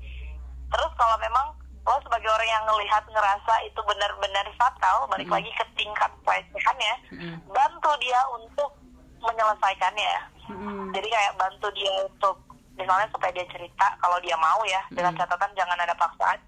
terus 0.69 0.93
kalau 0.95 1.17
memang 1.17 1.47
lo 1.83 1.99
sebagai 2.01 2.29
orang 2.29 2.47
yang 2.49 2.65
ngelihat 2.65 3.03
ngerasa 3.05 3.55
itu 3.63 3.81
benar-benar 3.83 4.47
fatal 4.55 5.07
balik 5.07 5.27
lagi 5.29 5.51
ke 5.51 5.65
tingkat 5.75 6.11
pelecehannya 6.23 6.95
Mm-mm. 7.11 7.35
bantu 7.49 7.91
dia 7.99 8.21
untuk 8.33 8.71
menyelesaikannya 9.21 10.15
Mm-mm. 10.49 10.91
jadi 10.93 11.09
kayak 11.09 11.33
bantu 11.37 11.67
dia 11.73 11.91
untuk 12.03 12.37
misalnya 12.73 13.07
supaya 13.09 13.31
dia 13.33 13.47
cerita 13.47 13.87
kalau 13.99 14.17
dia 14.19 14.35
mau 14.35 14.63
ya 14.65 14.81
dengan 14.91 15.13
catatan 15.15 15.53
jangan 15.53 15.77
ada 15.77 15.95
paksaan 15.95 16.39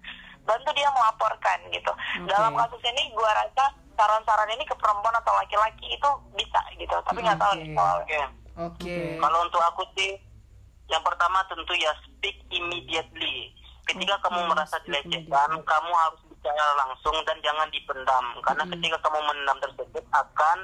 bantu 0.44 0.70
dia 0.76 0.88
melaporkan 0.92 1.58
gitu 1.72 1.92
dalam 2.28 2.52
kasus 2.56 2.80
ini 2.84 3.12
gua 3.16 3.32
rasa 3.32 3.72
saran-saran 3.96 4.50
ini 4.52 4.64
ke 4.68 4.74
perempuan 4.76 5.14
atau 5.16 5.32
laki-laki 5.38 5.86
itu 5.88 6.08
bisa 6.36 6.60
gitu 6.76 6.96
tapi 7.08 7.24
nggak 7.24 7.40
tahu 7.40 7.52
nih 7.60 7.72
Oke. 8.54 9.18
Kalau 9.18 9.38
untuk 9.42 9.62
aku 9.62 9.82
sih, 9.98 10.14
yang 10.86 11.02
pertama 11.02 11.42
tentu 11.50 11.74
ya 11.74 11.90
speak 12.06 12.38
immediately. 12.54 13.50
Ketika 13.84 14.16
kamu 14.24 14.48
merasa 14.48 14.78
dilecehkan, 14.86 15.50
kamu 15.60 15.90
harus 15.92 16.20
bicara 16.30 16.72
langsung 16.78 17.16
dan 17.26 17.36
jangan 17.42 17.68
dipendam. 17.74 18.24
Karena 18.40 18.64
ketika 18.70 18.96
kamu 19.04 19.20
menendam 19.26 19.58
tersebut 19.60 20.04
akan 20.14 20.58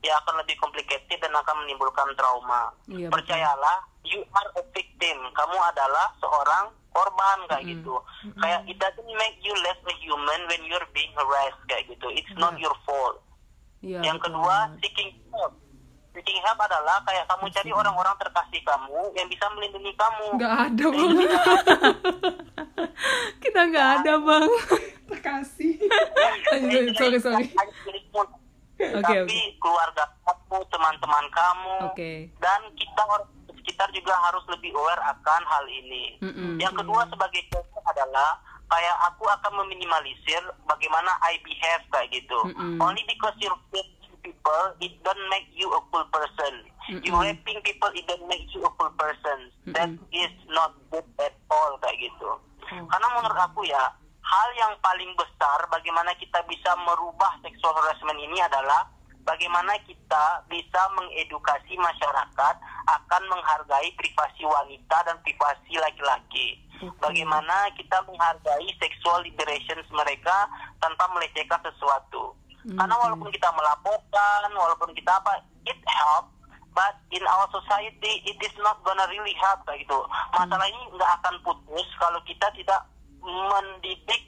ya 0.00 0.16
akan 0.24 0.34
lebih 0.42 0.56
complicated 0.58 1.18
dan 1.22 1.32
akan 1.32 1.56
menimbulkan 1.64 2.08
trauma. 2.18 2.72
Iya, 2.88 3.08
betul. 3.08 3.14
Percayalah, 3.20 3.76
you 4.04 4.20
are 4.34 4.50
a 4.58 4.64
victim. 4.74 5.18
Kamu 5.32 5.56
adalah 5.70 6.12
seorang 6.18 6.72
korban 6.90 7.38
kayak 7.46 7.64
gitu. 7.66 7.94
Kayak 8.38 8.60
it 8.66 8.76
doesn't 8.78 9.10
make 9.18 9.38
you 9.42 9.54
less 9.62 9.78
a 9.86 9.94
human 10.02 10.40
when 10.50 10.62
you're 10.66 10.88
being 10.94 11.12
harassed 11.14 11.62
kayak 11.70 11.86
gitu. 11.86 12.06
It's 12.14 12.34
not 12.36 12.58
your 12.58 12.74
fault. 12.86 13.22
Iya, 13.80 14.04
yang 14.04 14.20
betul 14.20 14.36
kedua, 14.36 14.56
seeking 14.84 15.10
help. 15.32 15.56
Seeking 16.12 16.38
help 16.44 16.58
adalah 16.60 17.00
kayak 17.08 17.24
kamu 17.30 17.46
cari 17.48 17.70
orang-orang 17.72 18.14
terkasih 18.20 18.60
kamu 18.60 19.00
yang 19.16 19.26
bisa 19.30 19.44
melindungi 19.56 19.92
kamu. 19.96 20.26
Nggak 20.36 20.54
ada 20.68 20.86
bang. 20.90 21.10
kita 23.44 23.60
nggak 23.72 23.88
ada 24.00 24.12
bang 24.20 24.52
Terkasih. 25.10 25.74
Lanjut, 26.54 26.84
sorry 26.98 27.18
sorry. 27.18 27.46
Hanya 27.50 27.74
dirimu. 27.86 28.22
Oke, 28.80 29.04
Tapi 29.04 29.38
keluarga 29.60 30.04
kamu, 30.24 30.56
teman-teman 30.72 31.24
kamu, 31.28 31.76
Oke. 31.92 32.12
dan 32.40 32.60
kita 32.72 33.02
orang 33.04 33.28
sekitar 33.70 33.86
juga 33.94 34.18
harus 34.26 34.42
lebih 34.50 34.74
aware 34.74 34.98
akan 34.98 35.42
hal 35.46 35.62
ini. 35.70 36.18
Mm-mm. 36.18 36.58
Yang 36.58 36.82
kedua 36.82 37.06
sebagai 37.06 37.46
contoh 37.54 37.78
adalah 37.86 38.42
kayak 38.66 38.96
aku 39.06 39.30
akan 39.30 39.62
meminimalisir 39.62 40.42
bagaimana 40.66 41.14
I 41.22 41.38
behave 41.46 41.86
kayak 41.94 42.10
gitu. 42.10 42.50
Mm-mm. 42.50 42.82
Only 42.82 43.06
because 43.06 43.38
you 43.38 43.46
people, 44.26 44.64
it 44.82 44.98
don't 45.06 45.22
make 45.30 45.46
you 45.54 45.70
a 45.70 45.78
cool 45.94 46.02
person. 46.10 46.66
You 46.90 47.14
Mm-mm. 47.14 47.30
raping 47.30 47.62
people, 47.62 47.94
it 47.94 48.10
don't 48.10 48.26
make 48.26 48.50
you 48.50 48.66
a 48.66 48.70
cool 48.74 48.90
person. 48.98 49.54
That 49.70 49.94
is 50.10 50.34
not 50.50 50.74
good 50.90 51.06
at 51.22 51.38
all 51.46 51.78
kayak 51.78 52.10
gitu. 52.10 52.42
Karena 52.66 53.06
menurut 53.14 53.38
aku 53.38 53.62
ya, 53.70 53.94
hal 54.18 54.48
yang 54.58 54.74
paling 54.82 55.14
besar 55.14 55.62
bagaimana 55.70 56.10
kita 56.18 56.42
bisa 56.50 56.74
merubah 56.82 57.38
sexual 57.46 57.70
harassment 57.78 58.18
ini 58.18 58.42
adalah 58.42 58.90
bagaimana 59.30 59.78
kita 59.86 60.42
bisa 60.50 60.82
mengedukasi 60.98 61.78
masyarakat 61.78 62.54
akan 62.90 63.22
menghargai 63.30 63.94
privasi 63.94 64.42
wanita 64.42 64.96
dan 65.06 65.16
privasi 65.22 65.78
laki-laki. 65.78 66.58
Bagaimana 66.98 67.70
kita 67.78 68.02
menghargai 68.08 68.66
sexual 68.82 69.22
liberations 69.22 69.86
mereka 69.94 70.50
tanpa 70.82 71.06
melecehkan 71.14 71.62
sesuatu. 71.62 72.34
Karena 72.66 72.92
walaupun 72.92 73.30
kita 73.30 73.48
melaporkan, 73.54 74.48
walaupun 74.52 74.90
kita 74.92 75.12
apa, 75.16 75.40
it 75.64 75.80
help, 75.86 76.28
but 76.74 76.96
in 77.14 77.22
our 77.24 77.46
society 77.52 78.24
it 78.26 78.36
is 78.40 78.54
not 78.60 78.80
gonna 78.82 79.06
really 79.08 79.36
help 79.38 79.62
gitu. 79.70 80.00
Masalah 80.34 80.66
ini 80.66 80.82
nggak 80.96 81.12
akan 81.22 81.34
putus 81.46 81.88
kalau 82.00 82.20
kita 82.26 82.48
tidak 82.56 82.80
mendidik 83.22 84.22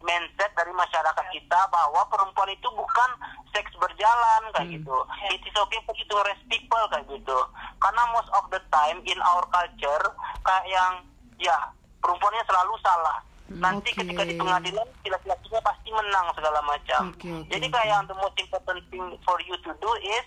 mindset 0.00 0.50
dari 0.56 0.72
masyarakat 0.72 1.26
kita 1.32 1.60
bahwa 1.68 2.02
perempuan 2.08 2.50
itu 2.52 2.68
bukan 2.72 3.10
seks 3.52 3.72
berjalan 3.76 4.42
kayak 4.56 4.80
gitu. 4.80 4.96
It 5.32 5.42
is 5.44 5.56
okay 5.56 5.80
for 5.84 5.94
you 5.96 6.06
to 6.08 6.16
harass 6.20 6.40
people 6.48 6.84
kayak 6.88 7.06
gitu. 7.08 7.38
Karena 7.80 8.02
most 8.12 8.30
of 8.32 8.48
the 8.48 8.60
time 8.72 9.04
in 9.04 9.18
our 9.20 9.44
culture 9.52 10.04
kayak 10.44 10.66
yang 10.68 10.92
ya 11.40 11.56
perempuannya 12.00 12.44
selalu 12.48 12.74
salah. 12.80 13.18
Nanti 13.50 13.90
Oke. 13.92 14.06
ketika 14.06 14.22
di 14.22 14.38
pengadilan 14.38 14.86
laki-lakinya 15.02 15.60
pasti 15.66 15.90
menang 15.90 16.26
segala 16.38 16.60
macam. 16.62 17.10
Oke, 17.10 17.26
oke, 17.26 17.50
Jadi 17.50 17.66
kayak 17.66 17.88
yang 17.90 18.04
the 18.06 18.14
most 18.14 18.36
important 18.38 18.80
thing 18.94 19.04
for 19.26 19.36
you 19.42 19.58
to 19.66 19.70
do 19.82 19.90
is 20.06 20.24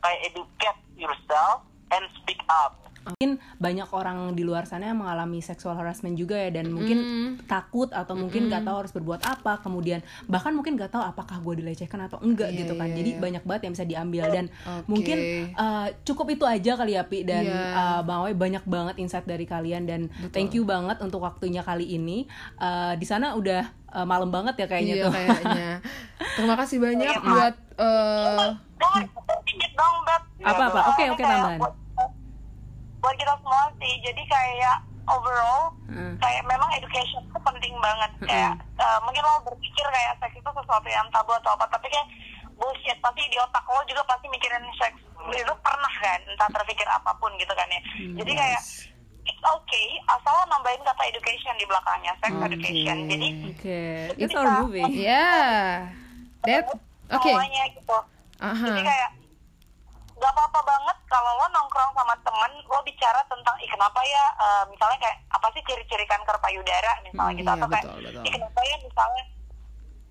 kayak 0.00 0.20
educate 0.32 0.80
yourself 0.96 1.62
and 1.92 2.08
speak 2.16 2.40
up. 2.48 2.80
Mungkin 3.04 3.30
banyak 3.56 3.88
orang 3.90 4.18
di 4.32 4.42
luar 4.42 4.64
sana 4.64 4.88
yang 4.88 4.98
mengalami 4.98 5.38
sexual 5.38 5.74
harassment 5.74 6.14
juga 6.14 6.38
ya 6.38 6.50
dan 6.50 6.70
mungkin 6.70 6.98
Mm. 7.02 7.30
takut 7.46 7.90
atau 7.90 8.14
mungkin 8.14 8.46
nggak 8.46 8.62
tahu 8.62 8.76
harus 8.78 8.92
berbuat 8.92 9.22
apa 9.22 9.58
kemudian 9.58 10.00
bahkan 10.26 10.50
mungkin 10.50 10.74
nggak 10.74 10.90
tahu 10.90 11.02
apakah 11.02 11.38
gue 11.38 11.60
dilecehkan 11.60 12.06
atau 12.06 12.20
enggak 12.20 12.50
Iya, 12.50 12.58
gitu 12.62 12.74
kan 12.74 12.88
iya, 12.88 12.96
jadi 12.96 13.10
iya. 13.12 13.20
banyak 13.20 13.42
banget 13.42 13.62
yang 13.64 13.72
bisa 13.74 13.86
diambil 13.86 14.24
dan 14.30 14.44
Oke. 14.62 14.86
mungkin 14.86 15.16
uh, 15.54 15.86
cukup 16.02 16.26
itu 16.30 16.44
aja 16.44 16.72
kali 16.74 16.94
ya 16.94 17.02
Pi 17.02 17.22
dan 17.22 17.42
Iya. 17.42 17.58
uh, 17.74 18.00
Bang 18.02 18.22
Awe 18.22 18.32
banyak 18.32 18.64
banget 18.64 18.94
insight 18.98 19.26
dari 19.26 19.44
kalian 19.44 19.82
dan 19.84 20.00
thank 20.30 20.52
you 20.52 20.62
banget 20.62 20.98
untuk 20.98 21.20
waktunya 21.20 21.60
kali 21.60 21.86
ini 21.88 22.24
Uh, 22.54 22.94
di 22.94 23.02
sana 23.02 23.34
udah 23.34 23.66
uh, 23.90 24.06
malam 24.06 24.30
banget 24.30 24.54
ya 24.54 24.66
kayaknya 24.66 24.94
Iya 24.94 25.04
tuh 25.04 25.12
kayaknya. 25.12 25.70
Terima 26.38 26.54
kasih 26.54 26.78
banyak 26.78 27.06
Iya, 27.08 27.18
buat 27.20 27.54
Bang, 27.74 29.02
sedikit 29.42 29.70
dong, 29.74 29.96
Beb. 30.02 30.22
Apa-apa? 30.42 30.80
Oke, 30.90 31.04
oke, 31.08 31.18
Kayak 31.18 31.30
tambahan. 31.32 31.60
Buat, 33.02 33.14
kita 33.18 33.34
semua 33.42 33.66
sih, 33.76 33.92
jadi 34.00 34.22
kayak 34.24 34.76
overall, 35.04 35.74
Hmm. 35.90 36.14
kayak 36.22 36.46
memang 36.46 36.70
education 36.78 37.20
itu 37.26 37.38
penting 37.42 37.74
banget. 37.82 38.10
Kayak 38.22 38.54
eh, 38.78 38.98
mungkin 39.02 39.22
lo 39.22 39.42
berpikir 39.44 39.84
kayak 39.84 40.14
seks 40.22 40.38
itu 40.38 40.50
sesuatu 40.54 40.86
yang 40.86 41.06
tabu 41.10 41.34
atau 41.34 41.52
apa, 41.52 41.66
tapi 41.68 41.90
kayak 41.90 42.06
bullshit. 42.54 42.94
Pasti 43.02 43.26
di 43.26 43.38
otak 43.38 43.66
lo 43.66 43.82
juga 43.84 44.02
pasti 44.06 44.26
mikirin 44.30 44.62
seks 44.78 44.98
itu 45.22 45.54
pernah 45.62 45.92
kan, 45.98 46.20
entah 46.26 46.48
terpikir 46.50 46.86
apa 46.86 47.10
pun 47.18 47.30
gitu 47.38 47.50
kan 47.54 47.66
ya. 47.70 47.80
Jadi 48.22 48.32
kayak 48.32 48.60
it's 49.22 49.44
okay, 49.44 49.86
asal 50.06 50.34
lo 50.34 50.44
nambahin 50.50 50.82
kata 50.82 51.02
education 51.06 51.54
di 51.54 51.66
belakangnya, 51.66 52.12
sex 52.18 52.30
Oke. 52.34 52.46
education. 52.50 52.96
Jadi 53.06 53.28
Itu 53.54 53.74
it's 54.18 54.34
our 54.34 54.50
movie 54.62 54.86
ya. 54.98 55.30
That 56.42 56.66
oke. 57.10 57.22
semuanya 57.22 57.62
gitu. 57.70 57.98
Aha. 58.42 58.66
Jadi 58.66 58.82
kayak 58.82 59.10
gak 60.14 60.32
apa-apa 60.32 60.60
banget 60.62 60.96
kalau 61.06 61.32
lo 61.34 61.46
nongkrong 61.50 61.92
sama 61.92 62.14
temen 62.18 62.52
lo 62.64 62.78
bicara 62.82 63.20
tentang 63.26 63.56
ih 63.58 63.68
kenapa 63.68 64.00
ya 64.02 64.24
eh, 64.36 64.64
misalnya 64.66 64.98
kayak 64.98 65.18
apa 65.28 65.46
sih 65.50 65.62
ciri-ciri 65.62 66.04
kanker 66.04 66.36
payudara 66.38 66.92
misalnya 67.00 67.32
Hmm, 67.32 67.38
gitu 67.38 67.46
iya, 67.46 67.56
atau 67.56 67.68
kayak 67.68 67.84
betul, 67.84 67.98
betul. 68.02 68.22
ih 68.22 68.32
kenapa 68.32 68.60
ya 68.62 68.76
misalnya 68.78 69.22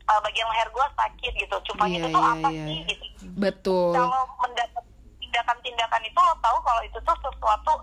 eh, 0.04 0.20
bagian 0.22 0.48
leher 0.48 0.70
gue 0.70 0.86
sakit 0.92 1.34
gitu 1.38 1.56
cupanya 1.66 1.90
Iya, 1.92 2.02
itu 2.02 2.08
tuh 2.10 2.20
iya, 2.20 2.32
apa 2.32 2.48
iya. 2.50 2.64
sih 2.64 2.78
gitu 2.88 3.06
Betul. 3.36 3.92
kalau 3.94 4.22
mendapat 4.40 4.84
tindakan-tindakan 5.18 6.02
itu 6.04 6.20
lo 6.20 6.34
tahu 6.38 6.58
kalau 6.62 6.82
itu 6.82 6.98
tuh 7.00 7.18
sesuatu 7.20 7.74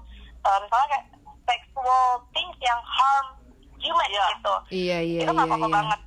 eh, 0.41 0.59
misalnya 0.61 0.89
kayak 0.91 1.07
sexual 1.45 2.05
things 2.31 2.59
yang 2.61 2.81
harm 2.81 3.27
human 3.77 4.09
Iya. 4.09 4.25
gitu 4.35 4.55
Iya 4.71 4.99
iya 5.01 5.21
itu 5.23 5.25
iya 5.25 5.35
gak 5.35 5.47
apa-apa 5.47 5.64
iya. 5.64 5.75
banget 5.75 6.01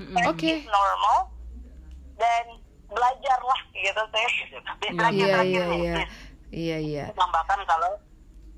Sex 0.00 0.24
Oke. 0.26 0.48
is 0.50 0.64
normal 0.64 1.18
dan 2.16 2.44
belajarlah 2.86 3.39
gitu 3.80 4.02
sih 4.12 4.28
Bisa 4.80 5.06
Iya 5.10 5.26
terakhir 5.34 5.44
iya 5.44 5.70
nih, 5.70 5.80
iya. 5.80 5.94
please. 5.96 6.16
Iya 6.50 6.76
iya. 6.82 7.04
menambahkan 7.14 7.62
kalau 7.62 7.92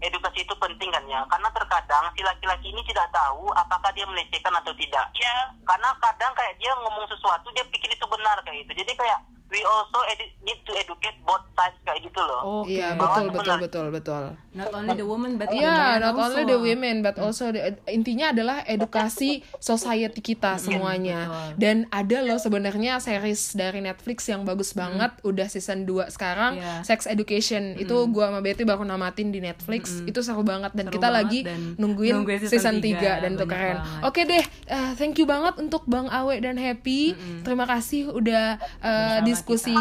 edukasi 0.02 0.42
itu 0.42 0.54
penting 0.58 0.90
kan 0.90 1.04
ya 1.06 1.22
karena 1.30 1.48
terkadang 1.54 2.04
si 2.18 2.26
laki-laki 2.26 2.66
ini 2.74 2.82
tidak 2.90 3.06
tahu 3.14 3.46
apakah 3.54 3.92
dia 3.94 4.02
melecehkan 4.02 4.50
atau 4.58 4.74
tidak 4.74 5.06
ya 5.14 5.34
karena 5.62 5.88
kadang 6.02 6.32
kayak 6.34 6.58
dia 6.58 6.74
ngomong 6.82 7.06
sesuatu 7.06 7.46
dia 7.54 7.62
pikir 7.70 7.86
itu 7.86 8.06
benar 8.10 8.34
kayak 8.42 8.66
gitu 8.66 8.82
jadi 8.82 8.92
kayak 8.98 9.18
we 9.52 9.60
also 9.62 9.98
edu- 10.08 10.32
need 10.40 10.58
to 10.62 10.72
educate 10.74 11.14
both 11.22 11.44
sides 11.52 11.76
kayak 11.82 12.00
gitu 12.02 12.18
loh 12.18 12.40
oke 12.58 12.66
Iya 12.66 12.96
Bahwa 12.96 13.04
betul 13.04 13.26
betul 13.28 13.44
benar. 13.44 13.58
betul 13.60 13.86
betul. 13.90 14.24
not 14.52 14.70
only 14.70 14.92
the 14.94 15.04
woman 15.04 15.32
but 15.34 15.46
the 15.46 15.58
Iya, 15.58 15.70
man 15.70 15.96
not 16.00 16.08
also. 16.10 16.24
only 16.26 16.42
the 16.46 16.58
women 16.58 16.94
but 16.98 17.16
also 17.16 17.44
the- 17.48 17.60
intinya 17.86 18.32
adalah 18.32 18.64
edukasi 18.64 19.30
society 19.58 20.20
kita 20.20 20.56
semuanya. 20.56 21.20
betul. 21.22 21.48
Dan 21.58 21.76
ada 21.88 22.18
loh 22.22 22.36
sebenarnya 22.36 22.96
series 22.98 23.52
dari 23.52 23.80
Netflix 23.80 24.24
yang 24.26 24.42
bagus 24.42 24.72
banget 24.72 25.12
udah 25.22 25.46
season 25.46 25.84
2 25.84 26.08
sekarang 26.08 26.56
Iya. 26.56 26.80
Sex 26.82 27.04
Education. 27.06 27.76
Itu 27.76 28.08
gua 28.08 28.28
sama 28.28 28.40
Betty 28.40 28.62
baru 28.62 28.82
namatin 28.82 29.28
di 29.28 29.38
Netflix. 29.38 30.00
Itu 30.02 30.20
seru 30.20 30.42
banget 30.42 30.72
dan 30.72 30.86
Seru 30.86 30.94
kita 30.94 31.06
banget 31.06 31.18
lagi 31.18 31.40
dan 31.42 31.60
nungguin, 31.76 32.12
nungguin 32.14 32.40
season, 32.42 32.52
season 32.52 32.74
3 32.76 32.82
tiga. 32.82 33.12
dan 33.18 33.30
itu 33.32 33.44
keren. 33.46 33.76
banget. 33.78 34.02
Oke 34.02 34.20
deh, 34.24 34.44
eh, 34.66 34.90
thank 34.94 35.14
you 35.14 35.24
banget 35.24 35.54
untuk 35.58 35.84
Bang 35.84 36.08
Awe 36.08 36.36
dan 36.38 36.56
Happy. 36.56 37.12
Terima 37.42 37.64
kasih 37.64 38.10
udah 38.10 38.56
eh, 38.80 39.18
diskusi 39.42 39.74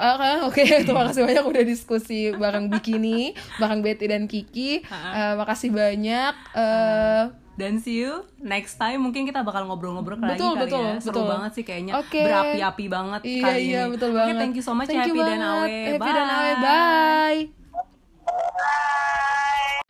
Oke, 0.00 0.30
oke, 0.48 0.64
terima 0.88 1.12
kasih 1.12 1.28
banyak 1.28 1.44
udah 1.44 1.64
diskusi 1.68 2.32
bareng 2.32 2.72
Bikini, 2.72 3.36
bareng 3.60 3.84
Betty 3.84 4.08
dan 4.08 4.24
Kiki. 4.24 4.80
Eh, 4.88 5.34
makasih 5.36 5.68
banyak. 5.68 6.32
Eh, 6.56 7.22
dan 7.60 7.76
see 7.76 8.08
you 8.08 8.24
next 8.40 8.80
time 8.80 9.04
mungkin 9.04 9.28
kita 9.28 9.44
bakal 9.44 9.68
ngobrol-ngobrol 9.68 10.16
lagi 10.16 10.40
Betul, 10.40 10.56
kali 10.56 10.64
betul, 10.64 10.80
ya 10.80 10.96
seru 10.96 11.12
betul. 11.12 11.28
banget 11.28 11.50
sih 11.52 11.64
kayaknya 11.68 11.92
Oke. 12.00 12.24
berapi-api 12.24 12.84
banget 12.88 13.20
iya, 13.28 13.44
kali 13.44 13.60
iya, 13.60 13.82
ini 13.84 13.92
betul 13.92 14.10
banget. 14.16 14.40
thank 14.40 14.56
you 14.56 14.64
so 14.64 14.72
much 14.72 14.88
Thank 14.88 15.04
you 15.04 15.12
Happy 15.12 15.28
dan 15.28 15.40
banget. 15.44 15.68
Awe 15.68 15.92
Happy 15.92 16.10
dan 16.16 16.28
Awe, 16.32 16.50
Bye. 16.56 17.52
bye. 19.84 19.89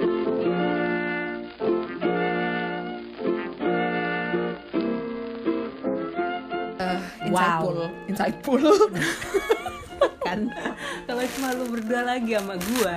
Eh, 6.80 6.98
insightful, 7.28 7.76
insightful. 8.08 8.62
kan? 10.20 10.48
Kalau 11.04 11.22
cuma 11.36 11.48
lu 11.56 11.64
berdua 11.68 12.00
lagi 12.06 12.36
sama 12.36 12.56
gue 12.56 12.94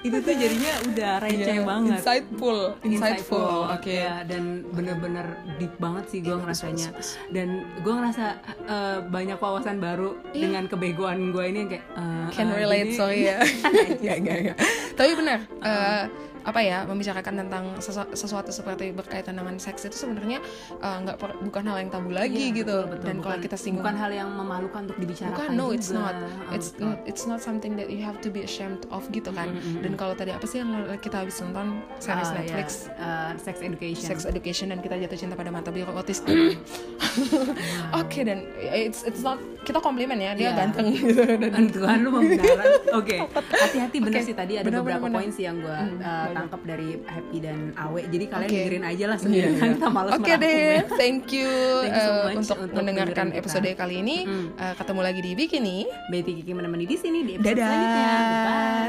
itu 0.00 0.16
tuh 0.18 0.34
jadinya 0.34 0.72
udah 0.86 1.12
receh 1.20 1.52
Iya, 1.52 1.66
banget. 1.66 1.98
Insightful 1.98 2.58
insightful 2.82 3.66
oke. 3.68 3.90
Ya, 3.90 4.22
dan 4.24 4.64
bener-bener 4.70 5.26
deep 5.58 5.74
banget 5.76 6.04
sih 6.08 6.18
gue 6.22 6.32
ngerasanya. 6.32 6.90
dan 7.30 7.48
gue 7.82 7.92
ngerasa 7.92 8.26
eh, 8.66 8.98
banyak 9.04 9.38
wawasan 9.38 9.78
baru 9.78 10.16
dengan 10.32 10.66
kebegoan 10.66 11.30
gue 11.30 11.44
ini 11.44 11.58
yang 11.58 11.70
kayak 11.70 11.84
eh, 11.92 12.26
can 12.32 12.48
eh, 12.48 12.56
relate 12.56 12.88
gini. 12.88 12.98
sorry 12.98 13.20
ya. 13.28 13.38
Nggak, 14.00 14.16
nggak, 14.24 14.36
nggak. 14.40 14.56
tapi 14.96 15.12
benar 15.14 15.38
eh, 15.60 16.04
apa 16.40 16.58
ya 16.58 16.82
membicarakan 16.82 17.34
tentang 17.38 17.64
sesu- 17.78 18.12
sesuatu 18.12 18.48
seperti 18.48 18.90
berkaitan 18.90 19.34
dengan 19.34 19.56
seks 19.56 19.84
itu 19.84 19.96
sebenarnya 19.98 20.40
eh, 20.74 20.96
nggak 21.00 21.16
per- 21.16 21.38
bukan 21.38 21.62
hal 21.64 21.76
yang 21.78 21.90
tabu 21.90 22.10
lagi 22.10 22.48
Iya, 22.48 22.58
gitu. 22.58 22.76
betul, 22.80 22.90
betul. 22.90 23.06
dan 23.06 23.16
kalau 23.18 23.36
kita 23.38 23.56
singgung 23.56 23.80
bukan 23.80 23.96
hal 23.96 24.10
yang 24.10 24.30
memalukan 24.30 24.80
untuk 24.82 24.98
dibicarakan 24.98 25.36
bukan 25.36 25.50
no 25.52 25.66
it's 25.70 25.90
not. 25.90 26.12
Ah, 26.12 26.50
it's 26.50 26.72
betul. 26.72 26.96
it's 27.04 27.24
not 27.24 27.38
something 27.38 27.74
that 27.74 27.86
you 27.86 28.00
have 28.00 28.18
to 28.18 28.28
be 28.28 28.40
ashamed 28.40 28.84
of 28.88 29.04
gitu 29.08 29.28
kan. 29.30 29.52
Dan 29.78 29.94
kalau 29.94 30.12
tadi 30.12 30.30
apa 30.30 30.44
sih 30.44 30.58
yang 30.58 30.70
kita 30.96 31.20
habis 31.20 31.38
nonton? 31.38 31.80
Series 31.98 32.26
Ah, 32.26 32.36
Netflix. 32.36 32.68
ya, 32.86 32.92
eh, 32.96 33.30
sex 33.38 33.56
education. 33.60 34.06
Sex 34.06 34.18
education 34.24 34.66
dan 34.68 34.78
kita 34.78 34.96
jatuh 34.96 35.18
cinta 35.18 35.34
pada 35.34 35.48
mata 35.48 35.68
biru 35.68 35.92
otis. 35.92 36.24
Oke 37.92 38.22
dan 38.22 38.42
it's 38.62 39.02
it's 39.02 39.20
not 39.20 39.36
kita 39.60 39.78
komplimen 39.78 40.16
ya 40.16 40.32
dia 40.32 40.50
Iya. 40.50 40.56
ganteng 40.56 40.86
gitu. 40.90 41.20
Dan 41.38 41.68
Tuhan 41.68 41.96
lu 42.00 42.10
membenaran. 42.10 42.66
Oke, 42.98 43.16
hati-hati 43.30 43.96
bener 43.98 44.22
sih 44.22 44.32
tadi 44.32 44.56
ada 44.56 44.64
bener, 44.64 44.80
beberapa 44.80 45.06
poin 45.06 45.28
sih 45.28 45.44
yang 45.44 45.58
gue 45.58 45.78
Iya. 46.30 46.38
tangkap 46.46 46.60
dari 46.64 46.88
Happy 47.06 47.38
dan 47.42 47.58
Awe. 47.74 48.02
Jadi 48.06 48.24
kalian 48.30 48.48
okay. 48.48 48.58
dengerin 48.62 48.84
aja 48.86 49.04
lah 49.06 49.16
iya. 49.18 49.24
sendiri 49.24 49.50
yeah. 49.50 49.72
kita 49.74 49.88
malas 49.90 50.12
Oke 50.14 50.22
okay 50.22 50.34
deh, 50.38 50.82
thank 50.96 51.32
you, 51.34 51.50
thank 51.84 51.94
you 51.94 52.02
so 52.02 52.12
uh, 52.12 52.24
untuk, 52.32 52.56
untuk 52.70 52.78
mendengarkan 52.78 53.26
kita. 53.30 53.38
episode 53.42 53.68
kali 53.74 53.94
ini. 54.02 54.16
Mm. 54.26 54.46
Uh, 54.54 54.74
ketemu 54.78 55.00
lagi 55.02 55.20
di 55.20 55.30
Bikini. 55.34 55.78
Betty 56.10 56.32
Kiki 56.42 56.52
menemani 56.54 56.86
di 56.86 56.96
sini 56.96 57.24
di 57.26 57.32
episode 57.38 57.58
Dadah. 57.58 57.66
selanjutnya. 57.66 58.12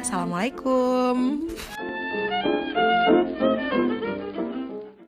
Assalamualaikum. 0.02 1.16
Mm-hmm. 1.42 4.01